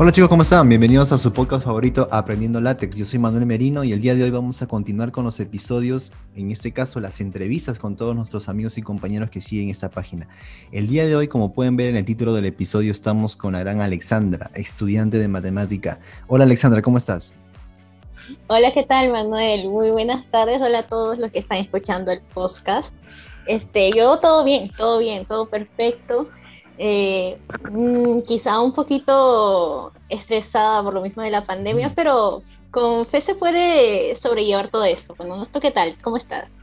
Hola 0.00 0.12
chicos, 0.12 0.28
¿cómo 0.28 0.42
están? 0.42 0.68
Bienvenidos 0.68 1.10
a 1.10 1.18
su 1.18 1.32
podcast 1.32 1.64
favorito 1.64 2.08
Aprendiendo 2.12 2.60
Látex. 2.60 2.94
Yo 2.94 3.04
soy 3.04 3.18
Manuel 3.18 3.46
Merino 3.46 3.82
y 3.82 3.92
el 3.92 4.00
día 4.00 4.14
de 4.14 4.22
hoy 4.22 4.30
vamos 4.30 4.62
a 4.62 4.68
continuar 4.68 5.10
con 5.10 5.24
los 5.24 5.40
episodios, 5.40 6.12
en 6.36 6.52
este 6.52 6.72
caso 6.72 7.00
las 7.00 7.20
entrevistas 7.20 7.80
con 7.80 7.96
todos 7.96 8.14
nuestros 8.14 8.48
amigos 8.48 8.78
y 8.78 8.82
compañeros 8.82 9.28
que 9.28 9.40
siguen 9.40 9.70
esta 9.70 9.90
página. 9.90 10.28
El 10.70 10.86
día 10.86 11.04
de 11.04 11.16
hoy, 11.16 11.26
como 11.26 11.52
pueden 11.52 11.76
ver 11.76 11.88
en 11.88 11.96
el 11.96 12.04
título 12.04 12.32
del 12.32 12.44
episodio, 12.44 12.92
estamos 12.92 13.34
con 13.34 13.54
la 13.54 13.58
gran 13.58 13.80
Alexandra, 13.80 14.52
estudiante 14.54 15.18
de 15.18 15.26
matemática. 15.26 15.98
Hola 16.28 16.44
Alexandra, 16.44 16.80
¿cómo 16.80 16.96
estás? 16.96 17.34
Hola, 18.46 18.72
¿qué 18.72 18.84
tal 18.84 19.10
Manuel? 19.10 19.68
Muy 19.68 19.90
buenas 19.90 20.28
tardes. 20.28 20.62
Hola 20.62 20.78
a 20.78 20.86
todos 20.86 21.18
los 21.18 21.32
que 21.32 21.40
están 21.40 21.58
escuchando 21.58 22.12
el 22.12 22.20
podcast. 22.20 22.92
Este, 23.48 23.90
yo 23.90 24.20
todo 24.20 24.44
bien, 24.44 24.70
todo 24.76 25.00
bien, 25.00 25.26
todo 25.26 25.48
perfecto. 25.48 26.28
Eh, 26.78 27.38
mm, 27.70 28.20
quizá 28.20 28.60
un 28.60 28.72
poquito 28.72 29.92
estresada 30.08 30.82
por 30.82 30.94
lo 30.94 31.02
mismo 31.02 31.22
de 31.22 31.30
la 31.30 31.44
pandemia, 31.44 31.92
pero 31.94 32.42
con 32.70 33.06
fe 33.06 33.20
se 33.20 33.34
puede 33.34 34.14
sobrellevar 34.14 34.70
todo 34.70 34.84
esto. 34.84 35.14
Bueno, 35.16 35.44
¿tú 35.46 35.60
qué 35.60 35.70
tal? 35.72 35.96
¿Cómo 36.02 36.16
estás? 36.16 36.56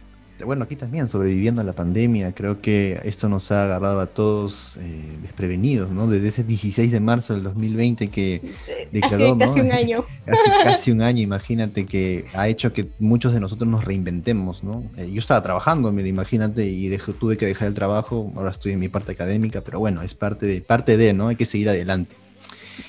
Bueno, 0.43 0.65
aquí 0.65 0.75
también 0.75 1.07
sobreviviendo 1.07 1.61
a 1.61 1.63
la 1.63 1.73
pandemia, 1.73 2.33
creo 2.33 2.61
que 2.61 2.99
esto 3.05 3.29
nos 3.29 3.51
ha 3.51 3.63
agarrado 3.63 4.01
a 4.01 4.07
todos 4.07 4.77
eh, 4.77 5.17
desprevenidos, 5.21 5.91
¿no? 5.91 6.07
Desde 6.07 6.27
ese 6.27 6.43
16 6.43 6.91
de 6.91 6.99
marzo 6.99 7.33
del 7.33 7.43
2020 7.43 8.09
que 8.09 8.41
declaró, 8.91 9.37
casi 9.37 9.61
un 9.61 9.71
año. 9.71 10.03
casi, 10.63 10.91
un 10.91 11.01
año, 11.01 11.21
imagínate, 11.21 11.85
que 11.85 12.25
ha 12.33 12.49
hecho 12.49 12.73
que 12.73 12.89
muchos 12.99 13.33
de 13.33 13.39
nosotros 13.39 13.69
nos 13.69 13.85
reinventemos, 13.85 14.63
¿no? 14.63 14.83
Eh, 14.97 15.09
yo 15.11 15.19
estaba 15.19 15.41
trabajando, 15.41 15.91
mira, 15.91 16.09
imagínate, 16.09 16.65
y 16.65 16.95
tuve 17.19 17.37
que 17.37 17.45
dejar 17.45 17.69
el 17.69 17.73
trabajo, 17.73 18.31
ahora 18.35 18.51
estoy 18.51 18.73
en 18.73 18.79
mi 18.79 18.89
parte 18.89 19.13
académica, 19.13 19.61
pero 19.61 19.79
bueno, 19.79 20.01
es 20.01 20.15
parte 20.15 20.45
de, 20.45 20.61
parte 20.61 20.97
de 20.97 21.13
¿no? 21.13 21.29
Hay 21.29 21.35
que 21.35 21.45
seguir 21.45 21.69
adelante. 21.69 22.15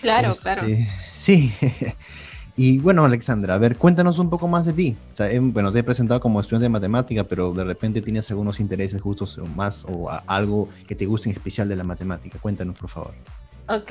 Claro, 0.00 0.32
claro. 0.42 0.62
Este, 0.62 0.88
sí. 1.08 1.52
Y 2.58 2.78
bueno, 2.78 3.04
Alexandra, 3.04 3.54
a 3.54 3.58
ver, 3.58 3.76
cuéntanos 3.76 4.18
un 4.18 4.30
poco 4.30 4.48
más 4.48 4.64
de 4.64 4.72
ti. 4.72 4.96
O 5.10 5.14
sea, 5.14 5.30
em, 5.30 5.52
bueno, 5.52 5.70
te 5.70 5.80
he 5.80 5.82
presentado 5.82 6.20
como 6.20 6.40
estudiante 6.40 6.64
de 6.64 6.70
matemática, 6.70 7.24
pero 7.24 7.52
de 7.52 7.64
repente 7.64 8.00
tienes 8.00 8.30
algunos 8.30 8.60
intereses 8.60 9.00
justos 9.02 9.36
o 9.36 9.44
más 9.44 9.84
o 9.88 10.08
algo 10.26 10.70
que 10.88 10.94
te 10.94 11.04
guste 11.04 11.28
en 11.28 11.36
especial 11.36 11.68
de 11.68 11.76
la 11.76 11.84
matemática. 11.84 12.38
Cuéntanos, 12.40 12.78
por 12.78 12.88
favor. 12.88 13.14
Ok. 13.68 13.90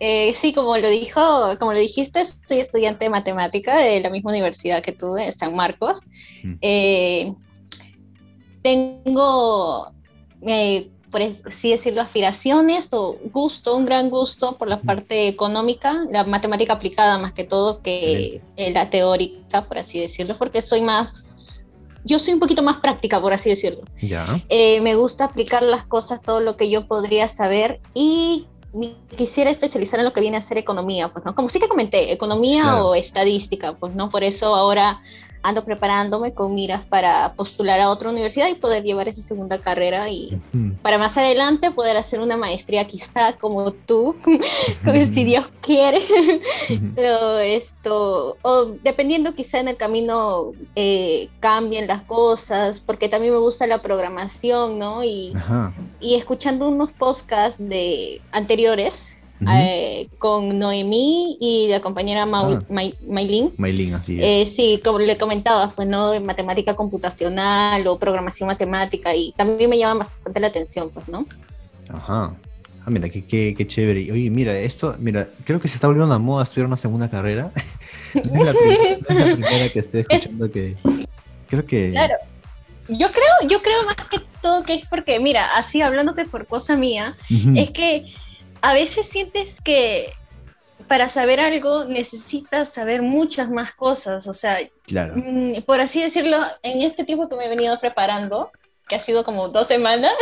Eh, 0.00 0.32
sí, 0.34 0.54
como 0.54 0.76
lo 0.78 0.88
dijo, 0.88 1.20
como 1.58 1.74
lo 1.74 1.78
dijiste, 1.78 2.24
soy 2.24 2.60
estudiante 2.60 3.04
de 3.04 3.10
matemática 3.10 3.76
de 3.76 4.00
la 4.00 4.08
misma 4.08 4.30
universidad 4.30 4.82
que 4.82 4.92
tú, 4.92 5.12
de 5.12 5.30
San 5.30 5.54
Marcos. 5.54 6.00
Eh, 6.62 7.32
tengo 8.62 9.92
eh, 10.40 10.90
por 11.12 11.20
así 11.22 11.70
decirlo, 11.70 12.00
aspiraciones 12.00 12.88
o 12.92 13.18
gusto, 13.32 13.76
un 13.76 13.84
gran 13.84 14.08
gusto 14.08 14.56
por 14.56 14.66
la 14.66 14.80
parte 14.80 15.28
económica, 15.28 16.04
la 16.10 16.24
matemática 16.24 16.72
aplicada 16.72 17.18
más 17.18 17.32
que 17.32 17.44
todo 17.44 17.82
que 17.82 18.40
la 18.56 18.88
teórica, 18.88 19.64
por 19.66 19.78
así 19.78 20.00
decirlo, 20.00 20.36
porque 20.38 20.62
soy 20.62 20.80
más, 20.80 21.64
yo 22.04 22.18
soy 22.18 22.32
un 22.32 22.40
poquito 22.40 22.62
más 22.62 22.78
práctica, 22.78 23.20
por 23.20 23.34
así 23.34 23.50
decirlo. 23.50 23.82
Ya. 24.00 24.26
Eh, 24.48 24.80
me 24.80 24.96
gusta 24.96 25.24
aplicar 25.26 25.62
las 25.62 25.84
cosas, 25.84 26.22
todo 26.22 26.40
lo 26.40 26.56
que 26.56 26.70
yo 26.70 26.86
podría 26.86 27.28
saber 27.28 27.80
y 27.94 28.46
quisiera 29.16 29.50
especializar 29.50 29.98
en 30.00 30.06
lo 30.06 30.14
que 30.14 30.22
viene 30.22 30.38
a 30.38 30.42
ser 30.42 30.56
economía, 30.56 31.12
pues, 31.12 31.26
¿no? 31.26 31.34
Como 31.34 31.50
sí 31.50 31.58
que 31.60 31.68
comenté, 31.68 32.10
economía 32.10 32.82
o 32.82 32.94
estadística, 32.94 33.76
pues, 33.76 33.94
¿no? 33.94 34.08
Por 34.08 34.24
eso 34.24 34.54
ahora 34.54 35.02
ando 35.42 35.64
preparándome 35.64 36.32
con 36.32 36.54
miras 36.54 36.84
para 36.84 37.34
postular 37.34 37.80
a 37.80 37.90
otra 37.90 38.10
universidad 38.10 38.48
y 38.48 38.54
poder 38.54 38.82
llevar 38.84 39.08
esa 39.08 39.22
segunda 39.22 39.60
carrera 39.60 40.08
y 40.08 40.38
para 40.82 40.98
más 40.98 41.16
adelante 41.16 41.70
poder 41.70 41.96
hacer 41.96 42.20
una 42.20 42.36
maestría 42.36 42.86
quizá 42.86 43.34
como 43.34 43.72
tú, 43.72 44.16
si 45.12 45.24
Dios 45.24 45.48
quiere, 45.60 46.00
esto, 47.42 48.36
o 48.42 48.64
dependiendo 48.82 49.34
quizá 49.34 49.58
en 49.58 49.68
el 49.68 49.76
camino 49.76 50.52
eh, 50.76 51.28
cambien 51.40 51.86
las 51.86 52.02
cosas, 52.02 52.80
porque 52.80 53.08
también 53.08 53.32
me 53.32 53.40
gusta 53.40 53.66
la 53.66 53.82
programación, 53.82 54.78
¿no? 54.78 55.02
Y, 55.02 55.32
y 56.00 56.14
escuchando 56.14 56.68
unos 56.68 56.92
podcasts 56.92 57.56
de 57.58 58.20
anteriores, 58.30 59.11
eh, 59.50 60.08
con 60.18 60.58
Noemí 60.58 61.36
y 61.40 61.68
la 61.68 61.80
compañera 61.80 62.24
ah. 62.32 62.60
Maylin. 62.68 63.52
Maylin, 63.56 63.94
así 63.94 64.22
es. 64.22 64.24
Eh, 64.24 64.46
sí, 64.46 64.80
como 64.84 64.98
le 64.98 65.16
comentaba, 65.16 65.70
pues 65.70 65.88
no, 65.88 66.18
matemática 66.20 66.74
computacional 66.74 67.86
o 67.86 67.98
programación 67.98 68.46
matemática 68.48 69.14
y 69.14 69.32
también 69.32 69.70
me 69.70 69.78
llama 69.78 70.00
bastante 70.04 70.40
la 70.40 70.48
atención, 70.48 70.90
pues, 70.90 71.08
¿no? 71.08 71.26
Ajá. 71.88 72.34
Ah, 72.84 72.90
mira, 72.90 73.08
qué, 73.08 73.24
qué, 73.24 73.54
qué, 73.56 73.66
chévere. 73.66 74.10
Oye, 74.10 74.28
mira, 74.28 74.58
esto, 74.58 74.96
mira, 74.98 75.28
creo 75.44 75.60
que 75.60 75.68
se 75.68 75.76
está 75.76 75.86
volviendo 75.86 76.06
una 76.06 76.18
moda 76.18 76.42
estudiar 76.42 76.66
una 76.66 76.76
segunda 76.76 77.08
carrera. 77.08 77.52
no, 78.14 78.44
es 78.44 78.46
la 78.46 79.24
primera, 79.24 79.68
que 79.68 79.78
estoy 79.78 80.00
escuchando 80.08 80.50
que... 80.50 80.76
Creo 81.48 81.64
que... 81.64 81.90
Claro. 81.90 82.14
Yo 82.88 83.12
creo, 83.12 83.48
yo 83.48 83.62
creo 83.62 83.84
más 83.84 83.94
que 83.94 84.20
todo 84.42 84.64
que 84.64 84.74
es 84.74 84.86
porque, 84.86 85.20
mira, 85.20 85.56
así 85.56 85.80
hablándote 85.80 86.24
por 86.24 86.46
cosa 86.46 86.76
mía, 86.76 87.16
es 87.54 87.70
que 87.70 88.12
a 88.62 88.74
veces 88.74 89.06
sientes 89.06 89.60
que 89.62 90.12
para 90.88 91.08
saber 91.08 91.40
algo 91.40 91.84
necesitas 91.84 92.72
saber 92.72 93.02
muchas 93.02 93.50
más 93.50 93.72
cosas, 93.72 94.26
o 94.26 94.32
sea, 94.32 94.58
mm, 94.90 95.62
por 95.66 95.80
así 95.80 96.02
decirlo, 96.02 96.38
en 96.62 96.82
este 96.82 97.04
tiempo 97.04 97.28
que 97.28 97.36
me 97.36 97.46
he 97.46 97.48
venido 97.48 97.78
preparando, 97.80 98.50
que 98.88 98.96
ha 98.96 98.98
sido 98.98 99.24
como 99.24 99.48
dos 99.48 99.68
semanas, 99.68 100.12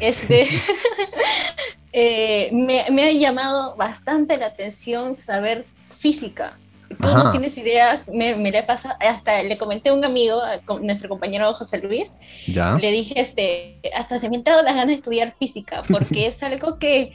este, 0.00 0.48
eh, 1.92 2.50
me, 2.52 2.86
me, 2.90 3.04
ha 3.04 3.12
llamado 3.12 3.76
bastante 3.76 4.36
la 4.36 4.46
atención 4.46 5.16
saber 5.16 5.64
física. 5.98 6.58
Tú 7.00 7.06
no 7.06 7.30
tienes 7.30 7.56
idea, 7.58 8.02
me, 8.12 8.34
me 8.34 8.50
le 8.50 8.62
pasa, 8.62 8.96
hasta 8.98 9.42
le 9.42 9.58
comenté 9.58 9.90
a 9.90 9.94
un 9.94 10.04
amigo, 10.04 10.40
a 10.40 10.60
nuestro 10.80 11.08
compañero 11.08 11.52
José 11.54 11.78
Luis, 11.78 12.16
le 12.46 12.90
dije, 12.90 13.20
este, 13.20 13.78
hasta 13.94 14.18
se 14.18 14.28
me 14.28 14.36
han 14.36 14.40
entrado 14.40 14.62
las 14.62 14.74
ganas 14.74 14.88
de 14.88 14.94
estudiar 14.94 15.34
física, 15.38 15.82
porque 15.88 16.26
es 16.26 16.42
algo 16.42 16.78
que 16.78 17.12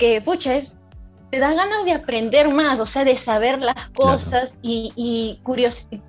que, 0.00 0.22
pucha, 0.22 0.56
es, 0.56 0.78
te 1.30 1.38
da 1.38 1.52
ganas 1.52 1.84
de 1.84 1.92
aprender 1.92 2.48
más, 2.48 2.80
o 2.80 2.86
sea, 2.86 3.04
de 3.04 3.18
saber 3.18 3.60
las 3.60 3.90
cosas 3.90 4.58
y, 4.62 4.94
y 4.96 5.38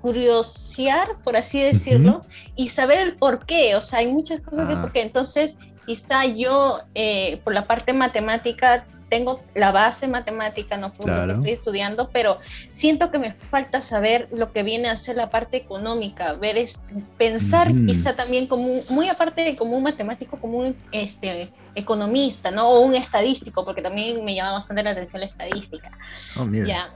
curiosear, 0.00 1.18
por 1.22 1.36
así 1.36 1.60
decirlo, 1.60 2.24
y 2.56 2.70
saber 2.70 3.00
el 3.00 3.16
por 3.16 3.44
qué, 3.44 3.76
o 3.76 3.82
sea, 3.82 3.98
hay 3.98 4.06
muchas 4.06 4.40
cosas 4.40 4.66
que 4.66 4.74
ah. 4.74 4.80
por 4.80 4.92
qué. 4.92 5.02
Entonces, 5.02 5.58
quizá 5.84 6.24
yo, 6.24 6.80
eh, 6.94 7.38
por 7.44 7.52
la 7.52 7.66
parte 7.66 7.92
matemática, 7.92 8.86
tengo 9.12 9.42
la 9.54 9.72
base 9.72 10.08
matemática, 10.08 10.78
no 10.78 10.90
por 10.94 11.06
lo 11.06 11.26
que 11.26 11.32
estoy 11.34 11.50
estudiando, 11.50 12.08
pero 12.08 12.38
siento 12.70 13.10
que 13.10 13.18
me 13.18 13.32
falta 13.34 13.82
saber 13.82 14.26
lo 14.32 14.54
que 14.54 14.62
viene 14.62 14.88
a 14.88 14.96
ser 14.96 15.16
la 15.16 15.28
parte 15.28 15.58
económica, 15.58 16.32
ver, 16.32 16.56
este, 16.56 16.94
pensar 17.18 17.68
quizá 17.86 18.16
también 18.16 18.46
como, 18.46 18.84
muy 18.88 19.10
aparte 19.10 19.42
de 19.42 19.54
como 19.54 19.76
un 19.76 19.82
matemático, 19.82 20.38
como 20.40 20.56
un 20.56 20.74
este, 20.92 21.50
economista, 21.74 22.50
¿no? 22.50 22.70
O 22.70 22.80
un 22.80 22.94
estadístico, 22.94 23.66
porque 23.66 23.82
también 23.82 24.24
me 24.24 24.34
llama 24.34 24.52
bastante 24.52 24.82
la 24.82 24.92
atención 24.92 25.20
la 25.20 25.26
estadística. 25.26 25.90
Oh, 26.38 26.46
ya. 26.50 26.88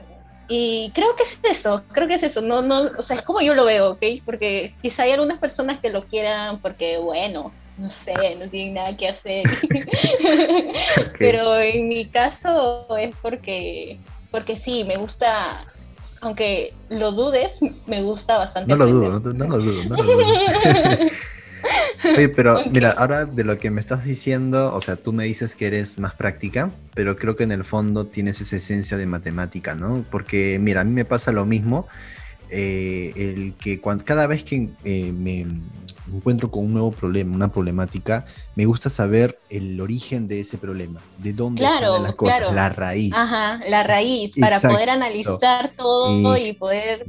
Y 0.49 0.93
creo 0.95 1.15
que 1.17 1.25
es 1.25 1.39
eso, 1.43 1.83
creo 1.93 2.09
que 2.09 2.15
es 2.15 2.23
eso, 2.23 2.41
no, 2.41 2.63
no, 2.63 2.93
o 2.97 3.03
sea, 3.03 3.17
es 3.17 3.23
como 3.23 3.43
yo 3.43 3.55
lo 3.55 3.67
veo, 3.67 3.91
¿ok? 3.91 4.03
Porque 4.25 4.75
quizá 4.81 5.03
hay 5.03 5.11
algunas 5.11 5.39
personas 5.39 5.81
que 5.81 5.91
lo 5.91 6.07
quieran 6.07 6.61
porque, 6.61 6.97
bueno, 6.97 7.53
no 7.79 7.91
sé, 7.91 8.15
no 8.39 8.49
tienen 8.49 8.75
nada 8.75 8.97
que 8.97 9.09
hacer. 9.09 9.45
Pero 11.19 11.59
en 11.59 11.89
mi 11.89 12.07
caso 12.07 12.87
es 12.97 13.15
porque, 13.21 13.99
porque 14.31 14.57
sí, 14.57 14.85
me 14.85 14.97
gusta, 14.97 15.67
aunque 16.21 16.75
lo 16.89 17.13
dudes, 17.13 17.53
me 17.87 18.03
gusta 18.03 18.39
bastante. 18.39 18.71
No 18.71 18.77
lo 18.77 18.87
dudo, 18.87 19.21
no, 19.21 19.47
lo 19.47 19.59
dudo, 19.59 19.85
no 19.85 19.97
lo 19.97 20.03
dudo. 20.03 20.27
Oye, 22.17 22.29
pero 22.29 22.63
mira, 22.71 22.93
ahora 22.93 23.25
de 23.25 23.43
lo 23.43 23.59
que 23.59 23.71
me 23.71 23.81
estás 23.81 24.05
diciendo, 24.05 24.73
o 24.75 24.81
sea, 24.81 24.95
tú 24.95 25.13
me 25.13 25.25
dices 25.25 25.57
que 25.57 25.67
eres 25.67 25.99
más 25.99 26.15
práctica, 26.15 26.71
pero 26.95 27.17
creo 27.17 27.35
que 27.35 27.43
en 27.43 27.51
el 27.51 27.65
fondo 27.65 28.07
tienes 28.07 28.41
esa 28.41 28.57
esencia 28.57 28.97
de 28.97 29.07
matemática, 29.07 29.75
¿no? 29.75 30.05
Porque 30.11 30.59
mira, 30.61 30.83
a 30.83 30.85
mí 30.85 30.93
me 30.93 31.05
pasa 31.05 31.33
lo 31.33 31.45
mismo, 31.45 31.89
eh, 32.51 33.13
el 33.17 33.55
que 33.55 33.81
cuando, 33.81 34.05
cada 34.05 34.29
vez 34.29 34.45
que 34.45 34.69
eh, 34.85 35.13
me 35.13 35.47
encuentro 36.13 36.51
con 36.51 36.65
un 36.65 36.73
nuevo 36.73 36.93
problema, 36.93 37.35
una 37.35 37.49
problemática, 37.49 38.27
me 38.55 38.65
gusta 38.65 38.91
saber 38.91 39.39
el 39.51 39.81
origen 39.81 40.29
de 40.29 40.41
ese 40.41 40.59
problema, 40.59 41.01
de 41.19 41.33
dónde 41.33 41.63
salen 41.63 42.03
las 42.03 42.15
cosas, 42.15 42.55
la 42.55 42.69
raíz. 42.69 43.15
Ajá, 43.15 43.61
la 43.69 43.83
raíz, 43.83 44.33
para 44.39 44.61
poder 44.61 44.91
analizar 44.91 45.73
todo 45.77 46.37
y 46.37 46.53
poder 46.53 47.07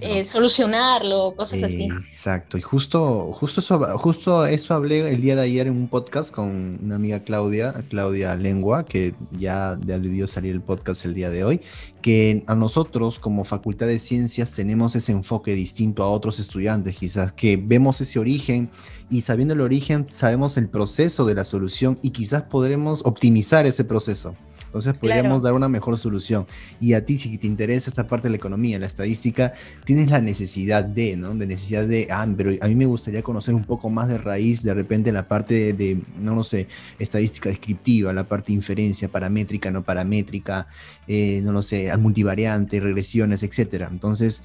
eh, 0.00 0.24
solucionarlo, 0.26 1.34
cosas 1.36 1.62
así. 1.62 1.84
Exacto, 1.84 2.58
y 2.58 2.62
justo, 2.62 3.32
justo, 3.32 3.60
eso, 3.60 3.98
justo 3.98 4.46
eso 4.46 4.74
hablé 4.74 5.08
el 5.08 5.20
día 5.20 5.36
de 5.36 5.42
ayer 5.42 5.66
en 5.66 5.74
un 5.74 5.88
podcast 5.88 6.34
con 6.34 6.78
una 6.82 6.96
amiga 6.96 7.20
Claudia, 7.20 7.72
Claudia 7.88 8.34
Lengua, 8.36 8.84
que 8.84 9.14
ya, 9.32 9.78
ya 9.84 9.98
debió 9.98 10.26
salir 10.26 10.52
el 10.52 10.60
podcast 10.60 11.04
el 11.04 11.14
día 11.14 11.30
de 11.30 11.44
hoy, 11.44 11.60
que 12.00 12.44
a 12.46 12.54
nosotros 12.54 13.18
como 13.18 13.44
Facultad 13.44 13.86
de 13.86 13.98
Ciencias 13.98 14.52
tenemos 14.52 14.94
ese 14.94 15.12
enfoque 15.12 15.54
distinto 15.54 16.02
a 16.02 16.10
otros 16.10 16.38
estudiantes, 16.38 16.96
quizás, 16.96 17.32
que 17.32 17.56
vemos 17.56 18.00
ese 18.00 18.18
origen 18.18 18.70
y 19.10 19.22
sabiendo 19.22 19.54
el 19.54 19.60
origen 19.60 20.06
sabemos 20.08 20.56
el 20.56 20.68
proceso 20.68 21.24
de 21.24 21.34
la 21.34 21.44
solución 21.44 21.98
y 22.02 22.10
quizás 22.10 22.44
podremos 22.44 23.02
optimizar 23.04 23.66
ese 23.66 23.84
proceso. 23.84 24.34
Entonces 24.68 24.94
podríamos 24.94 25.42
dar 25.42 25.54
una 25.54 25.68
mejor 25.68 25.96
solución. 25.98 26.46
Y 26.78 26.92
a 26.92 27.04
ti, 27.04 27.18
si 27.18 27.38
te 27.38 27.46
interesa 27.46 27.88
esta 27.88 28.06
parte 28.06 28.28
de 28.28 28.32
la 28.32 28.36
economía, 28.36 28.78
la 28.78 28.86
estadística, 28.86 29.54
tienes 29.84 30.10
la 30.10 30.20
necesidad 30.20 30.84
de, 30.84 31.16
¿no? 31.16 31.34
De 31.34 31.46
necesidad 31.46 31.86
de, 31.86 32.06
ah, 32.10 32.26
pero 32.36 32.52
a 32.60 32.68
mí 32.68 32.74
me 32.74 32.86
gustaría 32.86 33.22
conocer 33.22 33.54
un 33.54 33.64
poco 33.64 33.88
más 33.88 34.08
de 34.08 34.18
raíz, 34.18 34.62
de 34.62 34.74
repente 34.74 35.10
la 35.10 35.26
parte 35.26 35.72
de, 35.72 36.00
no 36.20 36.34
lo 36.34 36.44
sé, 36.44 36.68
estadística 36.98 37.48
descriptiva, 37.48 38.12
la 38.12 38.28
parte 38.28 38.48
de 38.48 38.54
inferencia, 38.54 39.08
paramétrica, 39.08 39.70
no 39.70 39.82
paramétrica, 39.82 40.68
eh, 41.06 41.40
no 41.42 41.52
lo 41.52 41.62
sé, 41.62 41.96
multivariante, 41.96 42.80
regresiones, 42.80 43.42
etcétera. 43.42 43.88
Entonces, 43.90 44.44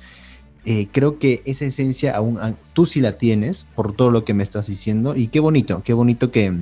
eh, 0.65 0.87
creo 0.91 1.19
que 1.19 1.41
esa 1.45 1.65
esencia 1.65 2.15
aún 2.15 2.37
tú 2.71 2.85
sí 2.85 3.01
la 3.01 3.17
tienes 3.17 3.67
por 3.75 3.93
todo 3.95 4.11
lo 4.11 4.23
que 4.23 4.33
me 4.33 4.43
estás 4.43 4.67
diciendo 4.67 5.13
y 5.15 5.27
qué 5.27 5.41
bonito, 5.41 5.83
qué 5.83 5.91
bonito 5.91 6.31
que 6.31 6.53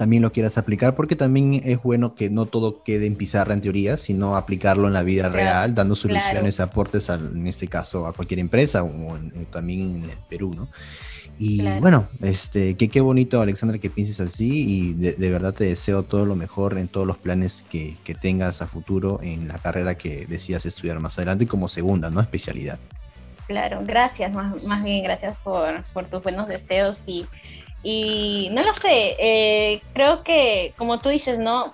también 0.00 0.22
lo 0.22 0.32
quieras 0.32 0.56
aplicar 0.56 0.96
porque 0.96 1.14
también 1.14 1.60
es 1.62 1.82
bueno 1.82 2.14
que 2.14 2.30
no 2.30 2.46
todo 2.46 2.82
quede 2.82 3.04
en 3.04 3.16
pizarra 3.16 3.52
en 3.52 3.60
teoría, 3.60 3.98
sino 3.98 4.34
aplicarlo 4.34 4.86
en 4.86 4.94
la 4.94 5.02
vida 5.02 5.28
real, 5.28 5.74
dando 5.74 5.94
soluciones, 5.94 6.58
aportes, 6.58 7.10
en 7.10 7.46
este 7.46 7.68
caso 7.68 8.06
a 8.06 8.14
cualquier 8.14 8.40
empresa 8.40 8.82
o 8.82 9.18
también 9.52 9.80
en 9.80 10.04
el 10.04 10.16
Perú, 10.26 10.54
¿no? 10.56 10.70
Y 11.38 11.60
bueno, 11.80 12.08
este, 12.22 12.78
qué, 12.78 12.88
qué 12.88 13.02
bonito, 13.02 13.42
Alexandra, 13.42 13.76
que 13.76 13.90
pienses 13.90 14.20
así 14.20 14.64
y 14.66 14.94
de, 14.94 15.30
verdad 15.30 15.52
te 15.52 15.64
deseo 15.64 16.02
todo 16.02 16.24
lo 16.24 16.34
mejor 16.34 16.78
en 16.78 16.88
todos 16.88 17.06
los 17.06 17.18
planes 17.18 17.62
que, 17.68 17.98
que 18.02 18.14
tengas 18.14 18.62
a 18.62 18.66
futuro 18.66 19.20
en 19.22 19.48
la 19.48 19.58
carrera 19.58 19.98
que 19.98 20.24
decidas 20.24 20.64
estudiar 20.64 20.98
más 21.00 21.18
adelante 21.18 21.46
como 21.46 21.68
segunda, 21.68 22.08
¿no? 22.08 22.22
Especialidad. 22.22 22.78
Claro, 23.46 23.82
gracias, 23.84 24.32
más, 24.32 24.62
más 24.62 24.82
bien 24.82 25.04
gracias 25.04 25.36
por, 25.44 25.84
por 25.92 26.06
tus 26.06 26.22
buenos 26.22 26.48
deseos 26.48 27.02
y, 27.06 27.26
y 27.82 28.48
no 28.52 28.62
lo 28.62 28.74
sé, 28.74 29.16
eh, 29.18 29.80
creo 29.92 30.22
que 30.22 30.74
como 30.76 30.98
tú 30.98 31.08
dices, 31.08 31.38
¿no? 31.38 31.72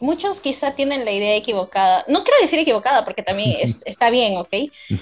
muchos 0.00 0.40
quizá 0.40 0.74
tienen 0.74 1.04
la 1.04 1.10
idea 1.12 1.34
equivocada, 1.34 2.04
no 2.08 2.22
quiero 2.22 2.40
decir 2.40 2.58
equivocada 2.58 3.04
porque 3.04 3.22
también 3.22 3.56
está 3.62 4.10
bien, 4.10 4.36
¿ok? 4.36 4.54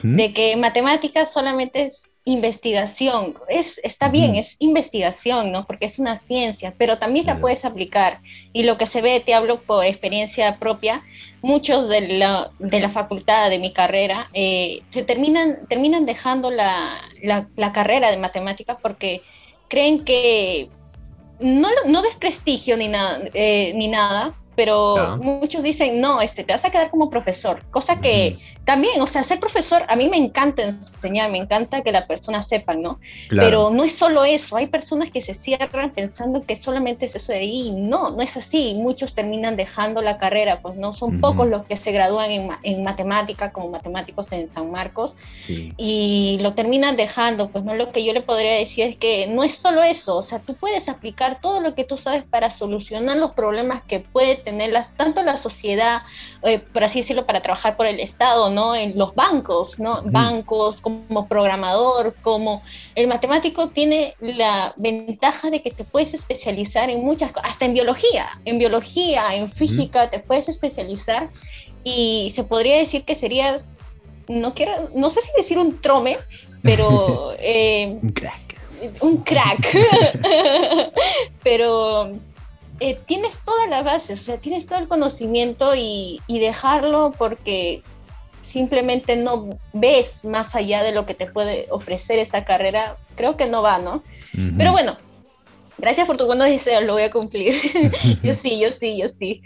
De 0.02 0.32
que 0.32 0.56
matemáticas 0.56 1.32
solamente 1.32 1.82
es 1.82 2.08
investigación, 2.26 3.34
es, 3.48 3.80
está 3.84 4.08
bien, 4.08 4.34
es 4.34 4.56
investigación, 4.58 5.52
¿no? 5.52 5.64
Porque 5.64 5.86
es 5.86 6.00
una 6.00 6.16
ciencia, 6.16 6.74
pero 6.76 6.98
también 6.98 7.24
la 7.24 7.38
puedes 7.38 7.64
aplicar. 7.64 8.18
Y 8.52 8.64
lo 8.64 8.76
que 8.78 8.86
se 8.86 9.00
ve, 9.00 9.20
te 9.20 9.32
hablo 9.32 9.60
por 9.60 9.84
experiencia 9.84 10.58
propia, 10.58 11.04
muchos 11.40 11.88
de 11.88 12.18
la, 12.18 12.50
de 12.58 12.80
la 12.80 12.90
facultad 12.90 13.48
de 13.48 13.60
mi 13.60 13.72
carrera 13.72 14.28
eh, 14.34 14.82
se 14.90 15.04
terminan, 15.04 15.68
terminan 15.68 16.04
dejando 16.04 16.50
la, 16.50 17.00
la, 17.22 17.72
carrera 17.72 18.10
de 18.10 18.16
matemáticas 18.16 18.76
porque 18.82 19.22
creen 19.68 20.04
que 20.04 20.70
no, 21.40 21.68
no 21.86 22.02
desprestigio 22.02 22.76
ni, 22.76 22.88
nada 22.88 23.20
eh, 23.34 23.72
ni 23.74 23.88
nada, 23.88 24.34
pero 24.54 25.18
muchos 25.18 25.62
dicen, 25.62 26.00
no, 26.00 26.20
este, 26.20 26.44
te 26.44 26.52
vas 26.52 26.64
a 26.64 26.70
quedar 26.70 26.90
como 26.90 27.10
profesor, 27.10 27.64
cosa 27.70 28.00
que 28.00 28.38
también, 28.66 29.00
o 29.00 29.06
sea, 29.06 29.22
ser 29.22 29.38
profesor, 29.38 29.84
a 29.86 29.94
mí 29.94 30.08
me 30.08 30.16
encanta 30.16 30.62
enseñar, 30.62 31.30
me 31.30 31.38
encanta 31.38 31.82
que 31.82 31.92
la 31.92 32.08
persona 32.08 32.42
sepa, 32.42 32.74
¿no? 32.74 32.98
Pero 33.30 33.70
no 33.70 33.84
es 33.84 33.94
solo 33.94 34.24
eso, 34.24 34.56
hay 34.56 34.66
personas 34.66 35.12
que 35.12 35.22
se 35.22 35.34
cierran 35.34 35.92
pensando 35.92 36.42
que 36.42 36.56
solamente 36.56 37.06
es 37.06 37.14
eso 37.14 37.30
de 37.30 37.38
ahí, 37.38 37.70
no, 37.70 38.10
no 38.10 38.22
es 38.22 38.36
así, 38.36 38.74
muchos 38.74 39.14
terminan 39.14 39.56
dejando 39.56 40.02
la 40.02 40.18
carrera, 40.18 40.62
pues 40.62 40.74
no 40.74 40.92
son 40.92 41.20
pocos 41.20 41.46
los 41.46 41.64
que 41.64 41.76
se 41.76 41.92
gradúan 41.92 42.32
en, 42.32 42.48
en, 42.64 42.82
matemática 42.82 43.52
como 43.52 43.70
matemáticos 43.70 44.32
en 44.32 44.50
San 44.50 44.68
Marcos 44.72 45.14
y 45.46 46.38
lo 46.40 46.54
terminan 46.54 46.96
dejando, 46.96 47.50
pues 47.50 47.62
no 47.62 47.76
lo 47.76 47.92
que 47.92 48.04
yo 48.04 48.12
le 48.12 48.20
podría 48.20 48.54
decir 48.54 48.84
es 48.84 48.96
que 48.96 49.28
no 49.28 49.44
es 49.44 49.54
solo 49.54 49.84
eso, 49.84 50.16
o 50.16 50.24
sea, 50.24 50.40
tú 50.40 50.56
puedes 50.56 50.88
aplicar 50.88 51.40
todo 51.40 51.60
lo 51.60 51.76
que 51.76 51.84
tú 51.84 51.98
sabes 51.98 52.24
para 52.24 52.50
solucionar 52.50 53.16
los 53.16 53.30
problemas 53.30 53.82
que 53.82 54.00
puede 54.00 54.34
tener 54.34 54.72
las, 54.72 54.92
tanto 54.96 55.22
la 55.22 55.36
sociedad, 55.36 56.02
eh, 56.42 56.58
por 56.58 56.82
así 56.82 57.02
decirlo, 57.02 57.26
para 57.26 57.42
trabajar 57.42 57.76
por 57.76 57.86
el 57.86 58.00
Estado, 58.00 58.55
¿no? 58.56 58.74
En 58.74 58.96
los 58.96 59.14
bancos, 59.14 59.78
¿no? 59.78 60.00
Bancos, 60.02 60.80
como 60.80 61.28
programador, 61.28 62.14
como 62.22 62.62
el 62.94 63.06
matemático 63.06 63.68
tiene 63.68 64.14
la 64.18 64.72
ventaja 64.76 65.50
de 65.50 65.60
que 65.60 65.70
te 65.70 65.84
puedes 65.84 66.14
especializar 66.14 66.88
en 66.88 67.04
muchas 67.04 67.32
cosas, 67.32 67.50
hasta 67.50 67.66
en 67.66 67.74
biología, 67.74 68.40
en 68.46 68.58
biología, 68.58 69.34
en 69.34 69.50
física, 69.50 70.08
te 70.08 70.20
puedes 70.20 70.48
especializar 70.48 71.28
y 71.84 72.32
se 72.34 72.44
podría 72.44 72.78
decir 72.78 73.04
que 73.04 73.14
serías, 73.14 73.78
no 74.26 74.54
quiero, 74.54 74.88
no 74.94 75.10
sé 75.10 75.20
si 75.20 75.30
decir 75.36 75.58
un 75.58 75.78
trome, 75.80 76.16
pero... 76.62 77.34
Eh, 77.38 77.98
un 78.02 78.10
crack. 78.10 78.42
Un 79.00 79.16
crack. 79.18 79.62
pero 81.42 82.10
eh, 82.80 82.98
tienes 83.06 83.34
toda 83.44 83.66
la 83.66 83.82
base, 83.82 84.14
o 84.14 84.16
sea, 84.16 84.38
tienes 84.38 84.64
todo 84.64 84.78
el 84.78 84.88
conocimiento 84.88 85.74
y, 85.74 86.22
y 86.26 86.38
dejarlo 86.38 87.12
porque 87.18 87.82
simplemente 88.46 89.16
no 89.16 89.50
ves 89.72 90.24
más 90.24 90.54
allá 90.54 90.82
de 90.82 90.92
lo 90.92 91.04
que 91.04 91.14
te 91.14 91.26
puede 91.26 91.66
ofrecer 91.70 92.18
esta 92.18 92.44
carrera, 92.44 92.96
creo 93.16 93.36
que 93.36 93.46
no 93.46 93.60
va, 93.60 93.78
¿no? 93.78 94.02
Pero 94.58 94.72
bueno, 94.72 94.98
gracias 95.78 96.06
por 96.06 96.18
tu 96.18 96.26
buenos 96.26 96.46
deseos, 96.46 96.84
lo 96.84 96.92
voy 96.92 97.02
a 97.02 97.10
cumplir. 97.10 97.54
yo 98.22 98.34
sí, 98.34 98.60
yo 98.60 98.70
sí, 98.70 98.98
yo 98.98 99.08
sí. 99.08 99.42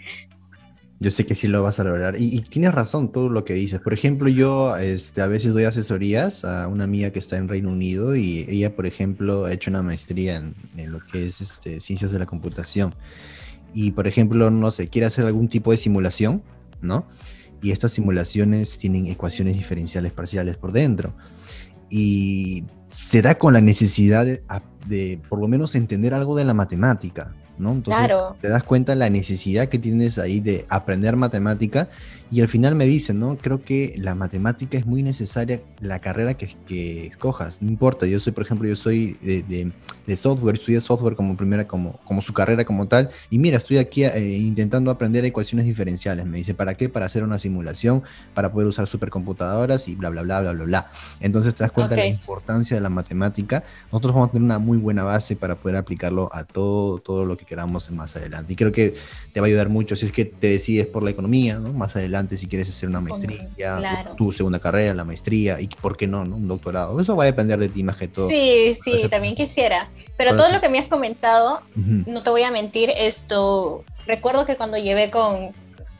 Yo 0.99 1.09
sé 1.09 1.25
que 1.25 1.33
sí 1.33 1.47
lo 1.47 1.63
vas 1.63 1.79
a 1.79 1.83
lograr. 1.83 2.15
Y, 2.19 2.41
tienes 2.41 2.73
razón 2.73 3.11
todo 3.11 3.29
lo 3.29 3.43
que 3.43 3.53
dices. 3.53 3.79
Por 3.79 3.93
ejemplo, 3.93 4.29
yo 4.29 4.75
este, 4.77 5.21
a 5.21 5.27
veces 5.27 5.53
doy 5.53 5.63
asesorías 5.63 6.45
a 6.45 6.67
una 6.67 6.83
amiga 6.83 7.09
que 7.09 7.19
está 7.19 7.37
en 7.37 7.47
Reino 7.47 7.69
Unido 7.69 8.15
y 8.15 8.45
ella, 8.49 8.75
por 8.75 8.85
ejemplo, 8.85 9.45
ha 9.45 9.53
hecho 9.53 9.71
una 9.71 9.81
maestría 9.81 10.35
en, 10.35 10.53
en 10.77 10.91
lo 10.91 10.99
que 11.07 11.25
es 11.25 11.41
este, 11.41 11.81
ciencias 11.81 12.11
de 12.11 12.19
la 12.19 12.25
computación. 12.25 12.93
Y, 13.73 13.91
por 13.91 14.07
ejemplo, 14.07 14.51
no 14.51 14.69
sé, 14.71 14.89
quiere 14.89 15.07
hacer 15.07 15.25
algún 15.25 15.47
tipo 15.47 15.71
de 15.71 15.77
simulación, 15.77 16.43
¿no? 16.81 17.07
Y 17.61 17.71
estas 17.71 17.93
simulaciones 17.93 18.77
tienen 18.77 19.07
ecuaciones 19.07 19.55
diferenciales 19.55 20.11
parciales 20.11 20.57
por 20.57 20.71
dentro. 20.71 21.13
Y 21.89 22.65
se 22.87 23.21
da 23.21 23.35
con 23.35 23.53
la 23.53 23.61
necesidad 23.61 24.25
de, 24.25 25.21
por 25.29 25.39
lo 25.39 25.47
menos 25.47 25.75
entender 25.75 26.13
algo 26.13 26.35
de 26.35 26.45
la 26.45 26.53
matemática. 26.53 27.35
¿No? 27.61 27.71
Entonces 27.71 28.11
te 28.41 28.49
das 28.49 28.63
cuenta 28.63 28.95
la 28.95 29.09
necesidad 29.09 29.69
que 29.69 29.79
tienes 29.79 30.17
ahí 30.17 30.39
de 30.39 30.65
aprender 30.69 31.15
matemática 31.15 31.89
y 32.31 32.39
al 32.41 32.47
final 32.47 32.75
me 32.75 32.85
dicen, 32.85 33.19
¿no? 33.19 33.37
Creo 33.37 33.61
que 33.61 33.93
la 33.97 34.15
matemática 34.15 34.77
es 34.77 34.85
muy 34.85 35.03
necesaria, 35.03 35.61
la 35.81 35.99
carrera 35.99 36.35
que, 36.35 36.55
que 36.65 37.05
escojas, 37.05 37.61
no 37.61 37.69
importa, 37.69 38.05
yo 38.05 38.21
soy, 38.21 38.31
por 38.31 38.45
ejemplo, 38.45 38.69
yo 38.69 38.77
soy 38.77 39.17
de, 39.21 39.71
de, 40.07 40.17
software, 40.17 40.55
estudié 40.55 40.79
software 40.79 41.15
como 41.15 41.35
primera, 41.35 41.67
como, 41.67 41.99
como 42.05 42.21
su 42.21 42.33
carrera 42.33 42.63
como 42.63 42.87
tal, 42.87 43.09
y 43.29 43.37
mira, 43.37 43.57
estoy 43.57 43.77
aquí 43.79 44.05
eh, 44.05 44.37
intentando 44.37 44.91
aprender 44.91 45.25
ecuaciones 45.25 45.65
diferenciales, 45.65 46.25
me 46.25 46.37
dice, 46.37 46.53
¿para 46.53 46.75
qué? 46.75 46.87
Para 46.87 47.05
hacer 47.05 47.23
una 47.23 47.37
simulación, 47.37 48.01
para 48.33 48.51
poder 48.51 48.67
usar 48.67 48.87
supercomputadoras 48.87 49.89
y 49.89 49.95
bla, 49.95 50.09
bla, 50.09 50.21
bla, 50.21 50.39
bla, 50.39 50.53
bla, 50.53 50.63
bla. 50.63 50.87
Entonces 51.19 51.53
te 51.53 51.65
das 51.65 51.73
cuenta 51.73 51.95
de 51.95 52.01
la 52.01 52.07
importancia 52.07 52.77
de 52.77 52.81
la 52.81 52.89
matemática, 52.89 53.65
nosotros 53.91 54.13
vamos 54.13 54.29
a 54.29 54.31
tener 54.31 54.45
una 54.45 54.57
muy 54.57 54.77
buena 54.77 55.03
base 55.03 55.35
para 55.35 55.55
poder 55.55 55.75
aplicarlo 55.75 56.29
a 56.31 56.45
todo, 56.45 56.99
todo 56.99 57.25
lo 57.25 57.35
que 57.35 57.45
queramos 57.51 57.91
más 57.91 58.15
adelante. 58.15 58.53
Y 58.53 58.55
creo 58.55 58.71
que 58.71 58.93
te 59.33 59.41
va 59.41 59.47
a 59.47 59.49
ayudar 59.49 59.67
mucho 59.67 59.97
si 59.97 60.05
es 60.05 60.13
que 60.13 60.23
te 60.23 60.47
decides 60.47 60.87
por 60.87 61.03
la 61.03 61.09
economía, 61.09 61.59
¿no? 61.59 61.73
Más 61.73 61.97
adelante 61.97 62.37
si 62.37 62.47
quieres 62.47 62.69
hacer 62.69 62.87
una 62.87 63.01
maestría, 63.01 63.49
tu 64.15 64.31
segunda 64.31 64.59
carrera, 64.59 64.93
la 64.93 65.03
maestría, 65.03 65.59
y 65.59 65.67
por 65.67 65.97
qué 65.97 66.07
no, 66.07 66.23
no, 66.23 66.37
Un 66.37 66.47
doctorado. 66.47 66.97
Eso 67.01 67.17
va 67.17 67.23
a 67.23 67.25
depender 67.25 67.59
de 67.59 67.67
ti 67.67 67.83
más 67.83 67.97
que 67.97 68.07
todo. 68.07 68.29
Sí, 68.29 68.77
sí, 68.81 69.09
también 69.09 69.35
quisiera. 69.35 69.89
Pero 70.15 70.37
todo 70.37 70.49
lo 70.49 70.61
que 70.61 70.69
me 70.69 70.79
has 70.79 70.87
comentado, 70.87 71.61
no 71.75 72.23
te 72.23 72.29
voy 72.29 72.43
a 72.43 72.51
mentir, 72.51 72.89
esto, 72.89 73.83
recuerdo 74.07 74.45
que 74.45 74.55
cuando 74.55 74.77
llevé 74.77 75.11
con 75.11 75.51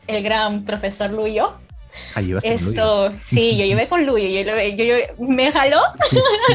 el 0.06 0.22
gran 0.22 0.64
profesor 0.64 1.10
Luyo, 1.10 1.52
Ah, 2.14 2.20
Esto, 2.20 3.12
sí, 3.22 3.56
yo 3.56 3.64
llevé 3.64 3.88
con 3.88 4.04
Luyo, 4.06 4.28
yo, 4.28 4.42
yo, 4.84 4.94
me 5.18 5.50
jaló, 5.50 5.80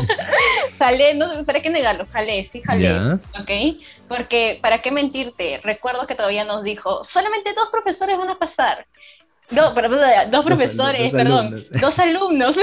jalé, 0.79 1.15
no, 1.15 1.45
¿para 1.45 1.61
qué 1.61 1.69
negarlo? 1.69 2.05
Jalé, 2.05 2.43
sí, 2.43 2.61
jalé, 2.61 3.13
¿ok? 3.39 3.79
Porque, 4.07 4.59
¿para 4.61 4.81
qué 4.81 4.91
mentirte? 4.91 5.59
Recuerdo 5.63 6.07
que 6.07 6.15
todavía 6.15 6.45
nos 6.45 6.63
dijo, 6.63 7.03
solamente 7.03 7.53
dos 7.53 7.69
profesores 7.71 8.17
van 8.17 8.29
a 8.29 8.39
pasar. 8.39 8.85
No, 9.49 9.73
perdón, 9.73 9.99
dos 10.29 10.43
profesores, 10.43 11.11
perdón, 11.11 11.61
dos 11.81 11.99
alumnos. 11.99 12.55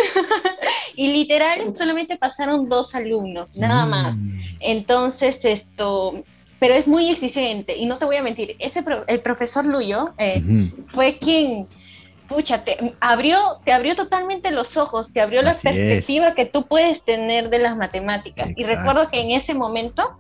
y 0.97 1.09
literal, 1.09 1.75
solamente 1.75 2.17
pasaron 2.17 2.69
dos 2.69 2.95
alumnos, 2.95 3.55
nada 3.57 3.87
mm. 3.87 3.91
más. 3.91 4.17
Entonces, 4.61 5.45
esto, 5.45 6.23
pero 6.59 6.75
es 6.75 6.87
muy 6.87 7.11
exigente, 7.11 7.77
y 7.77 7.87
no 7.87 7.99
te 7.99 8.05
voy 8.05 8.17
a 8.17 8.23
mentir, 8.23 8.57
ese 8.59 8.85
el 9.07 9.21
profesor 9.21 9.65
Luyo 9.65 10.15
eh, 10.19 10.43
fue 10.89 11.17
quien 11.19 11.67
pucha, 12.29 12.65
te 12.65 12.95
abrió, 13.01 13.61
te 13.65 13.73
abrió 13.73 13.97
totalmente 13.97 14.51
los 14.51 14.77
ojos, 14.77 15.13
te 15.13 15.21
abrió 15.21 15.43
la 15.43 15.55
perspectiva 15.55 16.35
que 16.35 16.45
tú 16.47 16.67
puedes 16.67 17.03
tener 17.05 17.51
de 17.51 17.59
las 17.59 17.77
matemáticas. 17.77 18.51
Y 18.57 18.65
recuerdo 18.65 19.07
que 19.07 19.21
en 19.21 19.31
ese 19.31 19.55
momento 19.55 20.19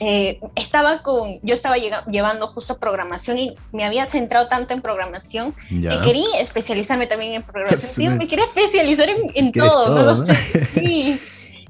eh, 0.00 0.40
estaba 0.56 1.02
con, 1.02 1.40
yo 1.42 1.54
estaba 1.54 1.76
llevando 1.76 2.48
justo 2.48 2.78
programación 2.78 3.38
y 3.38 3.54
me 3.72 3.84
había 3.84 4.06
centrado 4.06 4.48
tanto 4.48 4.74
en 4.74 4.82
programación 4.82 5.54
que 5.68 5.98
quería 6.04 6.40
especializarme 6.40 7.06
también 7.06 7.34
en 7.34 7.42
programación. 7.42 8.18
me 8.18 8.26
quería 8.26 8.44
especializar 8.44 9.08
en, 9.08 9.52
todo, 9.52 10.26
Sí. 10.66 11.20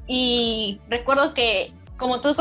Y 0.07 0.81
recuerdo 0.89 1.33
que 1.35 1.73
como 1.97 2.21
tú 2.21 2.35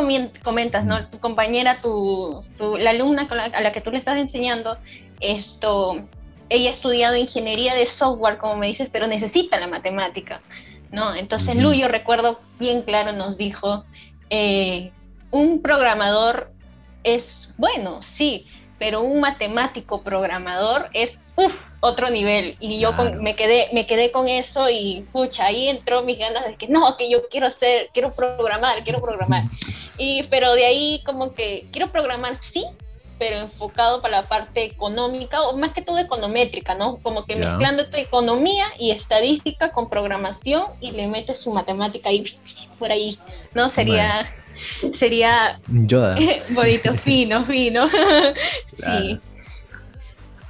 comentas, 0.44 0.86
¿no? 0.86 1.08
Tu 1.08 1.20
compañera, 1.20 1.82
tu, 1.82 2.44
la 2.80 2.90
alumna 2.90 3.28
a 3.30 3.62
la 3.62 3.72
que 3.72 3.82
tú 3.82 3.92
le 3.92 4.00
estás 4.00 4.18
enseñando, 4.18 4.78
esto, 5.20 6.02
ella 6.50 6.70
ha 6.70 6.74
estudiado 6.74 7.16
ingeniería 7.16 7.74
de 7.76 7.86
software, 7.86 8.38
como 8.38 8.56
me 8.56 8.68
dices, 8.68 8.90
pero 8.92 9.08
necesita 9.08 9.60
la 9.60 9.68
matemática, 9.68 10.42
¿no? 10.92 11.16
Entonces 11.16 11.56
Luyo, 11.56 11.88
recuerdo 11.88 12.40
bien 12.60 12.82
claro, 12.84 13.14
nos 13.14 13.38
dijo, 13.38 13.86
eh, 14.30 14.92
un 15.32 15.62
programador 15.62 16.52
es 17.04 17.50
bueno, 17.58 18.02
sí, 18.02 18.48
pero 18.80 19.02
un 19.02 19.20
matemático 19.20 20.02
programador 20.02 20.90
es 20.94 21.20
uf, 21.36 21.60
otro 21.80 22.10
nivel. 22.10 22.56
Y 22.60 22.80
yo 22.80 22.92
me, 23.20 23.36
quedé, 23.36 23.70
me 23.74 23.86
quedé 23.86 24.12
con 24.12 24.28
eso 24.28 24.70
y 24.70 25.06
pucha, 25.12 25.46
ahí 25.46 25.68
entró 25.70 26.04
mis 26.04 26.18
ganas 26.18 26.46
de 26.46 26.56
que 26.56 26.68
no, 26.68 26.96
que 26.98 27.10
yo 27.10 27.28
quiero 27.30 27.48
hacer, 27.48 27.90
quiero 27.94 28.14
programar, 28.14 28.84
quiero 28.84 29.00
programar. 29.02 29.44
y, 29.98 30.24
pero 30.24 30.54
de 30.54 30.66
ahí 30.66 31.02
como 31.06 31.34
que 31.34 31.68
quiero 31.72 31.92
programar, 31.92 32.38
sí, 32.42 32.66
pero 33.20 33.38
enfocado 33.38 34.02
para 34.02 34.22
la 34.22 34.28
parte 34.28 34.64
económica 34.64 35.42
o 35.44 35.58
más 35.58 35.74
que 35.74 35.82
todo 35.82 35.98
econométrica, 36.00 36.76
¿no? 36.76 36.98
Como 36.98 37.26
que 37.26 37.36
mezclando 37.36 37.84
economía 37.94 38.66
y 38.80 38.92
estadística 38.92 39.72
con 39.72 39.90
programación 39.90 40.66
y 40.82 40.92
le 40.92 41.08
metes 41.08 41.40
su 41.40 41.52
matemática 41.52 42.10
ahí 42.10 42.24
por 42.80 42.92
ahí, 42.92 43.18
¿no? 43.54 43.70
Sería 43.70 44.30
sería 44.98 45.60
Yoda. 45.68 46.18
bonito, 46.52 46.94
fino, 47.04 47.46
fino. 47.46 47.90
Sí. 48.68 49.20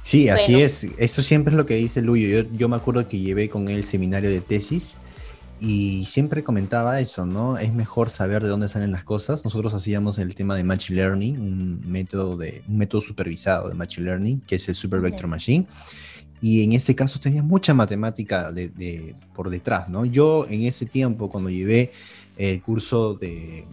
Sí, 0.00 0.28
así 0.28 0.60
es. 0.60 0.84
Eso 0.98 1.22
siempre 1.22 1.52
es 1.52 1.56
lo 1.56 1.64
que 1.64 1.76
dice 1.76 2.02
Luyo. 2.02 2.28
Yo, 2.42 2.48
yo 2.52 2.68
me 2.68 2.76
acuerdo 2.76 3.08
que 3.08 3.18
llevé 3.18 3.48
con 3.48 3.68
él 3.68 3.76
el 3.76 3.84
seminario 3.84 4.28
de 4.28 4.42
tesis 4.42 4.98
y 5.60 6.04
siempre 6.06 6.44
comentaba 6.44 7.00
eso, 7.00 7.26
¿no? 7.26 7.58
Es 7.58 7.72
mejor 7.72 8.10
saber 8.10 8.42
de 8.42 8.48
dónde 8.48 8.68
salen 8.68 8.92
las 8.92 9.04
cosas. 9.04 9.44
Nosotros 9.44 9.72
hacíamos 9.74 10.18
el 10.18 10.34
tema 10.34 10.56
de 10.56 10.64
Machine 10.64 10.96
Learning, 10.96 11.40
un 11.40 11.80
método, 11.86 12.36
de, 12.36 12.62
un 12.68 12.76
método 12.76 13.00
supervisado 13.00 13.68
de 13.68 13.74
Machine 13.74 14.06
Learning, 14.06 14.40
que 14.40 14.56
es 14.56 14.68
el 14.68 14.74
Super 14.74 15.00
Vector 15.00 15.26
Machine. 15.26 15.66
Y 16.40 16.64
en 16.64 16.72
este 16.72 16.94
caso 16.94 17.18
tenía 17.20 17.42
mucha 17.42 17.72
matemática 17.72 18.52
de, 18.52 19.16
por 19.34 19.48
detrás, 19.48 19.88
¿no? 19.88 20.04
Yo 20.04 20.44
en 20.48 20.62
ese 20.62 20.84
tiempo, 20.84 21.30
cuando 21.30 21.48
llevé 21.48 21.92
el 22.36 22.60
curso 22.60 23.14
de 23.14 23.66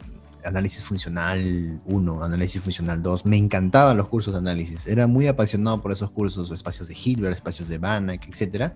análisis 0.46 0.84
funcional 0.84 1.82
1, 1.86 2.24
análisis 2.24 2.62
funcional 2.62 3.02
2. 3.02 3.26
Me 3.26 3.38
encantaban 3.38 3.98
los 3.98 4.08
cursos 4.08 4.34
de 4.34 4.40
análisis. 4.40 4.88
Era 4.88 5.08
muy 5.08 5.28
apasionado 5.28 5.82
por 5.82 5.92
esos 5.92 6.12
cursos, 6.12 6.52
espacios 6.52 6.88
de 6.88 6.96
Hilbert, 6.96 7.36
espacios 7.36 7.68
de 7.68 7.78
Banach, 7.78 8.28
etc. 8.28 8.74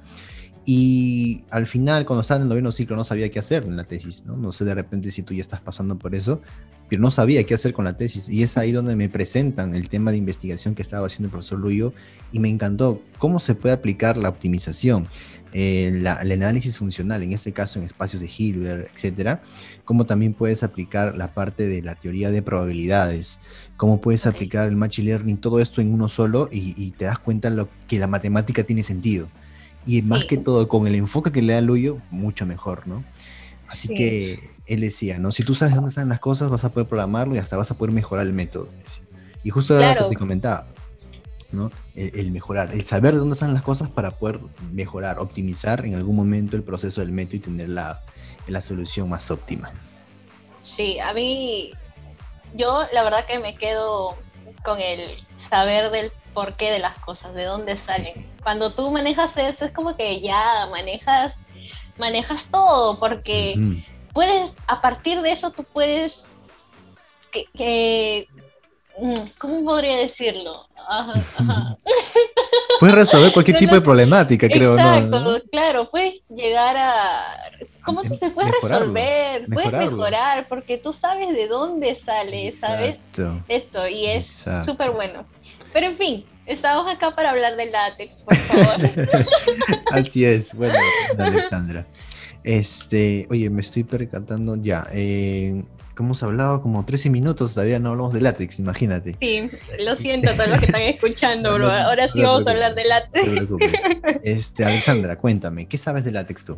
Y 0.66 1.44
al 1.52 1.68
final, 1.68 2.06
cuando 2.06 2.22
estaba 2.22 2.38
en 2.38 2.44
el 2.44 2.50
noveno 2.50 2.72
ciclo, 2.72 2.96
no 2.96 3.04
sabía 3.04 3.30
qué 3.30 3.40
hacer 3.40 3.64
en 3.66 3.78
la 3.78 3.84
tesis. 3.84 4.24
¿no? 4.26 4.36
no 4.36 4.52
sé 4.52 4.66
de 4.66 4.74
repente 4.74 5.12
si 5.12 5.22
tú 5.22 5.34
ya 5.34 5.42
estás 5.42 5.62
pasando 5.62 5.98
por 5.98 6.16
eso, 6.16 6.42
pero 6.90 7.02
no 7.02 7.12
sabía 7.12 7.44
qué 7.46 7.54
hacer 7.54 7.74
con 7.74 7.86
la 7.86 7.98
tesis. 7.98 8.30
Y 8.30 8.42
es 8.42 8.58
ahí 8.58 8.72
donde 8.72 8.96
me 8.96 9.08
presentan 9.08 9.76
el 9.76 9.90
tema 9.90 10.12
de 10.12 10.18
investigación 10.18 10.74
que 10.74 10.82
estaba 10.82 11.08
haciendo 11.08 11.28
el 11.28 11.32
profesor 11.32 11.60
Luyo 11.60 11.94
y 12.32 12.40
me 12.40 12.50
encantó 12.50 13.02
cómo 13.20 13.40
se 13.40 13.54
puede 13.54 13.76
aplicar 13.76 14.18
la 14.18 14.30
optimización 14.30 15.08
eh, 15.58 15.88
el 15.88 16.06
análisis 16.34 16.78
funcional, 16.78 17.24
en 17.24 17.32
este 17.32 17.54
caso 17.54 17.80
en 17.80 17.86
espacios 17.86 18.22
de 18.22 18.30
Hilbert, 18.30 18.90
etcétera, 18.94 19.42
cómo 19.86 20.06
también 20.06 20.34
puedes 20.34 20.64
aplicar 20.64 21.16
la 21.16 21.34
parte 21.34 21.70
de 21.70 21.82
la 21.82 21.96
teoría 21.96 22.30
de 22.30 22.42
probabilidades, 22.42 23.40
cómo 23.78 24.02
puedes 24.02 24.26
aplicar 24.26 24.68
el 24.68 24.76
machine 24.76 25.08
learning, 25.08 25.38
todo 25.38 25.62
esto 25.62 25.80
en 25.80 25.94
uno 25.94 26.10
solo 26.10 26.50
y, 26.52 26.92
te 26.92 27.06
das 27.06 27.20
cuenta 27.20 27.50
lo, 27.50 27.70
que 27.88 28.00
la 28.00 28.08
matemática 28.08 28.66
tiene 28.66 28.84
sentido. 28.84 29.30
Y 29.86 30.02
más 30.02 30.26
que 30.26 30.38
todo, 30.38 30.68
con 30.68 30.88
el 30.88 30.96
enfoque 30.96 31.32
que 31.32 31.42
le 31.42 31.54
da 31.54 31.62
Luyo, 31.62 31.98
mucho 32.10 32.46
mejor, 32.46 32.88
¿no? 32.88 33.04
Así 33.68 33.88
que 33.94 34.40
él 34.68 34.82
decía, 34.82 35.20
¿no? 35.20 35.32
Si 35.32 35.44
tú 35.44 35.54
sabes 35.54 35.76
dónde 35.76 35.90
están 35.90 36.10
las 36.10 36.20
cosas, 36.20 36.50
vas 36.50 36.64
a 36.64 36.70
poder 36.70 36.88
programarlo 36.88 37.36
y 37.36 37.38
hasta 37.38 37.58
vas 37.58 37.70
a 37.72 37.78
poder 37.78 37.94
mejorar 37.94 38.26
el 38.26 38.34
método. 38.34 38.70
Y 39.44 39.50
justo 39.50 39.76
ahora 39.76 39.96
lo 39.96 40.04
que 40.06 40.16
te 40.16 40.20
comentaba, 40.20 40.68
el, 41.96 42.32
mejorar, 42.32 42.72
el 42.74 42.84
saber 42.84 43.14
de 43.14 43.20
dónde 43.20 43.34
están 43.34 43.54
las 43.54 43.64
cosas 43.64 43.90
para 43.90 44.12
poder 44.12 44.40
mejorar, 44.72 45.20
optimizar 45.20 45.86
en 45.86 45.96
algún 45.96 46.16
momento 46.16 46.56
el 46.56 46.64
proceso 46.64 47.02
del 47.02 47.12
método 47.12 47.38
y 47.38 47.40
tener 47.40 47.70
la, 47.70 48.02
la 48.48 48.62
solución 48.62 49.10
más 49.10 49.32
óptima. 49.32 49.72
Sí, 50.64 51.00
a 51.00 51.14
mí, 51.14 51.72
yo 52.56 52.86
la 52.92 53.04
verdad 53.04 53.26
que 53.28 53.40
me 53.40 53.56
quedo 53.56 54.16
con 54.64 54.82
el 54.82 55.00
saber 55.34 55.92
del 55.92 56.12
porqué 56.36 56.70
de 56.70 56.78
las 56.78 57.00
cosas, 57.00 57.34
de 57.34 57.46
dónde 57.46 57.78
salen. 57.78 58.30
Cuando 58.44 58.74
tú 58.76 58.92
manejas 58.92 59.36
eso, 59.38 59.66
es 59.66 59.72
como 59.72 59.98
que 59.98 60.22
ya 60.22 60.68
manejas, 60.70 61.40
manejas 61.98 62.46
todo, 62.52 63.00
porque 63.00 63.56
puedes, 64.14 64.52
a 64.68 64.82
partir 64.82 65.22
de 65.22 65.32
eso, 65.32 65.50
tú 65.50 65.64
puedes 65.64 66.28
que 67.32 68.28
Mm, 68.98 69.14
¿Cómo 69.38 69.64
podría 69.64 69.98
decirlo? 69.98 70.68
Puedes 72.80 72.96
resolver 72.96 73.34
cualquier 73.34 73.58
tipo 73.60 73.74
de 73.74 73.82
problemática, 73.82 74.48
creo, 74.48 74.78
Exacto, 74.78 75.42
claro, 75.52 75.90
puedes 75.90 76.22
llegar 76.30 76.78
a... 76.78 77.52
¿Cómo 77.84 78.04
se 78.04 78.30
puede 78.30 78.52
resolver? 78.52 79.48
Puedes 79.52 79.72
mejorar, 79.72 80.48
porque 80.48 80.78
tú 80.78 80.94
sabes 80.94 81.30
de 81.36 81.48
dónde 81.48 81.96
sale, 81.96 82.56
¿sabes? 82.56 82.98
Esto, 83.48 83.88
y 83.88 84.06
es 84.08 84.46
súper 84.64 84.92
bueno. 84.92 85.26
Pero 85.76 85.88
en 85.88 85.98
fin, 85.98 86.26
estamos 86.46 86.90
acá 86.90 87.14
para 87.14 87.32
hablar 87.32 87.58
de 87.58 87.66
látex, 87.66 88.22
por 88.22 88.38
favor. 88.38 88.90
Así 89.92 90.24
es, 90.24 90.54
bueno, 90.54 90.80
Alexandra. 91.18 91.86
Este, 92.46 93.28
oye, 93.30 93.50
me 93.50 93.60
estoy 93.60 93.84
percatando 93.84 94.56
ya. 94.56 94.88
Eh, 94.94 95.66
hemos 96.00 96.24
hablado 96.24 96.62
como 96.62 96.86
13 96.86 97.10
minutos, 97.10 97.56
todavía 97.56 97.78
no 97.80 97.90
hablamos 97.90 98.14
de 98.14 98.22
látex, 98.22 98.58
imagínate. 98.60 99.18
Sí, 99.20 99.50
lo 99.78 99.98
siento 99.98 100.30
a 100.30 100.34
todos 100.36 100.48
los 100.48 100.60
que 100.60 100.68
están 100.68 100.82
escuchando, 100.84 101.54
bro. 101.56 101.70
Ahora 101.70 102.08
sí 102.08 102.22
vamos 102.22 102.48
a 102.48 102.52
hablar 102.52 102.74
de 102.74 102.86
látex. 102.86 103.28
Este, 104.24 104.64
Alexandra, 104.64 105.18
cuéntame, 105.18 105.68
¿qué 105.68 105.78
sabes 105.78 106.06
de 106.06 106.14
látex 106.14 106.46
tú? 106.46 106.58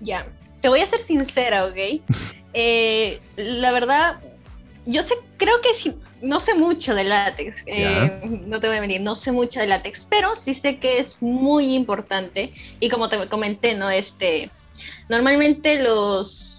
Ya, 0.00 0.28
te 0.60 0.68
voy 0.68 0.78
a 0.78 0.86
ser 0.86 1.00
sincera, 1.00 1.64
¿ok? 1.64 1.76
Eh, 2.54 3.18
la 3.36 3.72
verdad, 3.72 4.20
yo 4.86 5.02
sé, 5.02 5.14
creo 5.36 5.60
que 5.60 5.74
sí, 5.74 5.94
no 6.20 6.40
sé 6.40 6.54
mucho 6.54 6.94
de 6.94 7.04
látex, 7.04 7.62
eh, 7.66 8.20
no 8.46 8.60
te 8.60 8.68
voy 8.68 8.76
a 8.76 8.80
venir, 8.80 9.00
no 9.00 9.14
sé 9.14 9.32
mucho 9.32 9.60
de 9.60 9.66
látex, 9.66 10.06
pero 10.08 10.36
sí 10.36 10.54
sé 10.54 10.78
que 10.78 10.98
es 10.98 11.16
muy 11.20 11.74
importante. 11.74 12.52
Y 12.80 12.88
como 12.88 13.08
te 13.08 13.28
comenté, 13.28 13.74
¿no? 13.74 13.90
Este, 13.90 14.50
normalmente 15.08 15.82
los 15.82 16.52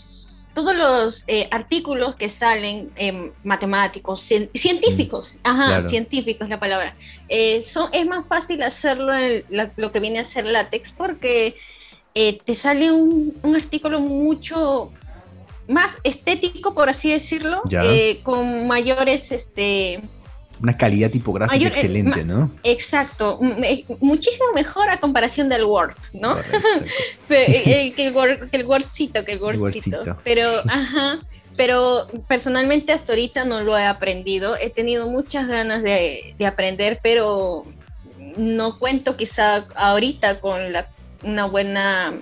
todos 0.53 0.75
los 0.75 1.24
eh, 1.27 1.48
artículos 1.51 2.15
que 2.15 2.30
salen 2.30 2.92
eh, 2.96 3.32
matemáticos, 3.44 4.22
científicos, 4.22 5.36
mm, 5.36 5.48
ajá, 5.48 5.89
científicos 5.89 6.48
la 6.48 6.60
palabra, 6.60 6.96
eh, 7.27 7.62
son, 7.63 7.89
es 7.92 8.06
más 8.06 8.27
fácil 8.27 8.62
hacerlo 8.62 9.13
en 9.13 9.44
lo 9.75 9.92
que 9.92 10.00
viene 10.00 10.20
a 10.20 10.25
ser 10.25 10.46
látex 10.46 10.92
porque 10.92 11.56
te 12.13 12.53
sale 12.53 12.92
un, 12.92 13.36
un, 13.42 13.56
artículo 13.56 14.00
mucho 14.00 14.92
más 15.67 15.98
estético, 16.03 16.74
por 16.74 16.89
así 16.89 17.12
decirlo, 17.12 17.62
con 18.24 18.67
mayores, 18.67 19.32
este, 19.32 20.01
una 20.62 20.77
calidad 20.77 21.12
tipográfica 21.12 21.65
eh, 21.65 21.67
excelente, 21.67 22.24
¿no? 22.24 22.50
Exacto, 22.63 23.39
muchísimo 24.00 24.46
mejor 24.55 24.89
a 24.89 25.00
comparación 25.00 25.50
del 25.50 25.65
Word, 25.65 25.96
¿no? 26.13 26.38
Eh, 27.29 27.91
que, 27.96 28.08
el 28.08 28.15
Word, 28.15 28.50
que 28.50 28.58
el 28.58 28.65
Wordcito, 28.65 29.25
que 29.25 29.34
el 29.34 29.41
Wordcito. 29.41 30.17
Pero, 30.24 30.50
ajá, 30.70 31.20
pero 31.58 32.08
personalmente 32.27 32.93
hasta 32.93 33.13
ahorita 33.13 33.43
no 33.46 33.62
lo 33.62 33.77
he 33.77 33.86
aprendido. 33.86 34.55
He 34.55 34.70
tenido 34.70 35.10
muchas 35.10 35.48
ganas 35.48 35.82
de, 35.82 36.36
de 36.38 36.46
aprender, 36.46 37.00
pero 37.01 37.65
no 38.38 38.79
cuento 38.79 39.17
quizá 39.17 39.65
ahorita 39.75 40.39
con 40.39 40.72
la 40.72 40.88
una 41.24 41.46
buena 41.46 42.13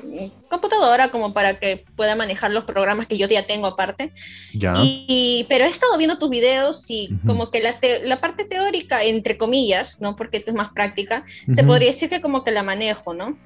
computadora 0.50 1.10
como 1.10 1.34
para 1.34 1.60
que 1.60 1.86
pueda 1.96 2.16
manejar 2.16 2.52
los 2.52 2.66
programas 2.66 3.08
que 3.08 3.18
yo 3.18 3.28
ya 3.28 3.48
tengo 3.48 3.68
aparte. 3.68 4.12
Ya. 4.54 4.76
Y, 4.84 5.46
pero 5.50 5.66
he 5.66 5.70
estado 5.70 5.98
viendo 5.98 6.18
tus 6.18 6.30
videos 6.30 6.86
y 6.90 7.10
como 7.26 7.52
que 7.52 7.62
la, 7.62 7.80
la, 8.04 8.22
parte 8.22 8.46
teórica, 8.46 9.04
entre 9.04 9.38
comillas, 9.38 10.00
¿no? 10.00 10.16
Porque 10.16 10.44
es 10.46 10.54
más 10.54 10.72
práctica, 10.74 11.26
se 11.54 11.64
podría 11.64 11.90
decir 11.90 12.10
que 12.10 12.22
como 12.22 12.44
que 12.44 12.52
la 12.52 12.64
manejo, 12.64 13.14
¿no? 13.14 13.38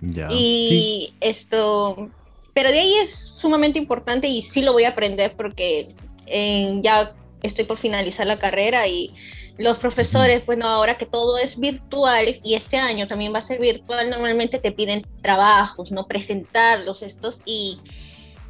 Ya. 0.00 0.28
Y 0.30 1.14
esto, 1.20 2.10
pero 2.52 2.70
de 2.70 2.80
ahí 2.80 2.94
es 2.94 3.34
sumamente 3.36 3.78
importante 3.78 4.28
y 4.28 4.42
sí 4.42 4.62
lo 4.62 4.72
voy 4.72 4.84
a 4.84 4.90
aprender 4.90 5.34
porque 5.36 5.94
eh, 6.26 6.78
ya 6.82 7.14
estoy 7.42 7.64
por 7.64 7.78
finalizar 7.78 8.26
la 8.26 8.38
carrera 8.38 8.86
y 8.86 9.14
los 9.58 9.78
profesores, 9.78 10.44
bueno, 10.44 10.66
ahora 10.66 10.98
que 10.98 11.06
todo 11.06 11.38
es 11.38 11.58
virtual 11.58 12.38
y 12.42 12.54
este 12.54 12.76
año 12.76 13.08
también 13.08 13.32
va 13.32 13.38
a 13.38 13.42
ser 13.42 13.58
virtual, 13.58 14.10
normalmente 14.10 14.58
te 14.58 14.72
piden 14.72 15.06
trabajos, 15.22 15.90
¿no? 15.90 16.06
Presentarlos 16.06 17.02
estos 17.02 17.40
y 17.44 17.80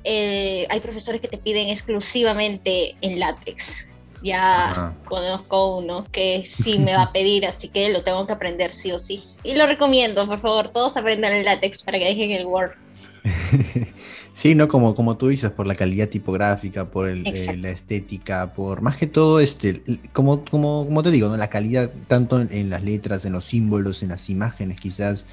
eh, 0.03 0.67
hay 0.69 0.81
profesores 0.81 1.21
que 1.21 1.29
te 1.29 1.39
piden 1.39 1.69
exclusivamente 1.69 2.97
en 3.01 3.21
látex. 3.21 3.87
Ya 4.23 4.97
conozco 5.05 5.77
uno 5.77 6.05
que 6.11 6.45
sí 6.47 6.79
me 6.79 6.95
va 6.95 7.03
a 7.03 7.13
pedir, 7.13 7.47
así 7.47 7.69
que 7.69 7.89
lo 7.91 8.03
tengo 8.03 8.27
que 8.27 8.33
aprender 8.33 8.73
sí 8.73 8.91
o 8.91 8.99
sí. 8.99 9.25
Y 9.45 9.55
lo 9.55 9.67
recomiendo, 9.67 10.27
por 10.27 10.41
favor, 10.41 10.69
todos 10.69 10.97
aprendan 10.97 11.33
el 11.33 11.45
látex 11.45 11.83
para 11.83 11.99
que 11.99 12.07
dejen 12.07 12.33
el 12.33 12.47
Word. 12.47 12.73
sí, 14.37 14.55
¿no? 14.55 14.69
Como, 14.69 14.95
como 14.95 15.17
tú 15.17 15.29
dices, 15.29 15.51
por 15.51 15.67
la 15.67 15.75
calidad 15.75 16.11
tipográfica, 16.11 16.91
por 16.91 17.09
eh, 17.09 17.57
la 17.57 17.71
estética, 17.71 18.53
por 18.53 18.83
más 18.83 18.97
que 18.97 19.07
todo, 19.07 19.41
este, 19.41 19.83
como, 20.13 20.45
como, 20.45 20.85
como 20.85 21.03
te 21.03 21.11
digo, 21.11 21.29
¿no? 21.29 21.39
La 21.39 21.49
calidad 21.49 21.91
tanto 22.07 22.39
en, 22.43 22.69
las 22.69 22.85
letras, 22.85 23.25
en 23.25 23.33
los 23.33 23.47
símbolos, 23.47 24.03
en 24.03 24.11
las 24.11 24.29
imágenes, 24.29 24.79
quizás. 24.79 25.25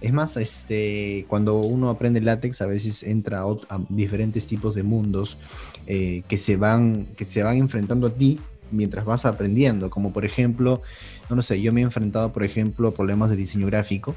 Es 0.00 0.12
más, 0.12 0.36
este, 0.36 1.24
cuando 1.28 1.60
uno 1.60 1.88
aprende 1.88 2.20
látex, 2.20 2.60
a 2.60 2.66
veces 2.66 3.04
entra 3.04 3.42
a, 3.42 3.80
diferentes 3.88 4.48
tipos 4.48 4.74
de 4.74 4.82
mundos 4.82 5.38
eh, 5.86 6.22
que, 6.28 6.36
se 6.36 6.56
van, 6.56 7.06
que 7.16 7.26
se 7.26 7.44
van 7.44 7.58
enfrentando 7.58 8.08
a 8.08 8.14
ti 8.14 8.40
mientras 8.72 9.04
vas 9.04 9.24
aprendiendo. 9.24 9.88
Como 9.88 10.12
por 10.12 10.24
ejemplo, 10.24 10.82
no, 11.30 11.36
no 11.36 11.42
sé, 11.42 11.60
yo 11.62 11.72
me 11.72 11.80
he 11.82 11.84
enfrentado, 11.84 12.32
por 12.32 12.42
ejemplo, 12.42 12.88
a 12.88 12.94
problemas 12.94 13.30
de 13.30 13.36
diseño 13.36 13.66
gráfico 13.66 14.16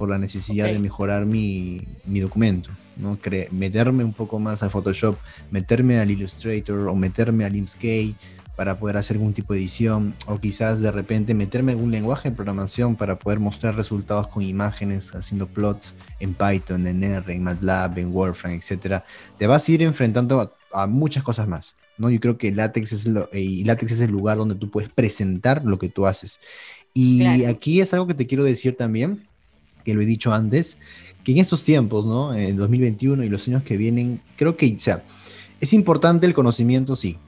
por 0.00 0.08
la 0.08 0.18
necesidad 0.18 0.66
de 0.66 0.78
mejorar 0.78 1.26
mi, 1.26 1.82
mi 2.06 2.20
documento, 2.20 2.70
¿no? 3.00 3.18
meterme 3.50 4.04
un 4.04 4.12
poco 4.12 4.38
más 4.38 4.62
a 4.62 4.70
Photoshop, 4.70 5.16
meterme 5.50 5.98
al 5.98 6.10
Illustrator 6.10 6.88
o 6.88 6.94
meterme 6.94 7.44
al 7.44 7.56
Inkscape 7.56 8.14
para 8.60 8.78
poder 8.78 8.98
hacer 8.98 9.16
algún 9.16 9.32
tipo 9.32 9.54
de 9.54 9.60
edición 9.60 10.14
o 10.26 10.38
quizás 10.38 10.82
de 10.82 10.92
repente 10.92 11.32
meterme 11.32 11.72
en 11.72 11.78
algún 11.78 11.90
lenguaje 11.90 12.28
de 12.28 12.36
programación 12.36 12.94
para 12.94 13.18
poder 13.18 13.38
mostrar 13.40 13.74
resultados 13.74 14.28
con 14.28 14.42
imágenes 14.42 15.14
haciendo 15.14 15.46
plots 15.46 15.94
en 16.18 16.34
Python, 16.34 16.86
en 16.86 17.02
R, 17.02 17.32
en 17.32 17.42
MATLAB, 17.42 18.00
en 18.00 18.12
Wolfram, 18.12 18.52
etc. 18.52 19.02
Te 19.38 19.46
vas 19.46 19.66
a 19.66 19.72
ir 19.72 19.80
enfrentando 19.80 20.54
a, 20.74 20.86
muchas 20.86 21.24
cosas 21.24 21.48
más. 21.48 21.78
¿no? 21.96 22.10
Yo 22.10 22.20
creo 22.20 22.36
que 22.36 22.52
Latex 22.52 22.92
es, 22.92 23.06
lo, 23.06 23.30
eh, 23.32 23.40
y 23.40 23.64
Latex 23.64 23.92
es 23.92 24.02
el 24.02 24.10
lugar 24.10 24.36
donde 24.36 24.56
tú 24.56 24.70
puedes 24.70 24.90
presentar 24.90 25.64
lo 25.64 25.78
que 25.78 25.88
tú 25.88 26.04
haces. 26.04 26.38
Y 26.92 27.44
aquí 27.46 27.80
es 27.80 27.94
algo 27.94 28.08
que 28.08 28.14
te 28.14 28.26
quiero 28.26 28.44
decir 28.44 28.76
también, 28.76 29.26
que 29.86 29.94
lo 29.94 30.02
he 30.02 30.04
dicho 30.04 30.34
antes, 30.34 30.76
que 31.24 31.32
en 31.32 31.38
estos 31.38 31.64
tiempos, 31.64 32.06
¿no? 32.06 32.34
En 32.34 32.56
2021 32.56 33.24
y 33.24 33.28
los 33.28 33.46
años 33.48 33.62
que 33.62 33.76
vienen, 33.76 34.20
creo 34.36 34.56
que, 34.56 34.74
o 34.74 34.80
sea, 34.80 35.04
es 35.60 35.72
importante 35.72 36.26
el 36.26 36.34
conocimiento, 36.34 36.96
sí, 36.96 37.18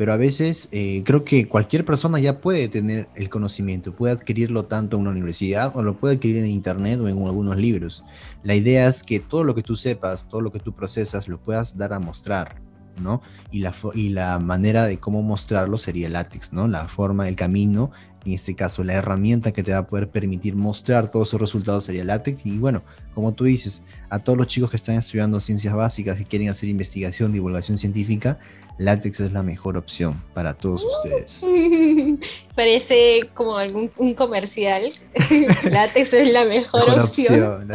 pero 0.00 0.14
a 0.14 0.16
veces 0.16 0.70
eh, 0.72 1.02
creo 1.04 1.24
que 1.24 1.46
cualquier 1.46 1.84
persona 1.84 2.18
ya 2.18 2.40
puede 2.40 2.68
tener 2.68 3.10
el 3.16 3.28
conocimiento, 3.28 3.94
puede 3.94 4.14
adquirirlo 4.14 4.64
tanto 4.64 4.96
en 4.96 5.02
una 5.02 5.10
universidad 5.10 5.72
o 5.74 5.82
lo 5.82 5.98
puede 5.98 6.14
adquirir 6.14 6.38
en 6.38 6.46
internet 6.46 6.98
o 7.00 7.06
en 7.06 7.18
algunos 7.22 7.58
libros. 7.58 8.02
La 8.42 8.54
idea 8.54 8.88
es 8.88 9.02
que 9.02 9.20
todo 9.20 9.44
lo 9.44 9.54
que 9.54 9.62
tú 9.62 9.76
sepas, 9.76 10.26
todo 10.26 10.40
lo 10.40 10.52
que 10.52 10.58
tú 10.58 10.72
procesas, 10.72 11.28
lo 11.28 11.38
puedas 11.38 11.76
dar 11.76 11.92
a 11.92 11.98
mostrar, 11.98 12.62
¿no? 12.98 13.20
Y 13.50 13.58
la, 13.58 13.74
y 13.94 14.08
la 14.08 14.38
manera 14.38 14.86
de 14.86 14.98
cómo 14.98 15.20
mostrarlo 15.20 15.76
sería 15.76 16.06
el 16.06 16.14
látex, 16.14 16.50
¿no? 16.54 16.66
La 16.66 16.88
forma, 16.88 17.28
el 17.28 17.36
camino 17.36 17.90
en 18.24 18.32
este 18.32 18.54
caso 18.54 18.84
la 18.84 18.94
herramienta 18.94 19.52
que 19.52 19.62
te 19.62 19.72
va 19.72 19.78
a 19.78 19.86
poder 19.86 20.08
permitir 20.08 20.54
mostrar 20.54 21.10
todos 21.10 21.28
esos 21.28 21.40
resultados 21.40 21.84
sería 21.84 22.04
LaTeX. 22.04 22.46
Y 22.46 22.58
bueno, 22.58 22.82
como 23.14 23.32
tú 23.32 23.44
dices, 23.44 23.82
a 24.08 24.18
todos 24.18 24.36
los 24.36 24.46
chicos 24.46 24.70
que 24.70 24.76
están 24.76 24.96
estudiando 24.96 25.40
ciencias 25.40 25.74
básicas, 25.74 26.16
que 26.16 26.24
quieren 26.24 26.48
hacer 26.48 26.68
investigación, 26.68 27.32
divulgación 27.32 27.78
científica, 27.78 28.38
látex 28.80 29.20
es 29.20 29.32
la 29.32 29.42
mejor 29.42 29.76
opción 29.76 30.22
para 30.32 30.54
todos 30.54 30.82
ustedes. 30.84 31.38
Parece 32.56 33.28
como 33.34 33.56
algún 33.56 33.90
un 33.98 34.14
comercial. 34.14 34.92
látex 35.70 36.14
es 36.14 36.32
la 36.32 36.46
mejor, 36.46 36.88
opción. 36.98 37.68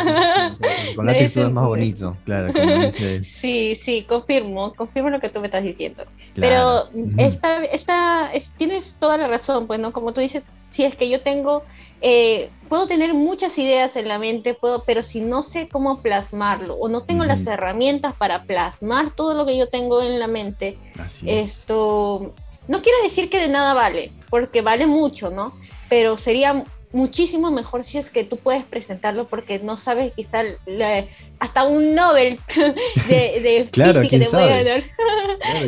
Con 0.95 1.05
látex 1.05 1.35
todo 1.35 1.47
es 1.47 1.53
más 1.53 1.67
bonito, 1.67 2.17
claro. 2.25 2.51
Sí, 3.23 3.75
sí, 3.75 4.03
confirmo, 4.09 4.73
confirmo 4.73 5.11
lo 5.11 5.19
que 5.19 5.29
tú 5.29 5.39
me 5.39 5.45
estás 5.45 5.63
diciendo. 5.63 6.05
Pero 6.33 6.89
esta, 7.17 7.63
esta, 7.65 8.31
tienes 8.57 8.95
toda 8.99 9.17
la 9.17 9.27
razón, 9.27 9.67
pues, 9.67 9.79
¿no? 9.79 9.93
Como 9.93 10.11
tú 10.11 10.21
dices, 10.21 10.43
si 10.71 10.85
es 10.85 10.95
que 10.95 11.07
yo 11.07 11.21
tengo 11.21 11.63
eh, 12.07 12.51
puedo 12.69 12.85
tener 12.85 13.15
muchas 13.15 13.57
ideas 13.57 13.95
en 13.95 14.07
la 14.07 14.19
mente, 14.19 14.53
puedo, 14.53 14.83
pero 14.83 15.01
si 15.01 15.21
no 15.21 15.41
sé 15.41 15.67
cómo 15.67 16.03
plasmarlo 16.03 16.75
o 16.75 16.87
no 16.87 17.01
tengo 17.01 17.23
las 17.23 17.47
herramientas 17.47 18.13
para 18.13 18.43
plasmar 18.43 19.15
todo 19.15 19.33
lo 19.33 19.43
que 19.47 19.57
yo 19.57 19.69
tengo 19.69 20.03
en 20.03 20.19
la 20.19 20.27
mente, 20.27 20.77
esto 21.25 22.31
no 22.67 22.83
quiero 22.83 23.01
decir 23.01 23.31
que 23.31 23.39
de 23.39 23.47
nada 23.47 23.73
vale, 23.73 24.11
porque 24.29 24.61
vale 24.61 24.85
mucho, 24.85 25.31
¿no? 25.31 25.55
Pero 25.89 26.19
sería 26.19 26.63
muchísimo 26.93 27.49
mejor 27.49 27.83
si 27.83 27.97
es 27.97 28.11
que 28.11 28.23
tú 28.23 28.37
puedes 28.37 28.63
presentarlo 28.65 29.25
porque 29.25 29.57
no 29.57 29.75
sabes 29.75 30.13
quizá 30.13 30.43
hasta 31.39 31.63
un 31.65 31.95
Nobel 31.95 32.39
de, 33.07 33.39
de 33.41 33.69
claro, 33.71 34.01
física 34.01 34.25
te 34.25 34.31
puede 34.31 34.63
dar. 34.63 34.83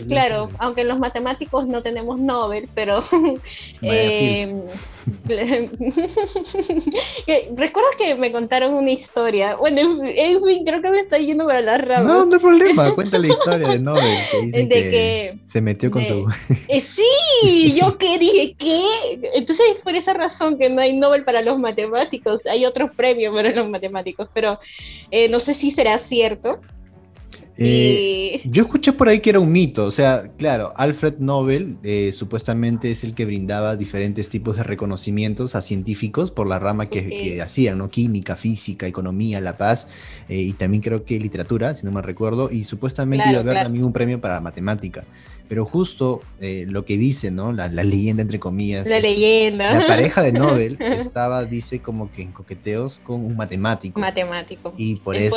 claro, 0.07 0.49
aunque 0.59 0.83
los 0.83 0.99
matemáticos 0.99 1.67
no 1.67 1.81
tenemos 1.81 2.19
Nobel, 2.19 2.69
pero 2.73 3.03
eh, 3.81 4.63
recuerdo 7.55 7.89
que 7.97 8.15
me 8.15 8.31
contaron 8.31 8.73
una 8.73 8.91
historia. 8.91 9.55
Bueno, 9.55 10.03
en 10.03 10.43
fin, 10.43 10.65
creo 10.65 10.81
que 10.81 10.89
me 10.89 10.99
está 10.99 11.17
yendo 11.17 11.45
para 11.45 11.61
la 11.61 11.77
ramas. 11.77 12.03
No, 12.03 12.25
no 12.25 12.35
hay 12.35 12.41
problema, 12.41 12.95
cuenta 12.95 13.17
la 13.19 13.27
historia 13.27 13.67
de 13.67 13.79
Nobel 13.79 14.17
que 14.31 14.41
dice 14.41 14.69
que, 14.69 15.37
se 15.43 15.61
metió 15.61 15.91
con 15.91 16.03
su 16.05 16.27
eh, 16.67 16.81
sí, 16.81 17.73
yo 17.73 17.97
que 17.97 18.17
dije, 18.17 18.55
¿qué? 18.57 18.83
Entonces 19.33 19.65
por 19.83 19.95
esa 19.95 20.13
razón 20.13 20.57
que 20.57 20.69
no 20.69 20.81
hay 20.81 20.97
Nobel 20.97 21.23
para 21.23 21.41
los 21.41 21.59
matemáticos, 21.59 22.45
hay 22.45 22.65
otros 22.65 22.91
premios 22.95 23.33
para 23.33 23.51
los 23.51 23.69
matemáticos, 23.69 24.29
pero 24.33 24.59
eh, 25.11 25.29
no 25.29 25.39
sé 25.39 25.53
si 25.57 25.71
será 25.71 25.97
cierto. 25.99 26.61
Eh, 27.59 28.41
yo 28.45 28.61
escuché 28.61 28.93
por 28.93 29.09
ahí 29.09 29.19
que 29.19 29.31
era 29.31 29.39
un 29.39 29.51
mito, 29.51 29.85
o 29.85 29.91
sea, 29.91 30.31
claro, 30.37 30.73
Alfred 30.75 31.15
Nobel 31.17 31.77
eh, 31.81 32.11
supuestamente 32.13 32.91
es 32.91 33.03
el 33.03 33.15
que 33.15 33.25
brindaba 33.25 33.75
diferentes 33.75 34.29
tipos 34.29 34.57
de 34.57 34.63
reconocimientos 34.63 35.55
a 35.55 35.63
científicos 35.63 36.29
por 36.29 36.45
la 36.45 36.59
rama 36.59 36.87
que, 36.87 37.41
hacían, 37.41 37.79
¿no? 37.79 37.89
Química, 37.89 38.35
física, 38.35 38.85
economía, 38.85 39.41
la 39.41 39.57
paz, 39.57 39.87
y 40.29 40.53
también 40.53 40.83
creo 40.83 41.03
que 41.03 41.19
literatura, 41.19 41.73
si 41.73 41.83
no 41.83 41.91
me 41.91 42.03
recuerdo, 42.03 42.51
y 42.51 42.63
supuestamente 42.63 43.29
iba 43.29 43.39
a 43.39 43.41
haber 43.41 43.63
también 43.63 43.85
un 43.85 43.93
premio 43.93 44.21
para 44.21 44.39
matemática 44.39 45.03
pero 45.47 45.65
justo 45.65 46.21
eh, 46.41 46.65
lo 46.67 46.85
que 46.85 46.97
dice, 46.97 47.31
¿no? 47.31 47.51
La, 47.51 47.67
leyenda, 47.67 48.21
entre 48.21 48.39
comillas. 48.39 48.87
La 48.87 48.99
leyenda. 48.99 49.73
La 49.73 49.87
pareja 49.87 50.21
de 50.21 50.31
Nobel 50.31 50.77
estaba, 50.79 51.45
dice, 51.45 51.81
como 51.81 52.11
que 52.11 52.21
en 52.21 52.31
coqueteos 52.31 52.99
con 52.99 53.23
un 53.25 53.35
matemático. 53.35 53.99
Matemático. 53.99 54.73
Y 54.77 54.95
por 54.97 55.15
eso, 55.15 55.31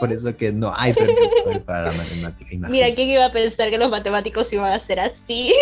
por 0.00 0.12
eso. 0.12 0.36
que 0.36 0.52
no 0.52 0.72
hay 0.76 0.92
premio 0.92 1.64
para 1.64 1.92
la 1.92 1.92
matemática. 1.92 2.68
Mira, 2.68 2.94
¿quién 2.94 3.10
iba 3.10 3.26
a 3.26 3.32
pensar 3.32 3.70
que 3.70 3.78
los 3.78 3.90
matemáticos 3.90 4.52
iban 4.52 4.72
a 4.72 4.80
ser 4.80 5.00
así? 5.00 5.54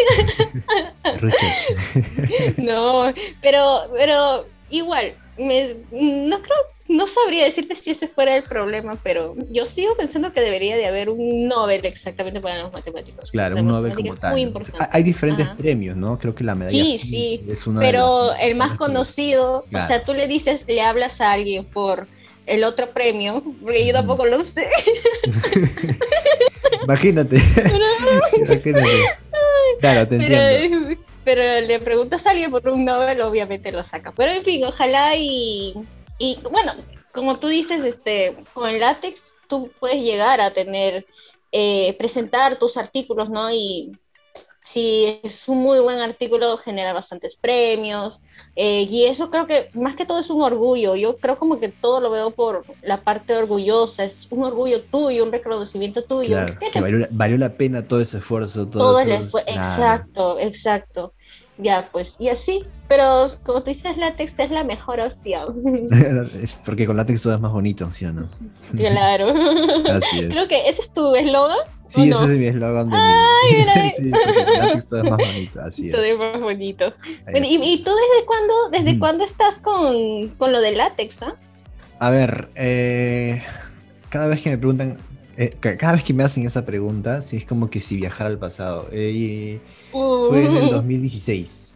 no, 2.59 3.13
pero, 3.41 3.91
pero 3.93 4.47
igual, 4.71 5.15
me, 5.39 5.77
no 5.91 6.41
creo 6.43 6.59
no 6.93 7.07
sabría 7.07 7.45
decirte 7.45 7.75
si 7.75 7.91
ese 7.91 8.07
fuera 8.07 8.37
el 8.37 8.43
problema, 8.43 8.97
pero 9.03 9.35
yo 9.51 9.67
sigo 9.67 9.97
pensando 9.97 10.33
que 10.33 10.41
debería 10.41 10.77
de 10.77 10.87
haber 10.87 11.09
un 11.09 11.49
Nobel 11.49 11.85
exactamente 11.87 12.41
para 12.41 12.63
los 12.63 12.73
matemáticos. 12.73 13.31
Claro, 13.31 13.57
un 13.57 13.67
Nobel 13.67 13.95
como 13.95 14.15
tal. 14.15 14.33
Muy 14.33 14.43
importante. 14.43 14.87
Hay 14.93 15.03
diferentes 15.03 15.49
premios, 15.57 15.97
¿no? 15.97 16.19
Creo 16.19 16.35
que 16.35 16.45
la 16.45 16.55
medalla 16.55 16.77
sí, 16.77 16.99
sí. 16.99 17.45
es 17.49 17.67
una 17.67 17.81
Pero 17.81 18.35
el 18.35 18.55
más 18.55 18.77
conocido, 18.77 19.65
o 19.73 19.87
sea, 19.87 20.05
tú 20.05 20.13
le 20.13 20.29
dices, 20.29 20.65
le 20.69 20.83
hablas 20.83 21.21
a 21.21 21.33
alguien 21.33 21.65
por 21.65 22.07
el 22.47 22.65
otro 22.65 22.91
premio, 22.91 23.43
porque 23.63 23.87
yo 23.87 23.93
tampoco 23.93 24.27
lo 24.27 24.43
sé. 24.43 24.67
Imagínate. 26.83 27.37
Imagínate. 28.37 28.91
Claro, 29.81 30.09
te 30.09 30.17
entiendo. 30.17 30.97
Pero 31.25 31.67
le 31.67 31.79
preguntas 31.79 32.27
a 32.27 32.31
alguien 32.31 32.51
por 32.51 32.69
un 32.69 32.85
Nobel, 32.85 33.21
obviamente 33.23 33.71
lo 33.71 33.85
saca. 33.85 34.13
Pero 34.13 34.33
en 34.33 34.43
fin, 34.43 34.65
ojalá 34.65 35.15
y 35.17 35.75
y 36.23 36.39
bueno, 36.53 36.75
como 37.13 37.41
tú 37.41 37.49
dices, 37.49 37.83
este, 37.83 38.37
con 38.55 38.69
el 38.69 38.79
látex 38.79 39.35
tú 39.49 39.73
puedes 39.81 40.01
llegar 40.01 40.41
a 40.41 40.53
tener, 40.53 41.05
eh, 41.51 41.97
presentar 41.99 42.61
tus 42.61 42.77
artículos, 42.77 43.29
¿no? 43.29 43.51
Y 43.51 43.91
si 44.65 45.21
es 45.25 45.49
un 45.49 45.59
muy 45.59 45.81
buen 45.81 45.99
artículo, 45.99 46.57
genera 46.59 46.93
bastantes 46.93 47.35
premios. 47.35 48.21
Eh, 48.55 48.83
y 48.89 49.07
eso 49.07 49.31
creo 49.31 49.49
que 49.49 49.71
más 49.75 49.97
que 49.97 50.07
todo 50.07 50.21
es 50.21 50.31
un 50.31 50.43
orgullo. 50.43 50.95
Yo 50.95 51.17
creo 51.17 51.37
como 51.41 51.59
que 51.59 51.71
todo 51.71 52.01
lo 52.01 52.09
veo 52.13 52.31
por 52.31 52.65
la 52.83 53.03
parte 53.03 53.35
orgullosa. 53.35 54.05
Es 54.05 54.29
un 54.31 54.45
orgullo 54.45 54.85
tuyo, 54.85 55.25
un 55.25 55.33
reconocimiento 55.33 56.05
tuyo. 56.05 56.29
Claro, 56.29 56.57
que 56.57 57.09
valió, 57.11 57.37
la 57.37 57.57
pena 57.57 57.89
todo 57.89 58.01
ese 58.01 58.19
esfuerzo. 58.19 58.69
Todo, 58.69 59.01
Exacto, 59.01 60.39
exacto. 60.39 61.15
Ya, 61.59 61.89
pues, 61.93 62.17
y 62.19 62.29
así. 62.29 62.65
Pero 62.89 63.29
como 63.45 63.63
tú 63.63 63.71
dices, 63.71 63.97
látex 63.97 64.39
es 64.39 64.51
la 64.51 64.65
mejor 64.65 65.01
opción. 65.01 65.63
porque 66.65 66.87
con 66.87 66.97
látex 66.97 67.23
todo 67.23 67.35
es 67.35 67.41
más 67.41 67.53
bonito, 67.53 67.91
¿sí 67.91 68.05
o 68.05 68.13
no? 68.13 68.29
Claro. 68.77 69.33
Así 69.91 70.21
es. 70.21 70.29
Creo 70.31 70.49
que 70.49 70.69
ese 70.69 70.83
es 70.83 70.91
tu 70.93 71.15
eslogan. 71.15 71.59
Sí, 71.87 72.09
ese 72.09 72.25
es 72.25 72.37
mi 72.37 72.47
eslogan 72.47 72.91
de 72.91 72.97
Ay, 72.97 73.91
sí, 73.97 74.11
porque 74.11 74.45
con 74.45 74.59
látex 74.59 74.87
todo 74.87 75.03
es 75.03 75.11
más 75.11 75.19
bonito, 75.19 75.61
así 75.61 75.87
es. 75.87 75.93
Todo 75.93 76.03
es 76.03 76.19
más 76.19 76.41
bonito. 76.41 76.95
¿y, 77.35 77.85
tú 77.85 77.91
desde 77.91 78.27
cuándo, 78.27 78.55
desde 78.71 78.99
cuándo 78.99 79.25
estás 79.25 79.57
con, 79.57 80.29
con, 80.39 80.53
lo 80.53 80.61
de 80.61 80.73
látex? 80.73 81.23
Ah? 81.23 81.35
A 81.99 82.11
ver, 82.11 82.51
eh, 82.57 83.43
cada 84.09 84.27
vez 84.27 84.43
que 84.43 84.51
me 84.51 84.59
preguntan, 84.59 84.99
eh, 85.45 85.77
cada 85.77 85.95
vez 85.95 86.05
que 86.05 86.15
me 86.15 86.23
hacen 86.23 86.47
esa 86.47 86.65
pregunta, 86.65 87.23
sí 87.23 87.39
es 87.39 87.47
como 87.47 87.69
que 87.69 87.81
si 87.81 87.97
viajara 87.97 88.31
al 88.31 88.39
pasado. 88.39 88.89
Eh, 88.93 89.61
fue 89.91 90.47
en 90.47 90.57
el 90.57 90.71
2016. 90.71 91.73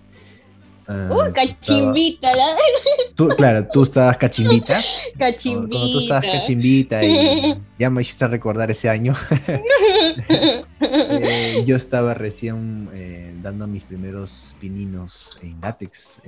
Uh, 0.89 1.13
uh, 1.15 1.33
cachimbita. 1.33 2.29
Tú, 3.17 3.29
claro, 3.31 3.67
tú 3.73 3.83
estabas 3.83 4.17
cachimbita. 4.19 4.81
Cachimbita. 5.19 5.69
Cuando 5.69 5.93
tú 5.93 5.99
estabas 5.99 6.25
cachimbita 6.25 7.05
y 7.05 7.61
ya 7.79 7.91
me 7.91 8.03
hiciste 8.03 8.29
recordar 8.29 8.71
ese 8.71 8.89
año. 8.89 9.15
Eh, 10.79 11.65
yo 11.67 11.75
estaba 11.75 12.15
recién 12.15 12.89
dando 13.47 13.69
mis 13.69 13.85
primeros 13.85 14.57
pininos 14.61 15.39
en 15.41 15.61
látex. 15.61 16.21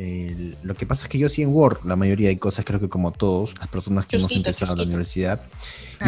lo 0.62 0.74
que 0.74 0.87
pasa 0.87 1.04
es 1.04 1.09
que 1.09 1.18
yo 1.18 1.28
sí 1.28 1.42
en 1.42 1.48
Word, 1.48 1.78
la 1.85 1.96
mayoría 1.96 2.28
de 2.28 2.38
cosas, 2.38 2.64
creo 2.64 2.78
que 2.78 2.88
como 2.88 3.11
todos, 3.11 3.54
las 3.59 3.68
personas 3.68 4.07
que 4.07 4.16
hemos 4.16 4.35
empezado 4.37 4.76
la 4.76 4.85
universidad, 4.85 5.42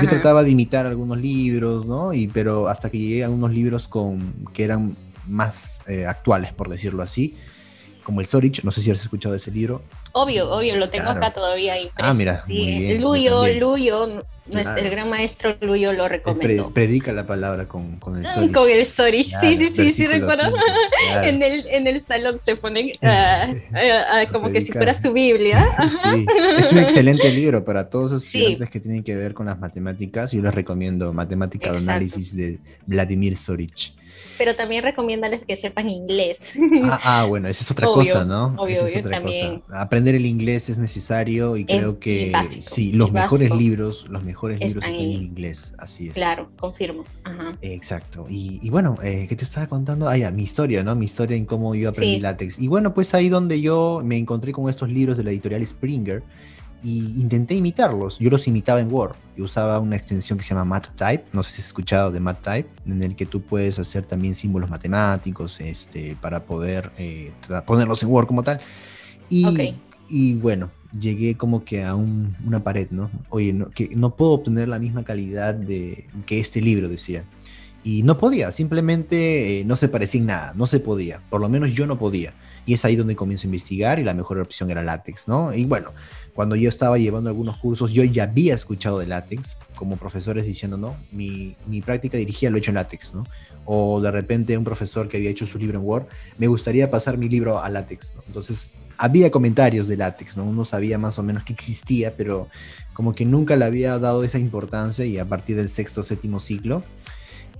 yo 0.01 0.09
trataba 0.09 0.45
de 0.45 0.51
imitar 0.51 0.87
algunos 0.87 1.19
libros, 1.19 1.85
¿no? 1.85 2.15
Y, 2.15 2.29
pero 2.29 2.69
hasta 2.69 2.91
que 2.91 2.99
llegué 2.99 3.25
a 3.25 3.31
unos 3.31 3.51
libros 3.53 3.89
con, 3.89 4.47
que 4.53 4.63
eran 4.63 4.97
más 5.27 5.81
eh, 5.89 6.07
actuales, 6.07 6.53
por 6.53 6.69
decirlo 6.69 7.03
así, 7.03 7.35
como 8.05 8.21
el 8.21 8.27
Sorich, 8.27 8.63
no 8.63 8.71
sé 8.71 8.81
si 8.81 8.91
has 8.93 9.03
escuchado 9.03 9.33
de 9.33 9.39
ese 9.39 9.51
libro. 9.51 9.83
Obvio, 10.13 10.51
obvio, 10.51 10.77
lo 10.77 10.91
tengo 10.91 11.11
acá 11.11 11.33
todavía 11.33 11.75
Ah, 11.97 12.15
mira, 12.15 12.43
muy 12.47 12.79
bien. 12.79 13.01
Luyo, 13.01 13.47
Luyo, 13.59 14.25
el 14.51 14.91
gran 14.91 15.09
maestro 15.09 15.57
Luyo 15.61 15.93
lo 15.93 16.09
recomendó. 16.09 16.73
predica 16.73 17.13
la 17.13 17.27
palabra 17.27 17.69
con, 17.69 17.99
con 17.99 18.19
el 18.19 18.27
Sorich. 18.27 18.53
Con 18.53 18.69
el 18.69 18.87
Sorich, 18.87 19.29
sí, 19.41 19.57
sí, 19.57 19.73
sí, 19.75 19.93
sí, 19.93 20.07
recuerdo. 20.07 20.53
en, 21.23 21.43
el, 21.43 21.67
en 21.69 21.87
el 21.87 22.01
salón 22.01 22.41
se 22.45 22.57
ponen 22.57 22.93
ah, 23.03 23.49
ah, 23.75 23.79
ah, 24.13 24.25
como 24.33 24.51
que 24.51 24.61
si 24.61 24.73
fuera 24.73 24.95
su 24.95 25.13
Biblia. 25.13 25.65
sí, 25.91 26.27
es 26.59 26.73
un 26.73 26.79
excelente 26.79 27.31
libro 27.31 27.65
para 27.65 27.89
todos 27.89 28.13
los 28.13 28.25
estudiantes 28.25 28.71
que 28.71 28.81
tienen 28.81 29.03
que 29.03 29.15
ver 29.17 29.35
con 29.35 29.47
las 29.47 29.59
matemáticas. 29.59 30.33
Yo 30.33 30.43
les 30.43 30.55
recomiendo 30.55 31.13
Matemática 31.13 31.73
de 31.73 31.79
Análisis 31.79 32.37
de 32.37 32.59
Vladimir 32.87 33.37
Sorich 33.37 33.95
pero 34.41 34.57
también 34.57 34.83
recomiéndales 34.83 35.45
que 35.45 35.55
sepan 35.55 35.91
inglés. 35.91 36.55
Ah, 36.83 37.01
ah 37.05 37.25
bueno, 37.27 37.47
esa 37.47 37.63
es 37.63 37.71
otra 37.71 37.87
cosa, 37.95 38.25
¿no? 38.25 38.55
Obvio, 38.57 38.87
es 38.87 38.97
otra 38.97 39.21
cosa. 39.21 39.61
Aprender 40.01 40.15
el 40.15 40.25
inglés 40.25 40.71
es 40.71 40.79
necesario 40.79 41.59
y 41.59 41.67
creo 41.67 41.99
que 41.99 42.33
sí, 42.61 42.93
los 42.93 43.13
mejores 43.13 43.51
libros, 43.51 44.07
los 44.09 44.25
mejores 44.25 44.59
libros 44.59 44.83
están 44.83 44.99
en 44.99 45.23
inglés, 45.23 45.75
así 45.77 46.09
es. 46.09 46.15
Claro, 46.15 46.51
confirmo. 46.59 47.05
Exacto. 47.61 48.25
Y, 48.31 48.71
bueno, 48.71 48.97
eh, 49.03 49.27
¿qué 49.29 49.37
te 49.37 49.45
estaba 49.45 49.67
contando? 49.67 50.09
Ah, 50.09 50.17
ya, 50.17 50.31
mi 50.31 50.43
historia, 50.43 50.83
¿no? 50.83 50.95
Mi 50.95 51.05
historia 51.05 51.37
en 51.37 51.45
cómo 51.45 51.75
yo 51.75 51.91
aprendí 51.91 52.19
látex. 52.19 52.59
Y 52.59 52.69
bueno, 52.69 52.95
pues 52.95 53.13
ahí 53.13 53.29
donde 53.29 53.61
yo 53.61 54.01
me 54.03 54.17
encontré 54.17 54.53
con 54.53 54.71
estos 54.71 54.89
libros 54.89 55.19
de 55.19 55.25
la 55.25 55.33
editorial 55.33 55.67
Springer 55.67 56.23
y 56.83 57.21
intenté 57.21 57.55
imitarlos. 57.57 58.19
Yo 58.19 58.31
los 58.31 58.49
imitaba 58.49 58.81
en 58.81 58.91
Word. 58.91 59.17
Yo 59.37 59.45
usaba 59.45 59.79
una 59.81 59.97
extensión 59.97 60.39
que 60.39 60.45
se 60.45 60.55
llama 60.55 60.65
MathType, 60.65 61.25
no 61.35 61.43
sé 61.43 61.53
si 61.53 61.61
has 61.61 61.67
escuchado 61.67 62.11
de 62.11 62.21
MathType, 62.21 62.71
en 62.87 63.03
el 63.03 63.17
que 63.17 63.27
tú 63.27 63.43
puedes 63.43 63.79
hacer 63.79 64.05
también 64.05 64.35
símbolos 64.35 64.71
matemáticos 64.71 65.61
este, 65.61 66.17
para 66.23 66.45
poder 66.45 66.91
eh, 66.97 67.33
ponerlos 67.67 68.03
en 68.03 68.09
Word 68.09 68.27
como 68.27 68.43
tal. 68.43 68.61
Y, 69.29 69.77
y 70.11 70.35
bueno, 70.35 70.73
llegué 70.99 71.37
como 71.37 71.65
que 71.65 71.85
a 71.85 71.95
una 71.95 72.65
pared, 72.65 72.91
¿no? 72.91 73.11
Oye, 73.29 73.53
no, 73.53 73.71
que 73.71 73.91
no 73.95 74.17
puedo 74.17 74.33
obtener 74.33 74.69
la 74.69 74.81
misma 74.81 75.05
calidad 75.05 75.55
de, 75.55 76.07
que 76.27 76.41
este 76.41 76.61
libro 76.61 76.89
decía. 76.89 77.25
Y 77.83 78.03
no 78.03 78.19
podía, 78.19 78.53
simplemente 78.53 79.61
eh, 79.61 79.65
no 79.65 79.75
se 79.77 79.89
parecía 79.89 80.21
en 80.21 80.27
nada, 80.27 80.53
no 80.55 80.67
se 80.67 80.81
podía, 80.81 81.23
por 81.31 81.41
lo 81.41 81.49
menos 81.49 81.73
yo 81.73 81.87
no 81.87 81.99
podía. 81.99 82.35
Y 82.67 82.75
es 82.75 82.85
ahí 82.85 82.95
donde 82.95 83.17
comienzo 83.17 83.45
a 83.45 83.49
investigar 83.49 83.99
y 83.99 84.05
la 84.05 84.13
mejor 84.13 84.39
opción 84.39 84.71
era 84.71 84.83
látex, 84.83 85.29
¿no? 85.29 85.55
Y 85.55 85.65
bueno, 85.65 85.93
cuando 86.35 86.57
yo 86.57 86.69
estaba 86.69 86.99
llevando 86.99 87.31
algunos 87.31 87.57
cursos, 87.57 87.93
yo 87.93 88.05
ya 88.05 88.25
había 88.25 88.55
escuchado 88.55 88.99
de 88.99 89.07
látex, 89.07 89.57
como 89.77 89.97
profesores 89.97 90.45
diciendo, 90.45 90.77
no, 90.77 90.97
mi, 91.11 91.57
mi 91.67 91.81
práctica 91.81 92.19
dirigida 92.19 92.51
lo 92.51 92.57
he 92.57 92.59
hecho 92.59 92.71
en 92.71 92.75
látex, 92.75 93.15
¿no? 93.15 93.25
O 93.65 94.01
de 94.01 94.11
repente 94.11 94.59
un 94.59 94.65
profesor 94.65 95.09
que 95.09 95.17
había 95.17 95.31
hecho 95.31 95.47
su 95.47 95.59
libro 95.59 95.79
en 95.79 95.87
Word, 95.87 96.07
me 96.37 96.49
gustaría 96.49 96.91
pasar 96.91 97.17
mi 97.17 97.31
libro 97.31 97.63
a 97.63 97.71
látex, 97.71 98.15
¿no? 98.15 98.23
Entonces, 98.27 98.75
había 99.01 99.31
comentarios 99.31 99.89
de 99.89 99.97
látex, 99.97 100.37
¿no? 100.37 100.45
Uno 100.45 100.67
sabía 100.67 100.99
más 100.99 101.19
o 101.19 101.23
menos 101.23 101.43
que 101.43 101.55
existía, 101.55 102.17
pero 102.19 102.49
como 102.93 103.15
que 103.15 103.25
nunca 103.25 103.57
le 103.57 103.65
había 103.65 103.99
dado 103.99 104.25
esa 104.25 104.39
importancia 104.39 105.07
y 105.07 105.19
a 105.19 105.27
partir 105.27 105.57
del 105.57 105.71
sexto, 105.71 106.03
séptimo 106.03 106.39
ciclo, 106.39 106.85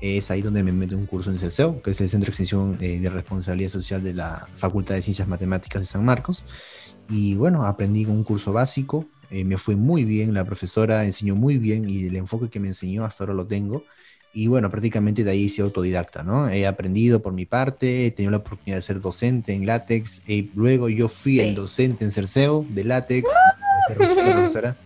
es 0.03 0.31
ahí 0.31 0.43
donde 0.43 0.63
me 0.63 0.71
meto 0.71 0.99
un 0.99 1.07
curso 1.07 1.31
en 1.31 1.39
CELSEO, 1.39 1.81
que 1.81 1.93
es 1.93 2.01
el 2.03 2.11
Centro 2.11 2.27
de 2.27 2.31
Extensión 2.33 2.77
eh, 2.81 3.01
de 3.01 3.09
Responsabilidad 3.09 3.71
Social 3.71 4.03
de 4.03 4.13
la 4.13 4.47
Facultad 4.57 4.97
de 4.97 5.03
Ciencias 5.03 5.29
Matemáticas 5.29 5.81
de 5.81 5.87
San 5.87 6.05
Marcos. 6.05 6.45
Y 7.09 7.35
bueno, 7.37 7.65
aprendí 7.65 8.05
un 8.05 8.23
curso 8.23 8.53
básico, 8.53 9.07
eh, 9.31 9.45
me 9.45 9.57
fue 9.57 9.77
muy 9.77 10.05
bien, 10.05 10.35
la 10.35 10.45
profesora 10.45 11.05
enseñó 11.05 11.37
muy 11.37 11.57
bien 11.57 11.89
y 11.89 12.05
el 12.05 12.17
enfoque 12.17 12.51
que 12.51 12.61
me 12.61 12.69
enseñó 12.69 13.07
hasta 13.07 13.25
ahora 13.25 13.33
lo 13.33 13.47
tengo. 13.47 13.85
Y 14.33 14.47
bueno, 14.47 14.71
prácticamente 14.71 15.25
de 15.25 15.33
ahí 15.33 15.45
hice 15.45 15.63
autodidacta, 15.63 16.23
¿no? 16.23 16.49
He 16.49 16.67
aprendido 16.67 17.21
por 17.21 17.33
mi 17.33 17.47
parte, 17.47 18.07
he 18.07 18.11
tenido 18.13 18.31
la 18.31 18.37
oportunidad 18.39 18.77
de 18.77 18.83
ser 18.83 19.01
docente 19.01 19.53
en 19.53 19.67
látex, 19.67 20.23
y 20.27 20.51
luego 20.55 20.89
yo 20.89 21.09
fui 21.09 21.41
el 21.41 21.55
docente 21.57 22.05
en 22.05 22.13
Cerceo 22.13 22.65
de 22.69 22.85
látex, 22.85 23.33
profesora. 23.95 24.77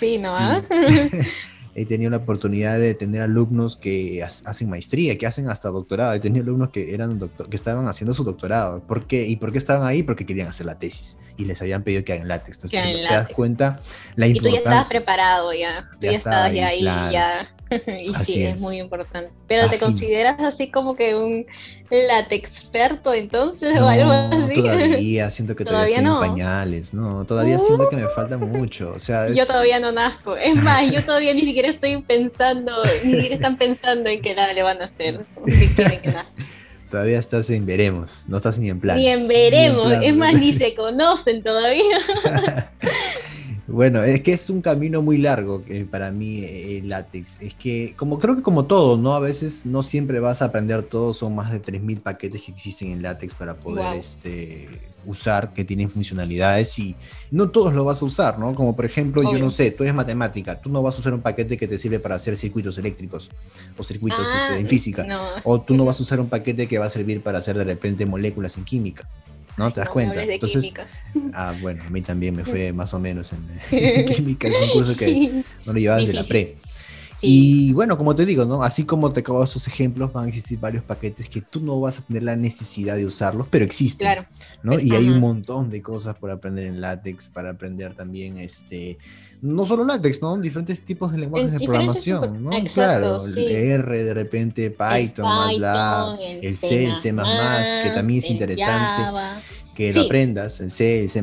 Sí, 0.00 0.18
¿no? 0.18 0.34
he 1.74 1.86
tenido 1.86 2.10
la 2.10 2.18
oportunidad 2.18 2.78
de 2.78 2.94
tener 2.94 3.22
alumnos 3.22 3.76
que 3.76 4.22
hacen 4.22 4.68
maestría, 4.68 5.16
que 5.16 5.26
hacen 5.26 5.48
hasta 5.48 5.68
doctorado. 5.70 6.12
He 6.12 6.20
tenido 6.20 6.42
alumnos 6.42 6.70
que 6.70 6.92
eran 6.92 7.18
doctor, 7.18 7.48
que 7.48 7.56
estaban 7.56 7.88
haciendo 7.88 8.12
su 8.12 8.24
doctorado. 8.24 8.82
¿Por 8.82 9.06
qué? 9.06 9.26
¿Y 9.26 9.36
por 9.36 9.52
qué 9.52 9.58
estaban 9.58 9.86
ahí? 9.86 10.02
Porque 10.02 10.26
querían 10.26 10.48
hacer 10.48 10.66
la 10.66 10.78
tesis 10.78 11.18
y 11.36 11.44
les 11.44 11.62
habían 11.62 11.82
pedido 11.82 12.04
que 12.04 12.12
hagan 12.12 12.28
látex. 12.28 12.58
Entonces 12.58 12.82
te, 12.82 13.02
das 13.02 13.28
cuenta 13.30 13.78
la 14.16 14.26
importancia. 14.26 14.32
Y 14.32 14.40
tú 14.40 14.48
ya 14.50 14.58
estabas 14.58 14.88
preparado 14.88 15.52
ya. 15.54 15.88
Tú 15.92 16.06
ya, 16.06 16.12
estabas 16.12 16.52
ya 16.52 16.66
ahí, 16.66 16.84
ya 16.84 17.54
y 18.00 18.14
sí, 18.24 18.44
es. 18.44 18.60
muy 18.60 18.76
importante. 18.76 19.30
Pero 19.46 19.68
te 19.68 19.78
consideras 19.78 20.40
así 20.40 20.70
como 20.70 20.96
que 20.96 21.14
un 21.14 21.46
látex 21.90 22.62
experto 22.62 23.12
entonces 23.12 23.80
o 23.80 23.88
algo 23.88 24.10
así. 24.10 24.54
Todavía 24.54 25.30
siento 25.30 25.56
que 25.56 25.64
todavía, 25.64 25.98
estoy 25.98 26.12
en 26.12 26.20
pañales, 26.20 26.94
no, 26.94 27.24
todavía 27.24 27.58
siento 27.58 27.88
que 27.88 27.96
me 27.96 28.08
falta 28.08 28.36
mucho. 28.38 28.92
O 28.96 29.00
sea, 29.00 29.28
Yo 29.28 29.46
todavía 29.46 29.78
no 29.78 29.92
nazco. 29.92 30.36
Es 30.36 30.54
más, 30.54 30.90
yo 30.90 31.04
todavía 31.04 31.34
ni 31.34 31.42
siquiera 31.42 31.68
estoy 31.68 32.00
pensando, 32.02 32.72
ni 33.04 33.12
siquiera 33.12 33.34
están 33.34 33.56
pensando 33.56 34.08
en 34.08 34.22
qué 34.22 34.34
nada 34.34 34.52
le 34.52 34.62
van 34.62 34.80
a 34.80 34.86
hacer. 34.86 35.24
todavía 36.92 37.18
estás 37.18 37.48
en 37.48 37.64
veremos, 37.64 38.24
no 38.28 38.36
estás 38.36 38.58
ni 38.58 38.68
en 38.68 38.78
plan. 38.78 38.98
Ni 38.98 39.08
en 39.08 39.26
veremos, 39.26 39.92
es 40.02 40.14
más, 40.14 40.34
ni 40.34 40.52
se 40.58 40.74
conocen 40.74 41.42
todavía. 41.42 41.98
Bueno, 43.72 44.02
es 44.02 44.20
que 44.20 44.34
es 44.34 44.50
un 44.50 44.60
camino 44.60 45.00
muy 45.00 45.16
largo 45.16 45.64
que 45.64 45.86
para 45.86 46.10
mí 46.10 46.40
eh, 46.40 46.76
el 46.76 46.90
látex. 46.90 47.40
Es 47.40 47.54
que, 47.54 47.94
como 47.96 48.18
creo 48.18 48.36
que 48.36 48.42
como 48.42 48.66
todo, 48.66 48.98
¿no? 48.98 49.14
A 49.14 49.20
veces 49.20 49.64
no 49.64 49.82
siempre 49.82 50.20
vas 50.20 50.42
a 50.42 50.46
aprender 50.46 50.82
todo, 50.82 51.14
son 51.14 51.34
más 51.34 51.50
de 51.50 51.62
3.000 51.62 52.02
paquetes 52.02 52.42
que 52.42 52.52
existen 52.52 52.90
en 52.92 53.00
látex 53.00 53.34
para 53.34 53.54
poder 53.54 53.98
este, 53.98 54.68
usar, 55.06 55.54
que 55.54 55.64
tienen 55.64 55.88
funcionalidades 55.88 56.78
y 56.78 56.94
no 57.30 57.48
todos 57.48 57.72
lo 57.72 57.86
vas 57.86 58.02
a 58.02 58.04
usar, 58.04 58.38
¿no? 58.38 58.54
Como 58.54 58.76
por 58.76 58.84
ejemplo, 58.84 59.22
yo 59.22 59.38
no 59.38 59.48
sé, 59.48 59.70
tú 59.70 59.84
eres 59.84 59.94
matemática, 59.94 60.60
tú 60.60 60.68
no 60.68 60.82
vas 60.82 60.96
a 60.96 60.98
usar 60.98 61.14
un 61.14 61.22
paquete 61.22 61.56
que 61.56 61.66
te 61.66 61.78
sirve 61.78 61.98
para 61.98 62.16
hacer 62.16 62.36
circuitos 62.36 62.76
eléctricos 62.76 63.30
o 63.78 63.82
circuitos 63.82 64.28
este, 64.28 64.60
en 64.60 64.66
ah, 64.66 64.68
física, 64.68 65.06
o 65.44 65.62
tú 65.62 65.74
no 65.74 65.86
vas 65.86 65.98
a 65.98 66.02
usar 66.02 66.20
un 66.20 66.28
paquete 66.28 66.68
que 66.68 66.76
va 66.76 66.84
a 66.84 66.90
servir 66.90 67.22
para 67.22 67.38
hacer 67.38 67.56
de 67.56 67.64
repente 67.64 68.04
moléculas 68.04 68.58
en 68.58 68.64
química. 68.64 69.08
¿No? 69.56 69.72
¿Te 69.72 69.80
das 69.80 69.88
cuenta? 69.88 70.22
Entonces, 70.22 70.72
ah, 71.34 71.54
bueno, 71.60 71.82
a 71.86 71.90
mí 71.90 72.02
también 72.02 72.34
me 72.34 72.44
fue 72.44 72.72
más 72.72 72.92
o 72.94 72.98
menos 72.98 73.32
en, 73.70 74.04
química, 74.04 74.48
es 74.48 74.58
un 74.60 74.70
curso 74.70 74.96
que 74.96 75.42
no 75.66 75.72
lo 75.72 75.78
llevaba 75.78 76.00
desde 76.00 76.14
la 76.14 76.24
pre. 76.24 76.56
Y 77.24 77.72
bueno, 77.72 77.96
como 77.96 78.16
te 78.16 78.26
digo, 78.26 78.44
¿no? 78.44 78.64
Así 78.64 78.84
como 78.84 79.12
te 79.12 79.20
acabo 79.20 79.44
estos 79.44 79.68
ejemplos, 79.68 80.12
van 80.12 80.24
a 80.24 80.28
existir 80.28 80.58
varios 80.58 80.82
paquetes 80.82 81.28
que 81.28 81.40
tú 81.40 81.60
no 81.60 81.80
vas 81.80 82.00
a 82.00 82.02
tener 82.02 82.24
la 82.24 82.34
necesidad 82.34 82.96
de 82.96 83.06
usarlos, 83.06 83.46
pero 83.48 83.64
existen, 83.64 84.06
claro. 84.06 84.26
¿no? 84.64 84.78
Y 84.78 84.92
hay 84.92 85.08
un 85.08 85.20
montón 85.20 85.70
de 85.70 85.80
cosas 85.80 86.16
por 86.16 86.32
aprender 86.32 86.66
en 86.66 86.80
látex, 86.80 87.28
para 87.28 87.50
aprender 87.50 87.94
también, 87.94 88.38
este, 88.38 88.98
no 89.40 89.64
solo 89.64 89.84
látex, 89.84 90.20
¿no? 90.20 90.36
Diferentes 90.36 90.84
tipos 90.84 91.12
de 91.12 91.18
lenguajes 91.18 91.52
de 91.52 91.64
programación, 91.64 92.42
¿no? 92.42 92.50
claro, 92.74 93.24
el 93.24 93.38
R, 93.38 94.02
de 94.02 94.14
repente 94.14 94.70
Python, 94.70 95.24
MATLAB, 95.24 96.18
el, 96.42 96.56
C, 96.56 96.86
el 96.86 96.96
C++, 96.96 97.12
que 97.12 97.90
también 97.94 98.18
es 98.18 98.30
interesante 98.30 99.00
que 99.74 99.92
lo 99.92 100.02
aprendas, 100.02 100.60
el 100.60 100.70
C, 100.70 101.02
el 101.02 101.08
C++, 101.08 101.22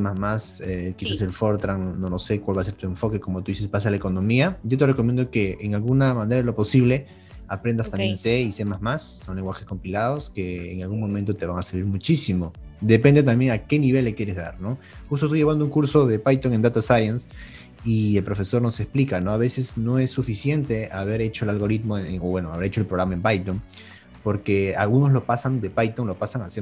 eh, 0.65 0.93
quizás 0.97 1.21
el 1.21 1.31
Fortran, 1.31 1.99
no 1.99 2.09
lo 2.09 2.19
sé 2.19 2.41
cuál 2.41 2.57
va 2.57 2.61
a 2.61 2.65
ser 2.65 2.75
tu 2.75 2.87
enfoque, 2.87 3.19
como 3.19 3.43
tú 3.43 3.51
dices, 3.51 3.67
pasa 3.67 3.89
a 3.89 3.91
la 3.91 3.97
economía. 3.97 4.57
Yo 4.63 4.77
te 4.77 4.85
recomiendo 4.85 5.29
que 5.29 5.57
en 5.61 5.75
alguna 5.75 6.13
manera 6.13 6.37
de 6.37 6.43
lo 6.43 6.55
posible 6.55 7.05
aprendas 7.47 7.89
también 7.89 8.15
C 8.17 8.41
y 8.41 8.51
C++, 8.51 8.65
son 8.97 9.35
lenguajes 9.35 9.65
compilados 9.65 10.29
que 10.29 10.71
en 10.71 10.83
algún 10.83 10.99
momento 10.99 11.35
te 11.35 11.45
van 11.45 11.59
a 11.59 11.63
servir 11.63 11.85
muchísimo. 11.85 12.53
Depende 12.81 13.23
también 13.23 13.51
a 13.51 13.65
qué 13.65 13.77
nivel 13.77 14.05
le 14.05 14.15
quieres 14.15 14.35
dar, 14.35 14.59
¿no? 14.61 14.77
Justo 15.09 15.25
estoy 15.25 15.39
llevando 15.39 15.65
un 15.65 15.71
curso 15.71 16.07
de 16.07 16.19
Python 16.19 16.53
en 16.53 16.61
Data 16.61 16.81
Science 16.81 17.27
y 17.83 18.17
el 18.17 18.23
profesor 18.23 18.61
nos 18.61 18.79
explica, 18.79 19.19
¿no? 19.19 19.31
A 19.31 19.37
veces 19.37 19.77
no 19.77 19.99
es 19.99 20.11
suficiente 20.11 20.89
haber 20.91 21.21
hecho 21.21 21.45
el 21.45 21.49
algoritmo, 21.49 21.95
o 21.95 22.27
bueno, 22.29 22.51
haber 22.51 22.67
hecho 22.67 22.81
el 22.81 22.87
programa 22.87 23.13
en 23.13 23.21
Python, 23.21 23.61
porque 24.23 24.75
algunos 24.77 25.11
lo 25.11 25.25
pasan 25.25 25.61
de 25.61 25.69
Python, 25.69 26.07
lo 26.07 26.17
pasan 26.17 26.41
a 26.41 26.49
C++, 26.49 26.61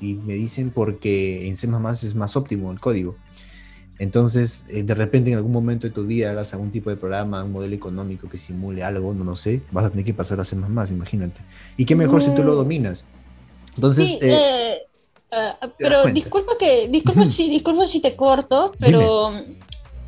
y 0.00 0.14
me 0.14 0.34
dicen 0.34 0.70
porque 0.70 1.46
en 1.48 1.56
C++ 1.56 1.68
es 2.02 2.14
más 2.14 2.36
óptimo 2.36 2.72
el 2.72 2.80
código. 2.80 3.16
Entonces, 3.98 4.66
eh, 4.74 4.82
de 4.82 4.94
repente 4.94 5.30
en 5.30 5.36
algún 5.36 5.52
momento 5.52 5.86
de 5.86 5.92
tu 5.92 6.04
vida 6.04 6.30
hagas 6.30 6.52
algún 6.52 6.70
tipo 6.70 6.90
de 6.90 6.96
programa, 6.96 7.44
un 7.44 7.52
modelo 7.52 7.74
económico 7.74 8.28
que 8.28 8.38
simule 8.38 8.82
algo, 8.82 9.14
no 9.14 9.24
lo 9.24 9.36
sé, 9.36 9.62
vas 9.70 9.84
a 9.84 9.90
tener 9.90 10.04
que 10.04 10.14
pasar 10.14 10.40
a 10.40 10.44
C++, 10.44 10.56
imagínate. 10.56 11.40
Y 11.76 11.84
qué 11.84 11.94
mejor 11.94 12.22
si 12.22 12.34
tú 12.34 12.42
lo 12.42 12.54
mm. 12.54 12.56
dominas. 12.56 13.04
Entonces, 13.76 14.18
eh, 14.20 14.78
Ah, 15.36 15.56
pero 15.78 16.04
disculpa 16.04 16.52
que, 16.58 16.88
disculpa 16.88 17.26
si, 17.26 17.50
disculpa 17.50 17.86
si 17.86 18.00
te 18.00 18.14
corto, 18.14 18.72
pero 18.78 19.32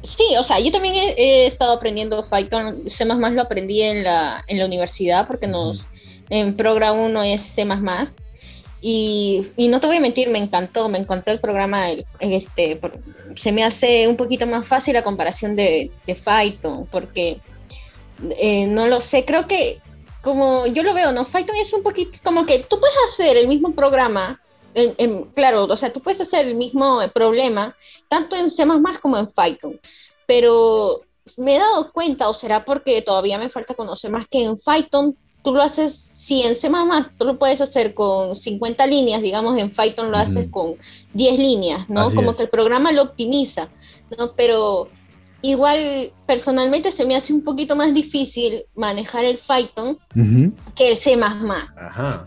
sí, 0.03 0.25
o 0.39 0.45
sea, 0.45 0.61
yo 0.61 0.71
también 0.71 0.95
he, 1.17 1.47
estado 1.47 1.73
aprendiendo 1.73 2.25
Python, 2.25 2.85
C++ 2.87 3.05
lo 3.05 3.43
aprendí 3.43 3.83
en 3.83 4.05
la, 4.05 4.45
en 4.47 4.59
la 4.59 4.67
universidad 4.67 5.27
porque 5.27 5.47
nos, 5.47 5.85
en 6.31 6.57
programa 6.57 7.01
1 7.05 7.23
es 7.25 7.43
C++, 7.43 7.67
y, 8.81 9.49
y, 9.57 9.69
no 9.69 9.81
te 9.81 9.87
voy 9.87 9.97
a 9.97 10.01
mentir, 10.01 10.29
me 10.29 10.39
encantó, 10.39 10.89
me 10.89 10.99
encantó 10.99 11.33
el 11.33 11.41
programa, 11.41 11.87
este, 12.21 12.81
se 13.35 13.51
me 13.51 13.65
hace 13.65 14.07
un 14.07 14.17
poquito 14.17 14.47
más 14.47 14.67
fácil 14.67 14.95
la 14.95 15.03
comparación 15.03 15.57
de, 15.57 15.91
de 16.07 16.15
Python, 16.15 16.87
porque 16.91 17.41
eh, 18.39 18.67
no 18.67 18.87
lo 18.87 19.01
sé, 19.01 19.25
creo 19.25 19.49
que 19.49 19.81
como 20.23 20.67
yo 20.67 20.83
lo 20.83 20.95
veo, 20.95 21.13
¿no? 21.13 21.25
Python 21.25 21.57
es 21.57 21.73
un 21.73 21.83
poquito 21.83 22.19
como 22.23 22.47
que 22.47 22.61
tú 22.61 22.79
puedes 22.79 22.97
hacer 23.09 23.37
el 23.37 23.49
mismo 23.49 23.75
programa 23.75 24.41
claro, 25.35 25.65
o 25.65 25.77
sea, 25.77 25.93
tú 25.93 26.01
puedes 26.01 26.21
hacer 26.21 26.47
el 26.47 26.55
mismo 26.55 27.01
problema 27.15 27.75
tanto 28.09 28.37
en 28.37 28.51
C++ 28.51 28.65
como 29.01 29.17
en 29.17 29.27
Python, 29.29 29.81
pero 30.27 31.01
me 31.37 31.57
he 31.57 31.59
dado 31.59 31.91
cuenta, 31.93 32.29
o 32.29 32.35
será 32.35 32.65
porque 32.65 33.03
todavía 33.03 33.39
me 33.39 33.49
falta 33.49 33.75
conocer 33.75 34.11
más 34.11 34.27
que 34.29 34.45
en 34.45 34.57
Python 34.57 35.17
tú 35.47 35.53
lo 35.53 35.63
haces, 35.63 36.11
si 36.13 36.43
en 36.43 36.57
C++ 36.57 36.69
tú 37.17 37.25
lo 37.25 37.39
puedes 37.39 37.61
hacer 37.61 37.95
con 37.95 38.35
50 38.35 38.85
líneas, 38.89 39.23
digamos, 39.23 39.57
en 39.57 39.71
Python 39.71 40.11
lo 40.11 40.17
haces 40.17 40.49
con 40.51 40.75
10 41.15 41.39
líneas, 41.39 41.89
¿no? 41.89 42.13
Como 42.13 42.35
que 42.35 42.43
el 42.43 42.49
programa 42.49 42.91
lo 42.91 43.03
optimiza, 43.03 43.69
¿no? 44.19 44.33
Pero 44.33 44.89
Igual, 45.43 46.13
personalmente 46.27 46.91
se 46.91 47.05
me 47.05 47.15
hace 47.15 47.33
un 47.33 47.45
poquito 47.45 47.77
más 47.77 47.95
difícil 47.95 48.65
manejar 48.75 49.25
el 49.25 49.39
Python 49.39 49.97
que 50.75 50.89
el 50.89 50.97
C++. 50.97 51.17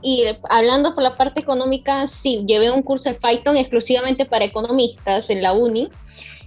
Y 0.02 0.24
hablando 0.50 0.94
por 0.94 1.04
la 1.04 1.16
parte 1.16 1.42
económica, 1.42 2.08
sí, 2.08 2.46
llevé 2.48 2.72
un 2.72 2.84
curso 2.84 3.10
de 3.10 3.16
Python 3.16 3.58
exclusivamente 3.58 4.26
para 4.26 4.46
economistas 4.46 5.30
en 5.30 5.42
la 5.42 5.52
uni. 5.52 5.90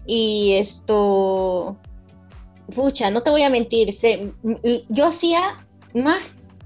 Y 0.07 0.55
esto, 0.55 1.77
pucha, 2.75 3.11
no 3.11 3.23
te 3.23 3.29
voy 3.29 3.43
a 3.43 3.51
mentir, 3.51 3.95
yo 4.89 5.05
hacía 5.05 5.67
más 5.93 6.25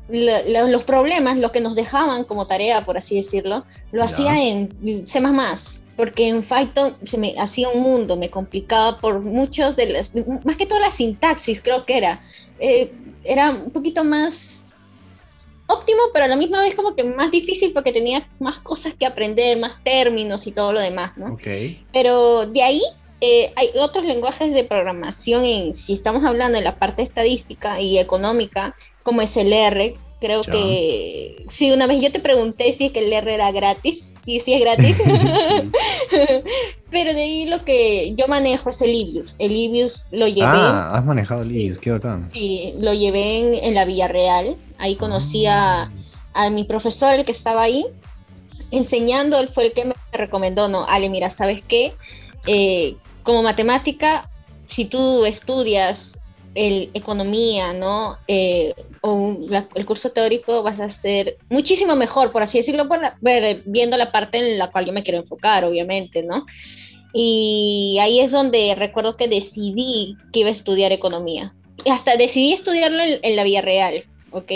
los 0.09 0.85
problemas, 0.85 1.39
lo 1.39 1.53
que 1.53 1.61
nos 1.61 1.75
dejaban 1.75 2.25
como 2.25 2.47
tarea, 2.47 2.85
por 2.85 2.97
así 2.97 3.17
decirlo, 3.17 3.65
lo 3.93 4.05
hacía 4.05 4.41
en 4.41 5.07
C++ 5.07 5.21
porque 5.97 6.29
en 6.29 6.43
Python 6.43 6.97
se 7.05 7.17
me 7.17 7.35
hacía 7.39 7.71
un 7.71 7.81
mundo, 7.83 8.17
me 8.17 8.29
complicaba 8.29 8.99
por 8.99 9.21
muchos 9.21 9.75
de 9.77 9.87
las, 9.87 10.13
más 10.45 10.57
que 10.57 10.67
toda 10.67 10.81
la 10.81 10.91
sintaxis 10.91 11.61
creo 11.63 11.87
que 11.87 11.97
era, 11.97 12.21
eh, 12.59 12.93
era 13.25 13.51
un 13.51 13.71
poquito 13.71 14.05
más 14.05 14.95
óptimo, 15.67 16.01
pero 16.13 16.27
a 16.27 16.29
la 16.29 16.37
misma 16.37 16.61
vez 16.61 16.75
como 16.75 16.95
que 16.95 17.03
más 17.03 17.31
difícil 17.31 17.73
porque 17.73 17.93
tenía 17.93 18.29
más 18.39 18.61
cosas 18.61 18.95
que 18.95 19.07
aprender, 19.07 19.59
más 19.59 19.83
términos 19.83 20.47
y 20.47 20.53
todo 20.53 20.73
lo 20.73 20.81
demás, 20.81 21.17
¿no? 21.17 21.33
Okay. 21.33 21.85
Pero 21.93 22.47
de 22.47 22.63
ahí 22.63 22.83
eh, 23.21 23.53
hay 23.57 23.71
otros 23.75 24.05
lenguajes 24.05 24.53
de 24.53 24.65
programación, 24.65 25.45
en, 25.45 25.75
si 25.75 25.95
estamos 25.95 26.25
hablando 26.25 26.59
de 26.59 26.65
la 26.65 26.79
parte 26.79 27.03
estadística 27.03 27.81
y 27.81 27.99
económica, 27.99 28.77
como 29.07 29.23
es 29.23 29.37
el 29.37 29.53
R, 29.53 29.95
creo 30.21 30.43
que 30.43 31.47
sí, 31.49 31.71
una 31.71 31.87
vez 31.87 32.03
yo 32.03 32.11
te 32.11 32.19
pregunté 32.19 32.73
si 32.73 32.87
es 32.87 32.93
que 32.93 32.99
el 32.99 33.13
R 33.13 33.33
era 33.33 33.53
gratis 33.53 34.11
y 34.27 34.41
si 34.41 34.55
es 34.55 34.61
gratis. 34.61 34.97
Pero 36.91 37.15
de 37.15 37.23
ahí 37.23 37.47
lo 37.47 37.65
que 37.65 38.15
yo 38.17 38.27
manejo 38.27 38.71
es 38.71 38.83
el 38.83 38.91
Libius. 38.91 39.37
El 39.39 39.55
Libius 39.55 40.09
lo 40.11 40.27
llevé. 40.27 40.43
Ah, 40.43 40.91
has 40.93 41.05
manejado 41.05 41.43
el 41.43 41.49
Libius, 41.49 41.79
qué 41.79 41.93
bacán. 41.93 42.25
Sí, 42.25 42.75
lo 42.79 42.95
llevé 42.95 43.39
en, 43.39 43.55
en 43.55 43.75
la 43.75 43.85
Villarreal. 43.85 44.57
Ahí 44.79 44.97
conocí 44.97 45.47
a, 45.47 45.89
a, 46.35 46.51
mi 46.51 46.65
profesor, 46.65 47.15
el 47.15 47.25
que 47.25 47.31
estaba 47.31 47.63
ahí, 47.63 47.87
enseñando. 48.73 49.39
Él 49.39 49.47
fue 49.47 49.67
el 49.67 49.73
que 49.73 49.85
me 49.85 49.95
recomendó, 50.11 50.69
no, 50.69 50.85
Ale, 50.85 51.09
mira, 51.11 51.31
¿sabes 51.31 51.63
qué? 51.69 51.95
Eh, 52.49 52.97
como 53.23 53.45
matemática, 53.45 54.29
si 54.69 54.85
tú 54.85 55.25
estudias 55.25 56.16
el 56.57 56.91
economía, 56.95 57.73
¿no? 57.75 58.17
Eh, 58.27 58.75
o 59.03 59.37
el 59.75 59.87
curso 59.87 60.11
teórico 60.11 60.63
vas 60.63 60.81
a 60.81 60.89
ser 60.89 61.37
muchísimo 61.51 61.95
mejor, 61.95 62.33
por 62.33 62.43
así 62.43 62.59
decirlo, 62.59 62.89
por 62.89 62.99
viendo 63.67 63.97
la 63.97 64.11
parte 64.11 64.39
en 64.39 64.59
la 64.59 64.71
cual 64.71 64.87
yo 64.87 64.93
me 64.93 65.03
quiero 65.03 65.21
enfocar, 65.21 65.65
obviamente, 65.65 66.23
¿no? 66.23 66.47
Y 67.13 67.99
ahí 68.01 68.21
es 68.21 68.33
donde 68.33 68.75
recuerdo 68.75 69.17
que 69.17 69.29
decidí 69.29 70.17
que 70.33 70.41
iba 70.41 70.49
a 70.49 70.53
estudiar 70.53 70.93
economía. 70.93 71.55
Y 71.85 71.91
hasta 71.91 72.17
decidí 72.17 72.55
estudiarlo 72.55 73.03
en, 73.03 73.21
en 73.23 73.37
la 73.37 73.45
Vía 73.45 73.61
Real, 73.61 74.05
¿ok? 74.31 74.53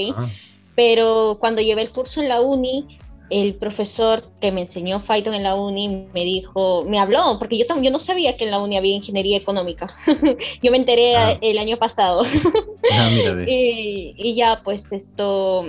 Pero 0.75 1.37
cuando 1.39 1.61
llevé 1.61 1.83
el 1.83 1.91
curso 1.91 2.23
en 2.23 2.29
la 2.29 2.41
uni, 2.41 2.99
el 3.31 3.55
profesor 3.55 4.25
que 4.40 4.51
me 4.51 4.62
enseñó 4.62 5.03
Python 5.05 5.35
en 5.35 5.45
la 5.45 5.55
uni 5.55 6.07
me 6.12 6.25
dijo, 6.25 6.85
me 6.85 6.99
habló, 6.99 7.38
porque 7.38 7.57
yo, 7.57 7.64
yo 7.81 7.90
no 7.90 8.01
sabía 8.01 8.37
que 8.37 8.45
en 8.45 8.51
la 8.51 8.59
uni 8.59 8.77
había 8.77 8.97
ingeniería 8.97 9.37
económica. 9.37 9.88
yo 10.62 10.71
me 10.71 10.77
enteré 10.77 11.16
ah. 11.16 11.38
el 11.40 11.59
año 11.59 11.77
pasado. 11.77 12.23
ah, 12.93 13.11
y, 13.47 14.14
y, 14.16 14.35
ya, 14.35 14.62
pues 14.64 14.93
esto, 14.93 15.64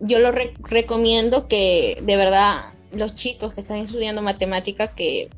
yo 0.00 0.18
lo 0.18 0.32
recomiendo 0.32 1.46
que 1.46 1.98
de 2.02 2.16
verdad 2.16 2.70
los 2.92 3.14
chicos 3.16 3.52
que 3.52 3.60
están 3.60 3.78
estudiando 3.78 4.22
matemática 4.22 4.88
que 4.88 5.28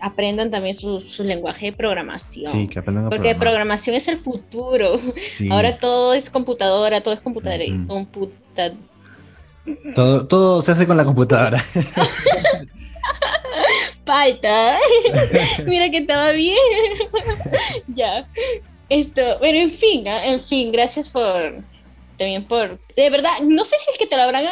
aprendan 0.00 0.50
también 0.50 0.76
su, 0.76 1.00
su 1.00 1.24
lenguaje 1.24 1.66
de 1.66 1.72
programación. 1.72 2.48
Sí, 2.48 2.68
que 2.68 2.78
aprendan 2.78 3.06
a 3.06 3.10
Porque 3.10 3.34
programación 3.34 3.96
es 3.96 4.08
el 4.08 4.18
futuro. 4.18 5.00
Ahora 5.50 5.78
todo 5.78 6.14
es 6.14 6.28
computadora, 6.28 7.00
todo 7.02 7.14
es 7.14 7.20
computadora. 7.20 7.64
Todo, 9.94 10.26
todo 10.26 10.62
se 10.62 10.72
hace 10.72 10.86
con 10.86 10.96
la 10.96 11.04
computadora. 11.04 11.62
Falta. 14.04 14.76
Mira 15.66 15.88
que 15.90 15.98
estaba 15.98 16.32
bien. 16.32 16.56
ya. 17.86 18.26
Esto, 18.88 19.22
pero 19.40 19.56
en 19.56 19.70
fin, 19.70 20.08
¿ah? 20.08 20.26
en 20.26 20.40
fin, 20.40 20.72
gracias 20.72 21.08
por 21.08 21.62
también 22.20 22.44
por, 22.44 22.78
de 22.96 23.08
verdad, 23.08 23.40
no 23.42 23.64
sé 23.64 23.76
si 23.82 23.90
es 23.90 23.98
que 23.98 24.06
te 24.06 24.14
lo 24.14 24.24
habrán 24.24 24.44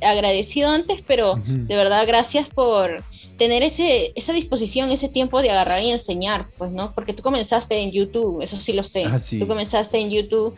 agradecido 0.00 0.70
antes, 0.70 1.02
pero 1.04 1.34
de 1.44 1.74
verdad 1.74 2.06
gracias 2.06 2.48
por 2.48 3.02
tener 3.36 3.64
ese, 3.64 4.12
esa 4.14 4.32
disposición, 4.32 4.92
ese 4.92 5.08
tiempo 5.08 5.42
de 5.42 5.50
agarrar 5.50 5.82
y 5.82 5.90
enseñar, 5.90 6.46
pues, 6.56 6.70
¿no? 6.70 6.94
Porque 6.94 7.14
tú 7.14 7.24
comenzaste 7.24 7.80
en 7.80 7.90
YouTube, 7.90 8.42
eso 8.42 8.54
sí 8.54 8.72
lo 8.72 8.84
sé. 8.84 9.06
Ah, 9.06 9.18
tú 9.40 9.44
comenzaste 9.48 9.98
en 9.98 10.10
YouTube. 10.10 10.56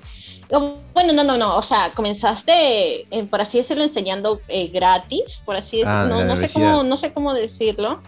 Bueno, 0.92 1.14
no, 1.14 1.24
no, 1.24 1.38
no, 1.38 1.56
o 1.56 1.62
sea, 1.62 1.90
comenzaste, 1.94 3.06
eh, 3.10 3.24
por 3.30 3.40
así 3.40 3.56
decirlo, 3.56 3.82
enseñando 3.82 4.42
eh, 4.48 4.68
gratis, 4.68 5.40
por 5.46 5.56
así 5.56 5.78
decirlo, 5.78 6.16
ah, 6.18 6.24
no, 6.24 6.36
sé 6.36 6.52
cómo, 6.52 6.82
no 6.82 6.96
sé 6.98 7.12
cómo 7.14 7.32
decirlo, 7.32 8.02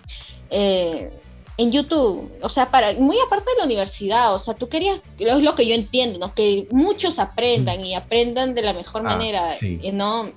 eh, 0.50 1.10
en 1.60 1.72
YouTube, 1.72 2.32
o 2.40 2.48
sea, 2.48 2.70
para, 2.70 2.94
muy 2.94 3.18
aparte 3.20 3.50
de 3.50 3.58
la 3.58 3.66
universidad, 3.66 4.34
o 4.34 4.38
sea, 4.38 4.54
tú 4.54 4.70
querías, 4.70 5.02
es 5.18 5.40
lo 5.40 5.54
que 5.54 5.66
yo 5.66 5.74
entiendo, 5.74 6.18
¿no? 6.18 6.34
Que 6.34 6.66
muchos 6.70 7.18
aprendan 7.18 7.84
y 7.84 7.94
aprendan 7.94 8.54
de 8.54 8.62
la 8.62 8.72
mejor 8.72 9.02
ah, 9.04 9.10
manera, 9.10 9.56
¿no? 9.92 10.30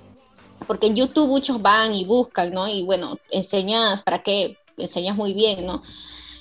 Porque 0.68 0.88
en 0.88 0.98
YouTube 0.98 1.30
muchos 1.30 1.62
van 1.62 1.94
y 1.94 2.04
buscan, 2.04 2.54
¿no? 2.54 2.68
Y 2.68 2.84
bueno, 2.84 3.20
enseñas, 3.32 4.04
¿para 4.04 4.22
qué? 4.22 4.58
Enseñas 4.76 5.16
muy 5.16 5.32
bien, 5.34 5.66
¿no? 5.66 5.82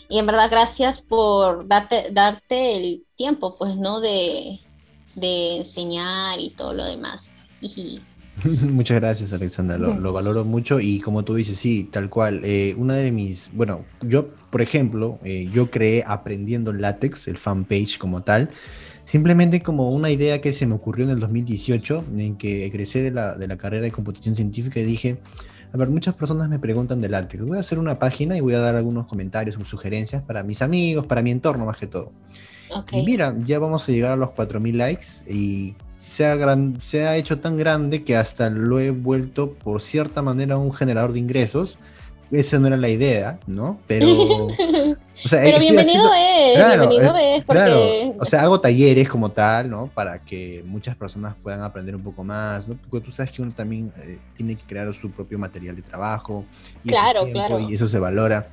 Y 0.09 0.19
en 0.19 0.27
verdad, 0.27 0.51
gracias 0.51 1.01
por 1.01 1.69
darte, 1.69 2.09
darte 2.11 2.77
el 2.77 3.05
tiempo, 3.15 3.55
pues, 3.57 3.77
¿no? 3.77 4.01
De, 4.01 4.59
de 5.15 5.59
enseñar 5.59 6.41
y 6.41 6.51
todo 6.51 6.75
lo 6.75 6.85
demás. 6.85 7.25
Muchas 8.71 9.01
gracias, 9.01 9.33
Alexandra. 9.33 9.79
Lo, 9.79 10.13
valoro 10.13 10.45
mucho 10.45 10.81
y 10.81 11.01
como 11.01 11.25
tú 11.25 11.35
dices, 11.35 11.59
sí, 11.59 11.89
tal 11.91 12.11
cual. 12.11 12.41
Eh, 12.45 12.75
una 12.77 12.95
de 12.95 13.13
mis, 13.13 13.51
bueno, 13.53 13.85
yo, 14.01 14.29
por 14.51 14.63
ejemplo, 14.63 15.19
eh, 15.25 15.49
yo 15.53 15.71
creé 15.71 16.05
aprendiendo 16.07 16.73
látex, 16.73 17.29
el 17.29 17.39
fanpage 17.39 17.99
como 17.99 18.23
tal, 18.23 18.51
simplemente 19.05 19.63
como 19.63 19.91
una 19.91 20.11
idea 20.11 20.41
que 20.41 20.53
se 20.53 20.67
me 20.67 20.75
ocurrió 20.75 21.05
en 21.05 21.13
el 21.13 21.21
2018, 21.21 22.05
en 22.17 22.37
que 22.37 22.67
egresé 22.67 23.03
de 23.03 23.11
la, 23.11 23.37
de 23.37 23.47
la 23.47 23.57
carrera 23.57 23.85
de 23.85 23.93
computación 23.93 24.35
científica 24.35 24.81
y 24.81 24.85
dije, 24.85 25.19
a 25.73 25.77
ver, 25.77 25.89
muchas 25.89 26.15
personas 26.15 26.49
me 26.49 26.59
preguntan 26.59 27.01
de 27.01 27.09
látex. 27.09 27.45
Voy 27.45 27.57
a 27.57 27.61
hacer 27.61 27.79
una 27.79 27.99
página 27.99 28.37
y 28.37 28.41
voy 28.41 28.55
a 28.55 28.59
dar 28.59 28.77
algunos 28.77 29.07
comentarios 29.07 29.57
o 29.57 29.65
sugerencias 29.65 30.23
para 30.23 30.43
mis 30.43 30.63
amigos, 30.63 31.07
para 31.07 31.23
mi 31.23 31.31
entorno 31.31 31.65
más 31.65 31.77
que 31.77 31.87
todo. 31.87 32.13
Y 32.91 33.03
mira, 33.03 33.37
ya 33.45 33.59
vamos 33.59 33.89
a 33.89 33.93
llegar 33.93 34.13
a 34.13 34.17
los 34.17 34.31
4.000 34.31 34.73
likes 34.75 35.07
y 35.31 35.75
se 36.03 36.27
ha, 36.27 36.35
gran, 36.35 36.81
se 36.81 37.07
ha 37.07 37.17
hecho 37.17 37.39
tan 37.39 37.57
grande 37.57 38.03
que 38.03 38.17
hasta 38.17 38.51
lo 38.51 38.81
he 38.81 38.91
vuelto 38.91 39.53
por 39.53 39.81
cierta 39.81 40.21
manera 40.21 40.59
un 40.59 40.73
generador 40.73 41.13
de 41.13 41.21
ingresos. 41.21 41.79
Esa 42.33 42.59
no 42.59 42.67
era 42.67 42.77
la 42.77 42.89
idea, 42.89 43.39
¿no? 43.47 43.79
Pero... 43.87 44.49
O 45.25 45.29
sea, 45.29 45.41
Pero 45.41 45.61
bienvenido 45.61 46.11
es, 46.13 46.57
bienvenido 46.57 47.17
eh, 47.17 47.37
es, 47.37 47.45
Claro, 47.45 48.17
o 48.19 48.25
sea, 48.25 48.43
hago 48.43 48.61
talleres 48.61 49.09
como 49.09 49.31
tal, 49.31 49.71
¿no? 49.71 49.87
Para 49.95 50.19
que 50.19 50.65
muchas 50.67 50.97
personas 50.97 51.37
puedan 51.41 51.63
aprender 51.63 51.95
un 51.95 52.03
poco 52.03 52.25
más, 52.25 52.67
¿no? 52.67 52.77
Porque 52.91 53.07
tú 53.07 53.13
sabes 53.13 53.31
que 53.31 53.41
uno 53.41 53.53
también 53.53 53.93
eh, 54.05 54.19
tiene 54.37 54.57
que 54.57 54.67
crear 54.67 54.93
su 54.95 55.13
propio 55.13 55.39
material 55.39 55.77
de 55.77 55.83
trabajo. 55.83 56.45
Y 56.83 56.89
claro, 56.89 57.29
claro. 57.31 57.61
Y 57.61 57.73
eso 57.73 57.87
se 57.87 58.01
valora. 58.01 58.49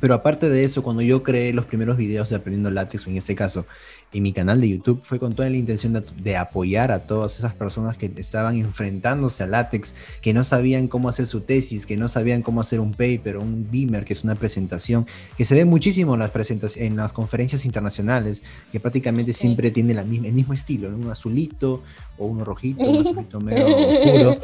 Pero 0.00 0.14
aparte 0.14 0.48
de 0.48 0.64
eso, 0.64 0.82
cuando 0.82 1.02
yo 1.02 1.22
creé 1.22 1.52
los 1.52 1.64
primeros 1.66 1.96
videos 1.96 2.28
de 2.28 2.36
Aprendiendo 2.36 2.70
Látex, 2.70 3.06
en 3.06 3.16
este 3.16 3.34
caso, 3.34 3.66
en 4.12 4.22
mi 4.22 4.32
canal 4.32 4.60
de 4.60 4.68
YouTube, 4.68 5.02
fue 5.02 5.18
con 5.18 5.34
toda 5.34 5.50
la 5.50 5.56
intención 5.56 6.02
de, 6.22 6.36
apoyar 6.36 6.92
a 6.92 7.06
todas 7.06 7.38
esas 7.38 7.54
personas 7.54 7.96
que 7.96 8.10
estaban 8.16 8.56
enfrentándose 8.56 9.42
a 9.42 9.46
látex, 9.46 9.94
que 10.22 10.32
no 10.32 10.44
sabían 10.44 10.88
cómo 10.88 11.08
hacer 11.08 11.26
su 11.26 11.40
tesis, 11.40 11.86
que 11.86 11.96
no 11.96 12.08
sabían 12.08 12.42
cómo 12.42 12.60
hacer 12.60 12.80
un 12.80 12.92
paper 12.92 13.36
un 13.36 13.68
beamer, 13.70 14.04
que 14.04 14.12
es 14.12 14.24
una 14.24 14.34
presentación, 14.34 15.06
que 15.36 15.44
se 15.44 15.54
ve 15.54 15.64
muchísimo 15.64 16.14
en 16.14 16.20
las, 16.20 16.30
presentaciones, 16.30 16.90
en 16.90 16.96
las 16.96 17.12
conferencias 17.12 17.64
internacionales, 17.64 18.42
que 18.72 18.80
prácticamente 18.80 19.32
siempre 19.32 19.70
tiene 19.70 19.94
la 19.94 20.04
misma, 20.04 20.28
el 20.28 20.34
mismo 20.34 20.54
estilo, 20.54 20.88
un 20.88 21.10
azulito 21.10 21.82
o 22.18 22.26
uno 22.26 22.44
rojito, 22.44 22.82
un 22.82 23.00
azulito 23.00 23.40
medio 23.40 23.66
oscuro. 23.76 24.38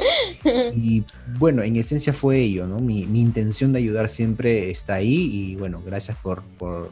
Y 0.75 1.03
bueno, 1.39 1.63
en 1.63 1.77
esencia 1.77 2.13
fue 2.13 2.39
ello, 2.39 2.67
¿no? 2.67 2.79
Mi, 2.79 3.05
mi 3.05 3.21
intención 3.21 3.73
de 3.73 3.79
ayudar 3.79 4.09
siempre 4.09 4.69
está 4.69 4.95
ahí 4.95 5.29
y 5.33 5.55
bueno, 5.55 5.81
gracias 5.85 6.17
por, 6.17 6.43
por, 6.57 6.91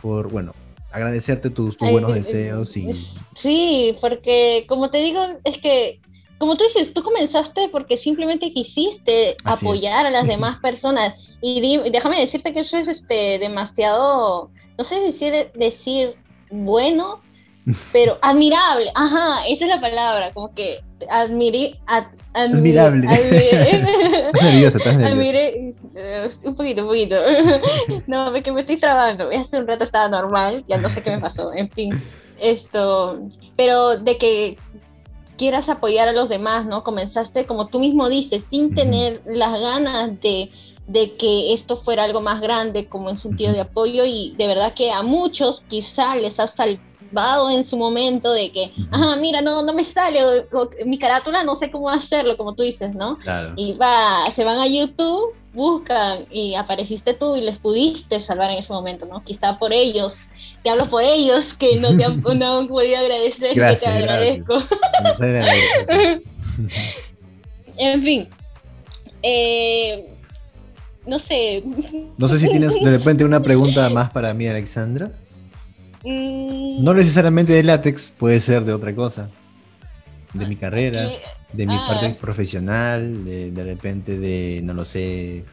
por 0.00 0.30
bueno, 0.30 0.52
agradecerte 0.92 1.50
tus, 1.50 1.76
buenos 1.78 2.14
deseos 2.14 2.76
y... 2.76 2.92
Sí, 3.34 3.96
porque 4.00 4.64
como 4.68 4.90
te 4.90 4.98
digo, 4.98 5.20
es 5.44 5.58
que, 5.58 6.00
como 6.38 6.56
tú 6.56 6.64
dices, 6.64 6.92
tú 6.92 7.02
comenzaste 7.02 7.68
porque 7.70 7.96
simplemente 7.96 8.50
quisiste 8.50 9.36
apoyar 9.44 10.06
a 10.06 10.10
las 10.10 10.26
demás 10.28 10.58
personas. 10.60 11.14
Y 11.40 11.78
déjame 11.90 12.20
decirte 12.20 12.52
que 12.52 12.60
eso 12.60 12.76
es 12.76 12.88
este, 12.88 13.38
demasiado, 13.38 14.50
no 14.78 14.84
sé 14.84 15.00
decir, 15.00 15.50
decir 15.54 16.16
bueno, 16.50 17.20
pero 17.92 18.18
admirable. 18.22 18.90
Ajá, 18.94 19.46
esa 19.48 19.64
es 19.64 19.70
la 19.70 19.80
palabra, 19.80 20.32
como 20.32 20.54
que 20.54 20.80
admiré, 21.08 21.78
admirable. 22.32 23.08
Admiré, 23.08 23.60
eh, 25.94 26.30
un 26.44 26.54
poquito, 26.54 26.82
un 26.82 26.88
poquito. 26.88 27.16
no, 28.06 28.34
es 28.34 28.42
que 28.42 28.52
me 28.52 28.62
estoy 28.62 28.76
trabando. 28.76 29.30
Hace 29.30 29.58
un 29.58 29.66
rato 29.66 29.84
estaba 29.84 30.08
normal, 30.08 30.64
ya 30.68 30.78
no 30.78 30.88
sé 30.88 31.02
qué 31.02 31.10
me 31.10 31.18
pasó. 31.18 31.52
En 31.52 31.68
fin, 31.70 31.90
esto. 32.38 33.20
Pero 33.56 33.98
de 33.98 34.16
que 34.16 34.56
quieras 35.40 35.70
apoyar 35.70 36.06
a 36.06 36.12
los 36.12 36.28
demás, 36.28 36.66
¿no? 36.66 36.84
Comenzaste, 36.84 37.46
como 37.46 37.68
tú 37.68 37.80
mismo 37.80 38.10
dices, 38.10 38.44
sin 38.44 38.74
tener 38.74 39.22
las 39.24 39.58
ganas 39.58 40.20
de, 40.20 40.50
de 40.86 41.16
que 41.16 41.54
esto 41.54 41.78
fuera 41.78 42.04
algo 42.04 42.20
más 42.20 42.42
grande 42.42 42.88
como 42.88 43.08
en 43.08 43.16
sentido 43.16 43.52
de 43.52 43.60
apoyo 43.60 44.04
y 44.04 44.34
de 44.36 44.46
verdad 44.46 44.74
que 44.74 44.92
a 44.92 45.02
muchos 45.02 45.62
quizá 45.68 46.14
les 46.16 46.38
ha 46.40 46.46
saltado 47.10 47.50
en 47.50 47.64
su 47.64 47.76
momento 47.76 48.32
de 48.32 48.52
que, 48.52 48.72
ajá, 48.90 49.16
mira, 49.16 49.40
no, 49.40 49.62
no 49.62 49.72
me 49.72 49.84
sale, 49.84 50.20
mi 50.86 50.98
carátula 50.98 51.42
no 51.44 51.56
sé 51.56 51.70
cómo 51.70 51.90
hacerlo, 51.90 52.36
como 52.36 52.54
tú 52.54 52.62
dices, 52.62 52.94
¿no? 52.94 53.18
Y 53.56 53.74
va, 53.74 54.24
se 54.34 54.44
van 54.44 54.58
a 54.58 54.66
YouTube, 54.66 55.34
buscan 55.52 56.26
y 56.30 56.54
apareciste 56.54 57.14
tú 57.14 57.36
y 57.36 57.40
les 57.40 57.58
pudiste 57.58 58.20
salvar 58.20 58.50
en 58.50 58.58
ese 58.58 58.72
momento, 58.72 59.06
¿no? 59.06 59.22
Quizá 59.24 59.58
por 59.58 59.72
ellos, 59.72 60.28
te 60.62 60.70
hablo 60.70 60.86
por 60.86 61.02
ellos 61.02 61.54
que 61.54 61.78
no 61.80 61.96
te 61.96 62.04
han, 62.04 62.20
no 62.38 62.68
podido 62.68 62.98
agradecer, 62.98 63.54
que 63.54 63.76
te 63.76 63.86
agradezco. 63.86 64.62
en 67.76 68.02
fin. 68.02 68.28
Eh, 69.22 70.06
no 71.06 71.18
sé. 71.18 71.62
No 72.16 72.28
sé 72.28 72.38
si 72.38 72.48
tienes 72.48 72.74
de 72.74 72.90
repente 72.90 73.24
una 73.24 73.40
pregunta 73.40 73.90
más 73.90 74.10
para 74.10 74.32
mí, 74.32 74.46
Alexandra. 74.46 75.10
Mm. 76.04 76.82
No 76.82 76.94
necesariamente 76.94 77.52
de 77.52 77.62
látex, 77.62 78.10
puede 78.10 78.40
ser 78.40 78.64
de 78.64 78.72
otra 78.72 78.94
cosa. 78.94 79.28
De 80.32 80.46
mi 80.46 80.56
carrera, 80.56 81.10
de 81.52 81.66
mi 81.66 81.76
parte 81.76 82.06
ah. 82.06 82.16
profesional, 82.20 83.24
de, 83.24 83.50
de 83.50 83.64
repente 83.64 84.18
de, 84.18 84.60
no 84.62 84.74
lo 84.74 84.84
sé, 84.84 85.44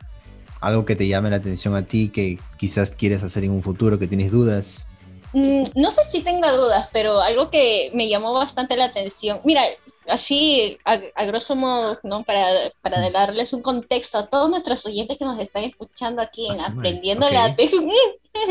algo 0.62 0.86
que 0.86 0.96
te 0.96 1.08
llame 1.08 1.30
la 1.30 1.38
atención 1.38 1.76
a 1.76 1.86
ti, 1.86 2.10
que 2.10 2.40
quizás 2.58 2.92
quieres 2.92 3.24
hacer 3.24 3.44
en 3.44 3.52
un 3.52 3.64
futuro, 3.64 3.98
que 3.98 4.08
tienes 4.08 4.32
dudas. 4.32 4.88
Mm, 5.34 5.66
no 5.76 5.92
sé 5.92 6.04
si 6.04 6.22
tenga 6.22 6.52
dudas, 6.52 6.90
pero 6.94 7.22
algo 7.22 7.50
que 7.50 7.92
me 7.94 8.08
llamó 8.08 8.34
bastante 8.34 8.76
la 8.76 8.86
atención. 8.86 9.40
Mira, 9.44 9.62
así, 10.08 10.78
a, 10.86 11.26
grosso 11.26 11.56
modo, 11.56 12.00
¿no? 12.04 12.24
Para, 12.24 12.46
para, 12.82 13.10
darles 13.12 13.54
un 13.54 13.62
contexto 13.62 14.18
a 14.18 14.28
todos 14.28 14.50
nuestros 14.50 14.86
oyentes 14.86 15.18
que 15.18 15.26
nos 15.26 15.40
están 15.40 15.64
escuchando 15.64 16.22
aquí 16.22 16.48
en 16.48 16.60
Aprendiendo 16.60 17.28
Látex. 17.28 17.74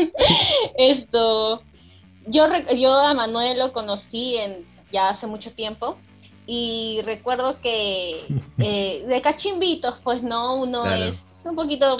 Esto, 0.77 1.61
yo, 2.27 2.47
yo 2.75 2.93
a 2.93 3.13
Manuel 3.13 3.59
lo 3.59 3.73
conocí 3.73 4.37
en, 4.37 4.65
ya 4.91 5.09
hace 5.09 5.27
mucho 5.27 5.51
tiempo 5.51 5.97
y 6.45 7.01
recuerdo 7.03 7.59
que 7.61 8.25
eh, 8.57 9.05
de 9.07 9.21
cachimbitos, 9.21 9.95
pues 10.03 10.23
no, 10.23 10.55
uno 10.55 10.85
es 10.85 11.43
un 11.45 11.55
poquito 11.55 11.97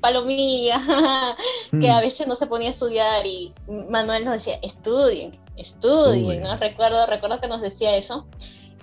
palomilla, 0.00 0.80
que 1.80 1.90
a 1.90 1.98
mm. 1.98 2.02
veces 2.02 2.26
no 2.26 2.36
se 2.36 2.46
ponía 2.46 2.68
a 2.68 2.72
estudiar 2.72 3.26
y 3.26 3.52
Manuel 3.90 4.24
nos 4.24 4.34
decía, 4.34 4.58
estudien, 4.62 5.38
estudien, 5.56 6.42
¿no? 6.42 6.56
Recuerdo, 6.56 7.06
recuerdo 7.06 7.40
que 7.40 7.48
nos 7.48 7.60
decía 7.60 7.96
eso. 7.96 8.26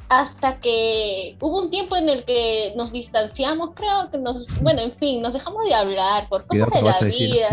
Hasta 0.10 0.60
que 0.60 1.38
hubo 1.40 1.62
un 1.62 1.72
tiempo 1.72 1.96
en 1.96 2.10
el 2.10 2.24
que 2.26 2.74
nos 2.76 2.92
distanciamos, 2.92 3.72
creo 3.74 4.12
que 4.12 4.18
nos, 4.18 4.62
bueno, 4.62 4.82
en 4.82 4.92
fin, 4.92 5.22
nos 5.22 5.34
dejamos 5.34 5.64
de 5.66 5.74
hablar 5.74 6.28
por 6.30 6.46
cosas 6.46 6.70
de 6.70 6.82
la 6.82 7.00
vida. 7.00 7.50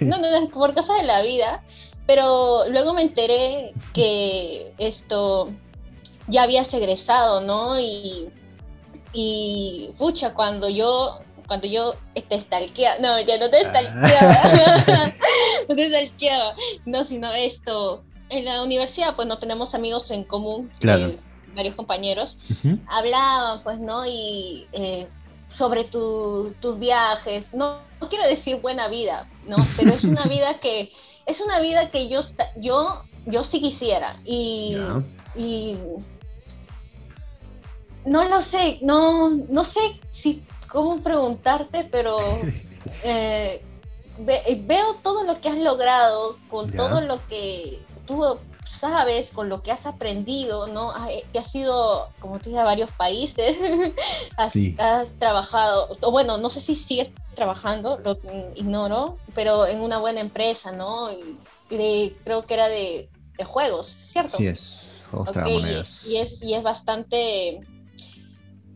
No, 0.00 0.18
no, 0.18 0.48
por 0.48 0.74
cosas 0.74 0.98
de 0.98 1.04
la 1.04 1.22
vida. 1.22 1.62
Pero 2.08 2.66
luego 2.70 2.94
me 2.94 3.02
enteré 3.02 3.74
que 3.92 4.72
esto 4.78 5.50
ya 6.26 6.44
habías 6.44 6.72
egresado, 6.72 7.42
¿no? 7.42 7.78
Y, 7.78 8.30
y 9.12 9.90
pucha, 9.98 10.32
cuando 10.32 10.70
yo, 10.70 11.18
cuando 11.46 11.66
yo 11.66 11.96
te 12.14 12.40
stalkeaba, 12.40 12.98
no, 12.98 13.20
ya 13.20 13.36
no 13.36 13.50
te 13.50 13.60
stalkeaba, 13.60 15.12
no 15.68 15.76
te 15.76 15.88
stalkeaba, 15.88 16.54
no, 16.86 17.04
sino 17.04 17.30
esto, 17.34 18.02
en 18.30 18.46
la 18.46 18.62
universidad 18.62 19.14
pues 19.14 19.28
no 19.28 19.38
tenemos 19.38 19.74
amigos 19.74 20.10
en 20.10 20.24
común, 20.24 20.72
eh, 20.80 21.18
varios 21.54 21.74
compañeros, 21.74 22.38
hablaban 22.86 23.62
pues, 23.62 23.80
¿no? 23.80 24.06
Y 24.06 24.66
eh, 24.72 25.08
sobre 25.50 25.84
tus 25.84 26.78
viajes, 26.78 27.52
no, 27.52 27.80
no 28.00 28.08
quiero 28.08 28.26
decir 28.26 28.56
buena 28.62 28.88
vida, 28.88 29.28
¿no? 29.46 29.56
Pero 29.76 29.90
es 29.90 30.04
una 30.04 30.22
vida 30.28 30.58
que 30.58 30.90
es 31.28 31.40
una 31.42 31.60
vida 31.60 31.90
que 31.90 32.08
yo, 32.08 32.22
yo, 32.56 33.02
yo 33.26 33.44
sí 33.44 33.60
quisiera. 33.60 34.18
Y, 34.24 34.76
no 38.04 38.24
lo 38.24 38.40
sé, 38.40 38.78
no, 38.80 39.30
no 39.30 39.64
sé 39.64 40.00
si 40.12 40.42
cómo 40.68 41.02
preguntarte, 41.02 41.84
pero 41.84 42.16
eh, 43.04 43.62
veo 44.18 44.94
todo 45.02 45.22
lo 45.24 45.40
que 45.40 45.50
has 45.50 45.58
logrado 45.58 46.38
con 46.48 46.70
todo 46.70 47.02
lo 47.02 47.20
que 47.28 47.80
tú 48.06 48.38
sabes, 48.68 49.28
con 49.28 49.48
lo 49.48 49.62
que 49.62 49.72
has 49.72 49.86
aprendido, 49.86 50.66
¿no? 50.66 50.92
Eh, 51.08 51.24
que 51.32 51.38
has 51.38 51.54
ido, 51.54 52.08
como 52.20 52.38
tú 52.38 52.46
dices, 52.46 52.60
a 52.60 52.64
varios 52.64 52.90
países, 52.92 53.56
has, 54.36 54.54
has, 54.78 55.18
trabajado, 55.18 55.96
o 56.00 56.10
bueno, 56.10 56.38
no 56.38 56.50
sé 56.50 56.60
si 56.60 56.76
sigues 56.76 57.10
trabajando, 57.34 57.98
lo 57.98 58.18
ignoro, 58.54 59.18
pero 59.34 59.66
en 59.66 59.80
una 59.80 59.98
buena 59.98 60.20
empresa, 60.20 60.72
¿no? 60.72 61.10
Y, 61.12 61.36
creo 62.24 62.46
que 62.46 62.54
era 62.54 62.68
de, 62.68 63.08
juegos, 63.44 63.96
¿cierto? 64.02 64.36
Sí, 64.36 64.46
es, 64.46 66.06
y, 66.06 66.16
es, 66.16 66.42
y 66.42 66.54
es 66.54 66.62
bastante, 66.62 67.60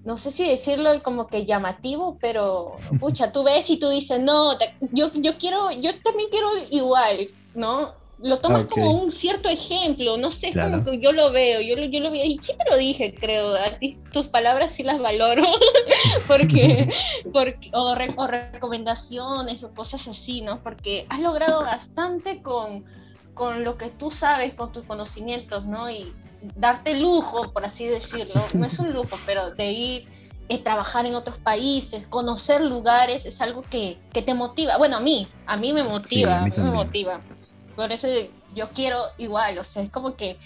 no 0.04 0.18
sé 0.18 0.30
si 0.30 0.46
decirlo 0.46 1.02
como 1.02 1.26
que 1.26 1.44
llamativo, 1.44 2.18
pero 2.20 2.76
pucha, 3.00 3.32
tú 3.32 3.44
ves 3.44 3.68
y 3.70 3.78
tú 3.78 3.88
dices, 3.88 4.20
no, 4.20 4.56
yo, 4.92 5.10
yo 5.14 5.36
quiero, 5.38 5.70
yo 5.72 5.90
también 6.02 6.28
quiero 6.30 6.48
igual, 6.70 7.28
¿no? 7.54 8.01
Lo 8.22 8.38
tomas 8.38 8.66
como 8.66 8.92
un 8.92 9.12
cierto 9.12 9.48
ejemplo, 9.48 10.16
no 10.16 10.30
sé, 10.30 10.52
como 10.52 10.84
que 10.84 11.00
yo 11.00 11.12
lo 11.12 11.32
veo, 11.32 11.60
yo 11.60 11.76
lo, 11.76 11.84
yo 11.84 12.00
lo 12.00 12.10
veo, 12.10 12.24
y 12.24 12.38
sí 12.40 12.52
te 12.56 12.70
lo 12.70 12.76
dije, 12.76 13.14
creo, 13.14 13.56
a 13.56 13.70
ti 13.78 13.94
tus 14.12 14.28
palabras 14.28 14.70
sí 14.70 14.84
las 14.84 15.00
valoro, 15.00 15.42
porque, 16.28 16.88
porque 17.32 17.70
o, 17.72 17.94
recomendaciones 17.94 19.64
o 19.64 19.74
cosas 19.74 20.06
así, 20.06 20.40
¿no? 20.40 20.62
Porque 20.62 21.04
has 21.08 21.20
logrado 21.20 21.62
bastante 21.62 22.42
con, 22.42 22.84
con 23.34 23.64
lo 23.64 23.76
que 23.76 23.90
tú 23.90 24.12
sabes, 24.12 24.54
con 24.54 24.70
tus 24.70 24.86
conocimientos, 24.86 25.66
¿no? 25.66 25.90
Y 25.90 26.12
darte 26.56 26.94
lujo, 26.94 27.52
por 27.52 27.64
así 27.64 27.86
decirlo, 27.86 28.40
no 28.54 28.66
es 28.66 28.78
un 28.78 28.92
lujo, 28.94 29.16
pero 29.26 29.50
de 29.50 29.72
ir 29.72 30.08
eh, 30.48 30.58
trabajar 30.58 31.06
en 31.06 31.16
otros 31.16 31.38
países, 31.38 32.06
conocer 32.06 32.60
lugares, 32.60 33.26
es 33.26 33.40
algo 33.40 33.62
que, 33.62 33.98
que, 34.12 34.22
te 34.22 34.34
motiva. 34.34 34.76
Bueno, 34.76 34.98
a 34.98 35.00
mí, 35.00 35.26
a 35.46 35.56
mí 35.56 35.72
me 35.72 35.82
motiva, 35.82 36.38
a 36.38 36.44
mí 36.44 36.52
me 36.56 36.70
motiva. 36.70 37.20
Por 37.76 37.92
eso 37.92 38.08
yo 38.54 38.70
quiero 38.70 39.06
igual, 39.18 39.58
o 39.58 39.64
sea, 39.64 39.82
es 39.82 39.90
como 39.90 40.16
que, 40.16 40.38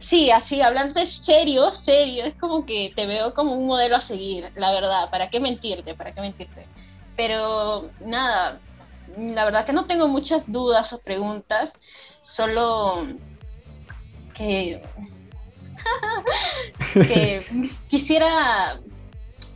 sí, 0.00 0.30
así, 0.30 0.60
hablando 0.60 0.94
de 0.94 1.06
serio, 1.06 1.72
serio, 1.72 2.24
es 2.24 2.34
como 2.34 2.64
que 2.64 2.92
te 2.94 3.06
veo 3.06 3.34
como 3.34 3.54
un 3.54 3.66
modelo 3.66 3.96
a 3.96 4.00
seguir, 4.00 4.50
la 4.56 4.70
verdad, 4.72 5.10
¿para 5.10 5.30
qué 5.30 5.40
mentirte? 5.40 5.94
¿Para 5.94 6.12
qué 6.12 6.20
mentirte? 6.20 6.66
Pero 7.16 7.90
nada, 8.00 8.60
la 9.16 9.44
verdad 9.44 9.64
que 9.64 9.72
no 9.72 9.86
tengo 9.86 10.08
muchas 10.08 10.50
dudas 10.50 10.92
o 10.92 10.98
preguntas, 10.98 11.72
solo 12.22 13.06
que, 14.34 14.82
que 16.92 17.70
quisiera 17.88 18.80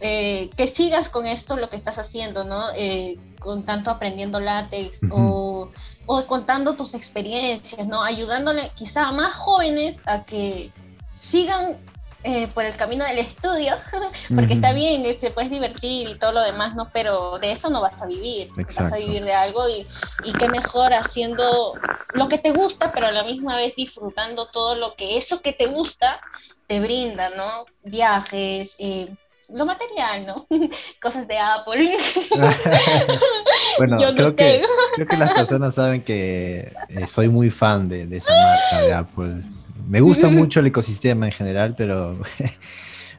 eh, 0.02 0.48
que 0.56 0.66
sigas 0.66 1.10
con 1.10 1.26
esto, 1.26 1.56
lo 1.56 1.68
que 1.68 1.76
estás 1.76 1.98
haciendo, 1.98 2.44
¿no? 2.44 2.70
Eh, 2.74 3.18
con 3.38 3.64
tanto 3.64 3.90
aprendiendo 3.90 4.40
látex 4.40 5.02
o, 5.10 5.68
o, 6.12 6.26
contando 6.26 6.74
tus 6.74 6.94
experiencias, 6.94 7.86
¿no? 7.86 8.02
Ayudándole 8.02 8.72
quizá 8.74 9.06
a 9.06 9.12
más 9.12 9.32
jóvenes 9.36 10.02
a 10.06 10.24
que 10.24 10.72
sigan 11.12 11.76
eh, 12.24 12.48
por 12.48 12.64
el 12.64 12.76
camino 12.76 13.04
del 13.04 13.20
estudio, 13.20 13.76
porque 14.34 14.54
está 14.54 14.72
bien, 14.72 15.04
se 15.04 15.10
este, 15.10 15.30
puedes 15.30 15.52
divertir 15.52 16.08
y 16.08 16.18
todo 16.18 16.32
lo 16.32 16.42
demás, 16.42 16.74
¿no? 16.74 16.90
Pero 16.92 17.38
de 17.38 17.52
eso 17.52 17.70
no 17.70 17.80
vas 17.80 18.02
a 18.02 18.06
vivir, 18.06 18.50
vas 18.56 18.92
a 18.92 18.96
vivir 18.96 19.22
de 19.22 19.34
algo 19.34 19.68
y, 19.68 19.86
y 20.24 20.32
qué 20.32 20.48
mejor 20.48 20.92
haciendo 20.94 21.74
lo 22.12 22.28
que 22.28 22.38
te 22.38 22.50
gusta, 22.50 22.90
pero 22.90 23.06
a 23.06 23.12
la 23.12 23.22
misma 23.22 23.54
vez 23.54 23.76
disfrutando 23.76 24.48
todo 24.48 24.74
lo 24.74 24.96
que 24.96 25.16
eso 25.16 25.40
que 25.40 25.52
te 25.52 25.66
gusta 25.66 26.20
te 26.66 26.80
brinda, 26.80 27.28
¿no? 27.30 27.66
Viajes, 27.84 28.74
eh, 28.80 29.14
lo 29.52 29.66
material, 29.66 30.26
¿no? 30.26 30.46
Cosas 31.02 31.26
de 31.28 31.38
Apple. 31.38 31.96
bueno, 33.78 33.98
creo, 34.14 34.36
que, 34.36 34.62
creo 34.96 35.06
que 35.06 35.16
las 35.16 35.32
personas 35.32 35.74
saben 35.74 36.02
que 36.02 36.72
eh, 36.88 37.06
soy 37.06 37.28
muy 37.28 37.50
fan 37.50 37.88
de, 37.88 38.06
de 38.06 38.16
esa 38.16 38.32
marca 38.32 38.82
de 38.82 38.92
Apple 38.92 39.42
me 39.90 40.00
gusta 40.00 40.28
mucho 40.30 40.60
el 40.60 40.66
ecosistema 40.66 41.26
en 41.26 41.32
general, 41.32 41.74
pero 41.76 42.16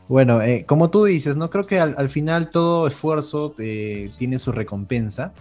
bueno, 0.08 0.42
eh, 0.42 0.66
como 0.66 0.90
tú 0.90 1.04
dices, 1.04 1.36
no 1.36 1.50
creo 1.50 1.68
que 1.68 1.80
al, 1.80 2.10
final 2.10 2.50
todo 2.50 2.88
esfuerzo 2.88 3.54
eh, 3.60 4.10
tiene 4.18 4.40
su 4.40 4.52
recompensa. 4.52 5.34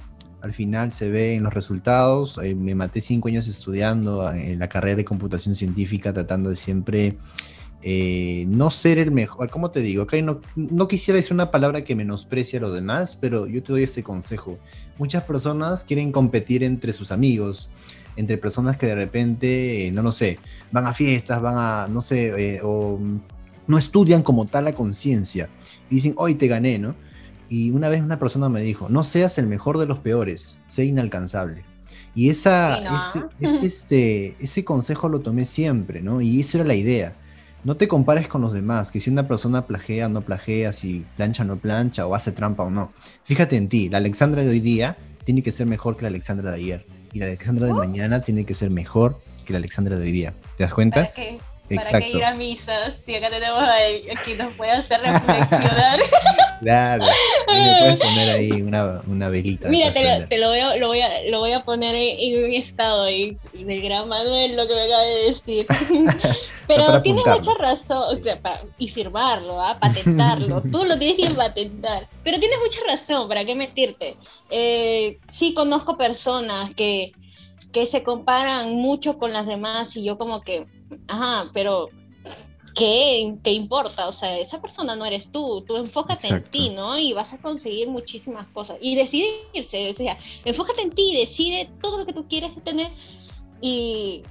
Al 0.43 0.55
final 0.55 0.91
se 0.91 1.11
ve 1.11 1.35
en 1.35 1.43
los 1.43 1.53
resultados. 1.53 2.39
Eh, 2.43 2.55
me 2.55 2.75
maté 2.75 3.01
cinco 3.01 3.29
años 3.29 3.47
estudiando 3.47 4.31
en 4.33 4.59
la 4.59 4.69
carrera 4.69 4.97
de 4.97 5.05
computación 5.05 5.55
científica, 5.55 6.13
tratando 6.13 6.51
de 6.51 6.57
siempre 6.57 7.17
no 7.83 8.71
ser 8.71 8.99
el 8.99 9.11
mejor. 9.11 9.51
¿Cómo 9.51 9.71
te 9.71 9.81
digo? 9.81 10.03
Okay, 10.05 10.23
no, 10.23 10.41
no 10.55 10.89
quisiera 10.89 11.17
decir 11.17 11.33
una 11.33 11.51
palabra 11.51 11.83
que 11.83 11.97
menosprecie 11.97 12.59
a 12.59 12.63
los 12.63 12.75
demás, 12.75 13.17
pero 13.21 13.47
yo 13.47 13.63
te 13.63 13.73
doy 13.73 13.83
este 13.83 14.03
consejo. 14.03 14.59
Muchas 14.99 15.25
personas 15.25 15.85
quieren 15.85 16.13
competir 16.13 16.63
entre 16.63 16.93
sus 16.93 17.11
amigos 17.11 17.71
entre 18.17 18.39
personas 18.39 18.77
que 18.77 18.87
de 18.87 18.95
repente, 18.95 19.87
eh, 19.87 19.93
no 19.93 20.03
lo 20.03 20.13
sé, 20.13 20.39
van 20.71 20.87
a 20.87 20.95
fiestas, 20.95 21.41
van 21.41 21.55
a, 21.57 21.89
no 21.89 22.01
sé, 22.01 22.55
eh, 22.57 22.61
o 22.63 22.99
no 23.67 23.79
estudian 23.79 24.23
como 24.23 24.47
tal 24.47 24.65
la 24.65 24.73
conciencia. 24.73 25.49
Dicen, 25.89 26.15
hoy 26.17 26.35
te 26.35 26.49
gané, 26.49 26.79
¿no? 26.79 26.95
Y 27.49 27.71
una 27.71 27.89
vez 27.89 28.01
una 28.01 28.19
persona 28.19 28.49
me 28.49 28.63
dijo, 28.63 28.89
no 28.89 29.03
seas 29.05 29.39
el 29.39 29.47
mejor 29.47 29.79
de 29.79 29.87
los 29.87 29.99
peores, 29.99 30.59
sé 30.67 30.85
inalcanzable. 30.85 31.65
Y 32.15 32.31
esa, 32.31 32.81
ese, 33.41 33.67
este, 33.67 34.37
ese 34.41 34.65
consejo 34.65 35.09
lo 35.09 35.21
tomé 35.21 35.45
siempre, 35.45 36.03
¿no? 36.03 36.21
Y 36.21 36.41
esa 36.41 36.59
era 36.59 36.67
la 36.67 36.75
idea. 36.75 37.17
No 37.63 37.77
te 37.77 37.89
compares 37.89 38.27
con 38.27 38.41
los 38.41 38.53
demás, 38.53 38.91
que 38.91 39.01
si 39.01 39.11
una 39.11 39.29
persona 39.29 39.67
plagea 39.67 40.07
o 40.07 40.09
no 40.09 40.23
plagea, 40.23 40.73
si 40.73 41.05
plancha 41.17 41.43
o 41.43 41.47
no 41.47 41.57
plancha, 41.59 42.07
o 42.07 42.15
hace 42.15 42.33
trampa 42.33 42.63
o 42.63 42.71
no. 42.71 42.91
Fíjate 43.25 43.57
en 43.57 43.69
ti, 43.69 43.91
la 43.91 43.99
Alexandra 43.99 44.43
de 44.43 44.49
hoy 44.49 44.61
día 44.61 44.97
tiene 45.25 45.43
que 45.43 45.53
ser 45.53 45.67
mejor 45.67 45.97
que 45.97 46.03
la 46.03 46.09
Alexandra 46.09 46.51
de 46.51 46.57
ayer 46.57 46.87
y 47.13 47.19
la 47.19 47.27
Alexandra 47.27 47.67
de 47.67 47.75
mañana 47.75 48.23
tiene 48.23 48.45
que 48.45 48.55
ser 48.55 48.71
mejor 48.71 49.21
que 49.45 49.53
la 49.53 49.59
Alexandra 49.59 49.97
de 49.97 50.05
hoy 50.05 50.13
día. 50.13 50.35
¿Te 50.57 50.65
das 50.65 50.73
cuenta? 50.73 51.03
¿Para 51.03 51.13
qué? 51.13 51.39
Exacto. 51.71 51.93
¿Para 51.93 52.05
qué 52.05 52.17
ir 52.19 52.25
a 52.25 52.35
misas 52.35 53.01
si 53.01 53.15
acá 53.15 53.31
tenemos 53.31 53.63
a 53.63 53.77
quien 54.25 54.39
nos 54.39 54.55
puede 54.55 54.73
hacer 54.73 55.01
reflexionar? 55.01 56.01
claro, 56.61 57.05
me 57.47 57.77
puedes 57.79 58.01
poner 58.01 58.29
ahí 58.31 58.51
una, 58.63 59.01
una 59.07 59.29
velita. 59.29 59.69
Mira, 59.69 59.93
te, 59.93 60.03
lo, 60.03 60.27
te 60.27 60.39
lo, 60.39 60.49
voy 60.49 60.59
a, 60.59 60.77
lo, 60.77 60.89
voy 60.89 61.01
a, 61.01 61.23
lo 61.31 61.39
voy 61.39 61.53
a 61.53 61.63
poner 61.63 61.95
en 61.95 62.49
mi 62.49 62.57
estado 62.57 63.05
ahí, 63.05 63.39
del 63.53 63.83
gran 63.83 64.09
Manuel, 64.09 64.57
lo 64.57 64.67
que 64.67 64.75
me 64.75 64.83
acaba 64.83 65.03
de 65.03 65.25
decir. 65.27 65.67
Pero 66.67 67.03
tienes 67.03 67.25
mucha 67.27 67.55
razón, 67.55 68.19
o 68.19 68.23
sea, 68.23 68.41
y 68.79 68.89
firmarlo, 68.89 69.61
¿ah? 69.61 69.79
patentarlo, 69.81 70.63
tú 70.73 70.85
lo 70.85 70.97
tienes 70.99 71.29
que 71.29 71.35
patentar. 71.35 72.09
Pero 72.23 72.39
tienes 72.39 72.59
mucha 72.59 72.81
razón, 72.87 73.29
¿para 73.29 73.45
qué 73.45 73.55
mentirte? 73.55 74.17
Eh, 74.51 75.19
sí 75.29 75.53
conozco 75.55 75.97
personas 75.97 76.73
que, 76.75 77.13
que 77.73 77.87
se 77.87 78.03
comparan 78.03 78.75
mucho 78.75 79.19
con 79.19 79.33
las 79.33 79.47
demás 79.47 79.97
y 79.97 80.05
yo 80.05 80.17
como 80.19 80.43
que, 80.43 80.67
ajá, 81.09 81.51
pero 81.53 81.89
¿qué, 82.75 83.37
¿qué 83.43 83.53
importa? 83.53 84.09
O 84.09 84.13
sea, 84.13 84.39
esa 84.39 84.61
persona 84.61 84.97
no 84.97 85.05
eres 85.05 85.31
tú, 85.31 85.63
tú 85.67 85.77
enfócate 85.77 86.29
en 86.29 86.45
ti, 86.45 86.71
¿no? 86.71 86.99
Y 86.99 87.13
vas 87.13 87.33
a 87.33 87.39
conseguir 87.39 87.89
muchísimas 87.89 88.47
cosas. 88.49 88.79
Y 88.81 88.95
decidirse, 88.95 89.91
o 89.91 89.95
sea, 89.95 90.19
enfócate 90.45 90.83
en 90.83 90.91
ti, 90.91 91.15
decide 91.17 91.71
todo 91.81 91.99
lo 91.99 92.07
que 92.07 92.13
tú 92.13 92.27
quieres 92.29 92.53
tener 92.65 92.91
y, 93.61 94.23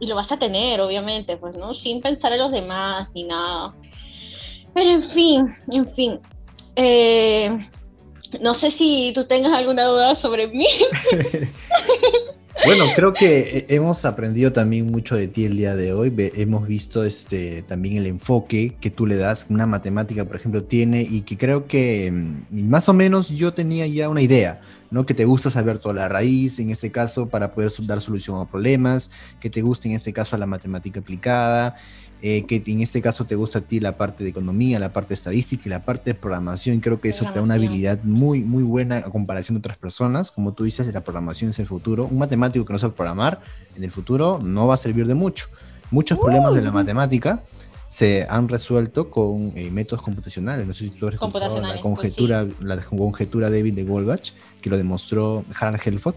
y 0.00 0.06
lo 0.06 0.14
vas 0.14 0.32
a 0.32 0.38
tener, 0.38 0.80
obviamente, 0.80 1.36
pues, 1.36 1.56
¿no? 1.56 1.74
Sin 1.74 2.00
pensar 2.00 2.32
en 2.32 2.40
los 2.40 2.52
demás 2.52 3.08
ni 3.14 3.24
nada. 3.24 3.74
Pero 4.74 4.90
en 4.90 5.02
fin, 5.02 5.54
en 5.70 5.94
fin. 5.94 6.20
Eh, 6.76 7.68
no 8.40 8.54
sé 8.54 8.70
si 8.70 9.12
tú 9.14 9.26
tengas 9.26 9.52
alguna 9.52 9.84
duda 9.84 10.14
sobre 10.14 10.48
mí. 10.48 10.66
Bueno, 12.64 12.84
creo 12.94 13.12
que 13.12 13.66
hemos 13.70 14.04
aprendido 14.04 14.52
también 14.52 14.86
mucho 14.90 15.16
de 15.16 15.26
ti 15.26 15.46
el 15.46 15.56
día 15.56 15.74
de 15.74 15.92
hoy. 15.92 16.14
Hemos 16.36 16.66
visto 16.66 17.02
este, 17.04 17.62
también 17.62 17.96
el 17.96 18.06
enfoque 18.06 18.76
que 18.80 18.90
tú 18.90 19.06
le 19.06 19.16
das, 19.16 19.46
una 19.48 19.66
matemática, 19.66 20.24
por 20.26 20.36
ejemplo, 20.36 20.62
tiene 20.62 21.02
y 21.02 21.22
que 21.22 21.36
creo 21.36 21.66
que 21.66 22.12
mm, 22.12 22.68
más 22.68 22.88
o 22.88 22.92
menos 22.92 23.30
yo 23.30 23.52
tenía 23.52 23.86
ya 23.88 24.08
una 24.08 24.22
idea, 24.22 24.60
¿no? 24.90 25.06
Que 25.06 25.14
te 25.14 25.24
gusta 25.24 25.50
saber 25.50 25.78
toda 25.80 25.94
la 25.94 26.08
raíz, 26.08 26.60
en 26.60 26.70
este 26.70 26.92
caso, 26.92 27.28
para 27.28 27.52
poder 27.52 27.72
dar 27.84 28.00
solución 28.00 28.40
a 28.40 28.48
problemas, 28.48 29.10
que 29.40 29.50
te 29.50 29.62
gusta 29.62 29.88
en 29.88 29.94
este 29.94 30.12
caso 30.12 30.36
la 30.38 30.46
matemática 30.46 31.00
aplicada, 31.00 31.76
eh, 32.24 32.46
que 32.46 32.62
en 32.64 32.80
este 32.80 33.02
caso 33.02 33.24
te 33.24 33.34
gusta 33.34 33.58
a 33.58 33.62
ti 33.62 33.80
la 33.80 33.96
parte 33.96 34.22
de 34.22 34.30
economía, 34.30 34.78
la 34.78 34.92
parte 34.92 35.08
de 35.08 35.14
estadística 35.14 35.64
y 35.66 35.70
la 35.70 35.84
parte 35.84 36.12
de 36.12 36.14
programación. 36.14 36.78
Creo 36.78 37.00
que 37.00 37.08
eso 37.08 37.24
te 37.24 37.32
da 37.32 37.42
una 37.42 37.54
habilidad 37.54 37.98
muy, 38.04 38.44
muy 38.44 38.62
buena 38.62 38.98
a 38.98 39.10
comparación 39.10 39.56
de 39.56 39.58
otras 39.58 39.76
personas. 39.76 40.30
Como 40.30 40.52
tú 40.52 40.62
dices, 40.62 40.86
la 40.92 41.02
programación 41.02 41.50
es 41.50 41.58
el 41.58 41.66
futuro. 41.66 42.06
Un 42.06 42.18
matemático 42.18 42.64
que 42.64 42.72
no 42.72 42.78
sabe 42.78 42.92
programar 42.92 43.40
en 43.74 43.82
el 43.82 43.90
futuro 43.90 44.38
no 44.40 44.68
va 44.68 44.74
a 44.74 44.76
servir 44.76 45.08
de 45.08 45.14
mucho. 45.14 45.48
Muchos 45.90 46.16
problemas 46.16 46.54
de 46.54 46.62
la 46.62 46.70
uh. 46.70 46.74
matemática 46.74 47.42
se 47.88 48.24
han 48.30 48.48
resuelto 48.48 49.10
con 49.10 49.52
eh, 49.56 49.70
métodos 49.72 50.02
computacionales. 50.02 50.64
No 50.64 50.74
sé 50.74 50.84
si 50.84 50.90
tú 50.90 51.08
has 51.08 51.14
escuchado 51.14 51.60
la 51.60 51.68
pues 51.70 51.80
conjetura, 51.80 52.46
la 52.60 52.76
conjetura 52.76 53.50
David 53.50 53.74
de 53.74 53.82
Goldbach, 53.82 54.30
que 54.60 54.70
lo 54.70 54.76
demostró 54.76 55.44
Harald 55.58 55.80
Helford 55.84 56.14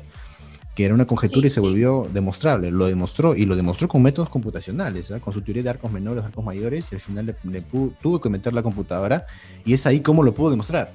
que 0.76 0.84
era 0.86 0.94
una 0.94 1.08
conjetura 1.08 1.48
y 1.48 1.50
se 1.50 1.62
volvió 1.62 2.06
demostrable. 2.12 2.70
Lo 2.70 2.86
demostró 2.86 3.36
y 3.36 3.46
lo 3.46 3.56
demostró 3.56 3.88
con 3.88 4.04
métodos 4.04 4.30
computacionales, 4.30 5.10
¿ah? 5.12 5.22
con 5.22 5.34
su 5.34 5.42
teoría 5.42 5.64
de 5.64 5.70
arcos 5.70 5.92
menores, 5.92 6.24
arcos 6.24 6.44
mayores, 6.44 6.92
y 6.92 6.96
al 6.96 7.02
final 7.02 7.38
le, 7.44 7.62
tuvo 7.62 8.20
que 8.20 8.30
meter 8.30 8.54
la 8.54 8.62
computadora 8.62 9.26
y 9.64 9.74
es 9.74 9.86
ahí 9.88 10.02
como 10.02 10.22
lo 10.22 10.34
pudo 10.34 10.52
demostrar. 10.52 10.92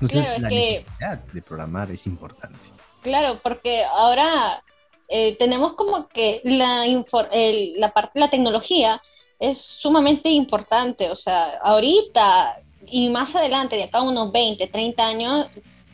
Entonces, 0.00 0.38
la 0.40 0.48
necesidad 0.48 1.18
de 1.32 1.42
programar 1.42 1.90
es 1.90 2.06
importante. 2.06 2.56
Claro, 3.02 3.40
porque 3.42 3.84
ahora 3.84 4.62
eh, 5.08 5.36
tenemos 5.38 5.74
como 5.74 6.08
que 6.08 6.40
la, 6.44 6.86
la, 6.86 7.92
parte, 7.92 8.18
la 8.18 8.30
tecnología 8.30 9.02
es 9.38 9.58
sumamente 9.58 10.30
importante. 10.30 11.10
O 11.10 11.16
sea, 11.16 11.58
ahorita 11.62 12.62
y 12.86 13.10
más 13.10 13.34
adelante, 13.34 13.76
de 13.76 13.84
acá 13.84 13.98
a 13.98 14.02
unos 14.02 14.32
20, 14.32 14.66
30 14.66 15.06
años, 15.06 15.46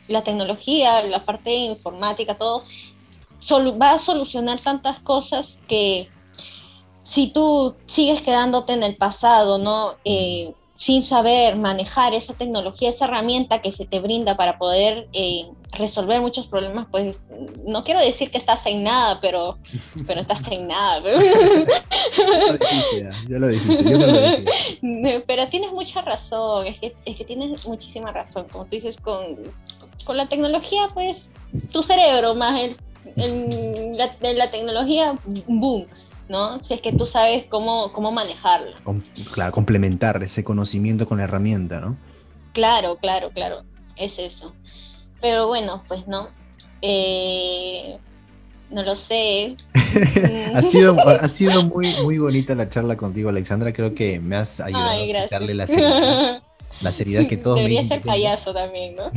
la 0.07 0.23
tecnología, 0.23 1.03
la 1.03 1.25
parte 1.25 1.53
informática, 1.53 2.37
todo 2.37 2.63
va 3.79 3.91
a 3.91 3.99
solucionar 3.99 4.59
tantas 4.59 4.99
cosas 4.99 5.57
que 5.67 6.09
si 7.01 7.27
tú 7.27 7.75
sigues 7.85 8.21
quedándote 8.21 8.73
en 8.73 8.83
el 8.83 8.97
pasado, 8.97 9.57
¿no? 9.57 9.95
Eh, 10.03 10.53
sin 10.77 11.01
saber 11.01 11.55
manejar 11.55 12.13
esa 12.13 12.35
tecnología, 12.35 12.89
esa 12.89 13.05
herramienta 13.05 13.61
que 13.61 13.71
se 13.71 13.85
te 13.85 13.99
brinda 13.99 14.37
para 14.37 14.59
poder 14.59 15.07
eh, 15.11 15.47
resolver 15.71 16.21
muchos 16.21 16.47
problemas, 16.47 16.87
pues 16.91 17.15
no 17.65 17.83
quiero 17.83 17.99
decir 17.99 18.29
que 18.29 18.37
estás 18.37 18.65
en 18.67 18.83
nada, 18.83 19.19
pero, 19.19 19.57
pero 20.05 20.21
estás 20.21 20.49
en 20.51 20.67
nada. 20.67 21.01
ya 23.27 23.39
lo 23.39 23.47
dijiste, 23.47 23.89
yo 23.89 23.97
no 23.97 24.07
lo 24.07 24.21
dije. 24.31 25.23
Pero 25.25 25.47
tienes 25.49 25.71
mucha 25.71 26.01
razón, 26.01 26.67
es 26.67 26.77
que, 26.79 26.95
es 27.05 27.15
que 27.15 27.25
tienes 27.25 27.65
muchísima 27.65 28.11
razón, 28.11 28.45
como 28.51 28.65
tú 28.65 28.71
dices, 28.71 28.97
con, 28.97 29.37
con 30.05 30.15
la 30.15 30.29
tecnología, 30.29 30.89
pues 30.93 31.33
tu 31.71 31.81
cerebro 31.81 32.35
más 32.35 32.59
el 32.61 32.75
en 33.15 33.97
la, 33.97 34.51
tecnología, 34.51 35.15
boom, 35.47 35.85
¿no? 36.29 36.63
Si 36.63 36.73
es 36.73 36.81
que 36.81 36.91
tú 36.91 37.07
sabes 37.07 37.45
cómo, 37.49 37.91
cómo 37.93 38.11
manejarla. 38.11 38.75
claro, 39.31 39.51
complementar 39.51 40.21
ese 40.23 40.43
conocimiento 40.43 41.07
con 41.07 41.17
la 41.19 41.25
herramienta, 41.25 41.79
¿no? 41.79 41.97
Claro, 42.53 42.97
claro, 42.97 43.29
claro, 43.31 43.63
es 43.95 44.19
eso. 44.19 44.53
Pero 45.21 45.47
bueno, 45.47 45.83
pues 45.87 46.07
no. 46.07 46.29
Eh, 46.81 47.97
no 48.69 48.83
lo 48.83 48.95
sé. 48.95 49.55
ha 50.53 50.61
sido, 50.61 50.99
ha 50.99 51.29
sido 51.29 51.63
muy, 51.63 51.95
muy 52.03 52.17
bonita 52.17 52.55
la 52.55 52.69
charla 52.69 52.97
contigo, 52.97 53.29
Alexandra. 53.29 53.73
Creo 53.73 53.95
que 53.95 54.19
me 54.19 54.35
has 54.35 54.59
ayudado 54.59 54.89
a 54.89 55.23
quitarle 55.23 55.53
la 55.53 55.67
la 56.81 56.91
seriedad 56.91 57.27
que 57.27 57.37
todos 57.37 57.57
Debería 57.57 57.83
me 57.83 57.87
ser 57.87 58.01
payaso 58.01 58.53
también, 58.53 58.95
¿no? 58.95 59.11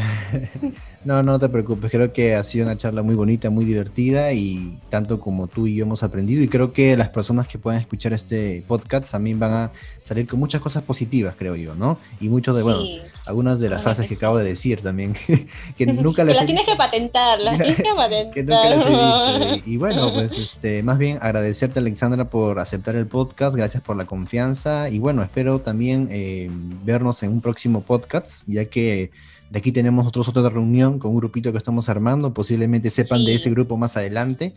no, 1.04 1.22
no 1.22 1.38
te 1.38 1.48
preocupes, 1.48 1.90
creo 1.90 2.12
que 2.12 2.34
ha 2.34 2.42
sido 2.42 2.66
una 2.66 2.76
charla 2.76 3.02
muy 3.02 3.14
bonita, 3.14 3.50
muy 3.50 3.64
divertida 3.64 4.32
y 4.32 4.78
tanto 4.88 5.20
como 5.20 5.46
tú 5.46 5.66
y 5.66 5.76
yo 5.76 5.84
hemos 5.84 6.02
aprendido 6.02 6.42
y 6.42 6.48
creo 6.48 6.72
que 6.72 6.96
las 6.96 7.08
personas 7.10 7.46
que 7.48 7.58
puedan 7.58 7.80
escuchar 7.80 8.12
este 8.12 8.64
podcast 8.66 9.10
también 9.10 9.38
van 9.38 9.52
a 9.52 9.72
salir 10.00 10.26
con 10.26 10.38
muchas 10.38 10.60
cosas 10.60 10.82
positivas, 10.82 11.34
creo 11.36 11.56
yo, 11.56 11.74
¿no? 11.74 11.98
Y 12.20 12.28
muchos 12.28 12.56
de, 12.56 12.62
bueno, 12.62 12.84
algunas 13.30 13.58
de 13.58 13.70
las 13.70 13.82
frases 13.82 14.06
que 14.06 14.14
acabo 14.14 14.38
de 14.38 14.44
decir 14.44 14.82
también, 14.82 15.14
que 15.76 15.86
nunca 15.86 16.24
las... 16.24 16.44
tienes 16.44 16.64
que 16.64 16.76
patentar, 16.76 17.40
las 17.40 17.58
tienes 17.58 17.76
que 17.76 17.94
patentar. 17.94 18.30
que 18.34 18.42
nunca 18.44 18.70
las 18.70 18.86
he 18.86 19.54
dicho. 19.54 19.62
Y, 19.66 19.76
bueno, 19.76 20.12
pues 20.12 20.36
este, 20.38 20.82
más 20.82 20.98
bien 20.98 21.18
agradecerte 21.20 21.80
Alexandra 21.80 22.28
por 22.28 22.58
aceptar 22.58 22.96
el 22.96 23.06
podcast, 23.06 23.56
gracias 23.56 23.82
por 23.82 23.96
la 23.96 24.04
confianza 24.04 24.90
y 24.90 24.98
bueno, 24.98 25.22
espero 25.22 25.60
también 25.60 26.08
eh, 26.10 26.48
vernos 26.84 27.22
en 27.22 27.30
un 27.30 27.40
próximo 27.40 27.82
podcast, 27.82 28.42
ya 28.46 28.66
que 28.66 29.10
de 29.50 29.58
aquí 29.58 29.72
tenemos 29.72 30.04
nosotros 30.04 30.28
otra 30.28 30.48
reunión 30.48 31.00
con 31.00 31.10
un 31.10 31.16
grupito 31.16 31.50
que 31.50 31.58
estamos 31.58 31.88
armando. 31.88 32.32
Posiblemente 32.32 32.88
sepan 32.88 33.24
de 33.24 33.34
ese 33.34 33.50
grupo 33.50 33.76
más 33.76 33.96
adelante. 33.96 34.54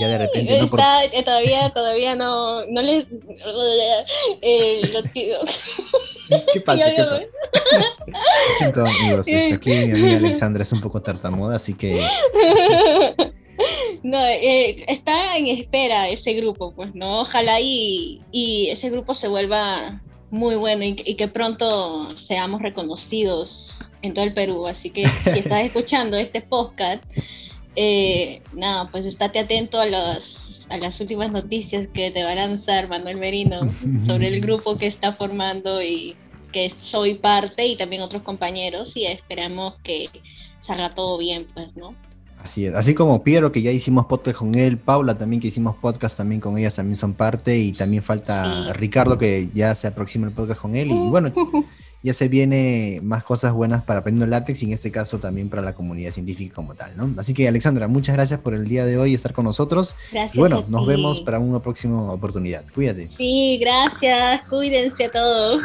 Ya 0.00 0.08
de 0.08 0.18
repente. 0.18 0.58
no 0.58 0.64
eh, 0.64 1.22
todavía, 1.22 1.70
todavía 1.70 2.16
no, 2.16 2.66
no 2.66 2.82
les. 2.82 3.06
Eh, 4.42 4.82
¿Qué 6.52 6.60
pasa? 6.60 6.92
¿Qué 6.92 7.04
pasa? 7.04 7.22
Entonces, 8.60 9.00
amigos, 9.00 9.28
este, 9.28 9.54
aquí 9.54 9.70
mi 9.70 9.92
amiga 9.92 10.16
Alexandra 10.16 10.62
es 10.62 10.72
un 10.72 10.80
poco 10.80 11.00
tartamuda, 11.00 11.56
así 11.56 11.74
que. 11.74 12.06
No, 14.02 14.18
eh, 14.18 14.84
está 14.88 15.36
en 15.36 15.46
espera 15.46 16.08
ese 16.08 16.34
grupo, 16.34 16.74
pues, 16.74 16.94
¿no? 16.94 17.20
Ojalá 17.20 17.60
y, 17.60 18.20
y 18.32 18.68
ese 18.68 18.90
grupo 18.90 19.14
se 19.14 19.28
vuelva 19.28 20.02
muy 20.30 20.56
bueno 20.56 20.84
y, 20.84 21.00
y, 21.06 21.14
que 21.14 21.28
pronto 21.28 22.18
seamos 22.18 22.60
reconocidos 22.60 23.74
en 24.04 24.14
todo 24.14 24.24
el 24.24 24.34
Perú. 24.34 24.66
Así 24.66 24.90
que 24.90 25.08
si 25.08 25.38
estás 25.38 25.64
escuchando 25.66 26.16
este 26.16 26.42
podcast, 26.42 27.02
eh, 27.74 28.42
nada, 28.52 28.90
pues 28.90 29.06
estate 29.06 29.38
atento 29.38 29.80
a, 29.80 29.86
los, 29.86 30.66
a 30.68 30.76
las 30.76 31.00
últimas 31.00 31.32
noticias 31.32 31.88
que 31.88 32.10
te 32.10 32.22
va 32.22 32.32
a 32.32 32.34
lanzar 32.34 32.88
Manuel 32.88 33.16
Merino 33.16 33.60
sobre 34.06 34.28
el 34.28 34.40
grupo 34.40 34.78
que 34.78 34.86
está 34.86 35.14
formando 35.14 35.82
y 35.82 36.16
que 36.52 36.70
soy 36.82 37.14
parte 37.14 37.66
y 37.66 37.76
también 37.76 38.02
otros 38.02 38.22
compañeros 38.22 38.96
y 38.96 39.06
esperamos 39.06 39.74
que 39.82 40.08
salga 40.60 40.94
todo 40.94 41.18
bien, 41.18 41.46
pues, 41.52 41.74
¿no? 41.76 41.96
Así 42.40 42.66
es, 42.66 42.74
así 42.74 42.94
como 42.94 43.24
Piero 43.24 43.50
que 43.50 43.62
ya 43.62 43.70
hicimos 43.70 44.04
podcast 44.04 44.36
con 44.36 44.54
él, 44.54 44.76
Paula 44.76 45.16
también 45.16 45.40
que 45.40 45.48
hicimos 45.48 45.76
podcast 45.76 46.14
también 46.14 46.42
con 46.42 46.58
ellas, 46.58 46.76
también 46.76 46.96
son 46.96 47.14
parte 47.14 47.58
y 47.58 47.72
también 47.72 48.02
falta 48.02 48.70
Ricardo 48.74 49.16
que 49.16 49.48
ya 49.54 49.74
se 49.74 49.86
aproxima 49.86 50.26
el 50.26 50.34
podcast 50.34 50.60
con 50.60 50.76
él 50.76 50.90
y 50.90 51.08
bueno, 51.08 51.32
ya 52.04 52.12
se 52.12 52.28
viene 52.28 53.00
más 53.02 53.24
cosas 53.24 53.54
buenas 53.54 53.82
para 53.82 54.00
aprender 54.00 54.28
látex 54.28 54.62
y 54.62 54.66
en 54.66 54.72
este 54.74 54.92
caso 54.92 55.20
también 55.20 55.48
para 55.48 55.62
la 55.62 55.74
comunidad 55.74 56.10
científica 56.10 56.54
como 56.54 56.74
tal, 56.74 56.94
¿no? 56.98 57.10
Así 57.18 57.32
que 57.32 57.48
Alexandra, 57.48 57.88
muchas 57.88 58.14
gracias 58.14 58.40
por 58.40 58.52
el 58.52 58.68
día 58.68 58.84
de 58.84 58.98
hoy 58.98 59.14
estar 59.14 59.32
con 59.32 59.46
nosotros. 59.46 59.96
Gracias. 60.12 60.36
Y 60.36 60.38
bueno, 60.38 60.66
nos 60.68 60.86
vemos 60.86 61.22
para 61.22 61.38
una 61.38 61.62
próxima 61.62 62.12
oportunidad. 62.12 62.62
Cuídate. 62.74 63.08
Sí, 63.16 63.58
gracias. 63.58 64.42
Cuídense 64.50 65.06
a 65.06 65.10
todos. 65.12 65.62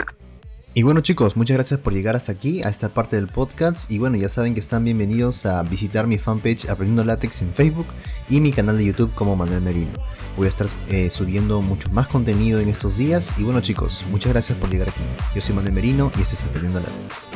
Y 0.73 0.83
bueno 0.83 1.01
chicos, 1.01 1.35
muchas 1.35 1.57
gracias 1.57 1.81
por 1.81 1.91
llegar 1.91 2.15
hasta 2.15 2.31
aquí, 2.31 2.63
a 2.63 2.69
esta 2.69 2.87
parte 2.87 3.17
del 3.17 3.27
podcast. 3.27 3.91
Y 3.91 3.97
bueno, 3.97 4.15
ya 4.15 4.29
saben 4.29 4.53
que 4.53 4.61
están 4.61 4.85
bienvenidos 4.85 5.45
a 5.45 5.61
visitar 5.63 6.07
mi 6.07 6.17
fanpage 6.17 6.69
Aprendiendo 6.69 7.03
Látex 7.03 7.41
en 7.41 7.53
Facebook 7.53 7.87
y 8.29 8.39
mi 8.39 8.53
canal 8.53 8.77
de 8.77 8.85
YouTube 8.85 9.13
como 9.13 9.35
Manuel 9.35 9.59
Merino. 9.59 9.91
Voy 10.37 10.47
a 10.47 10.49
estar 10.49 10.67
eh, 10.87 11.09
subiendo 11.09 11.61
mucho 11.61 11.89
más 11.89 12.07
contenido 12.07 12.59
en 12.59 12.69
estos 12.69 12.97
días. 12.97 13.35
Y 13.37 13.43
bueno 13.43 13.61
chicos, 13.61 14.05
muchas 14.09 14.31
gracias 14.31 14.57
por 14.57 14.69
llegar 14.69 14.89
aquí. 14.89 15.03
Yo 15.35 15.41
soy 15.41 15.55
Manuel 15.55 15.73
Merino 15.73 16.11
y 16.17 16.21
esto 16.21 16.33
es 16.33 16.43
Aprendiendo 16.43 16.79
Látex. 16.79 17.27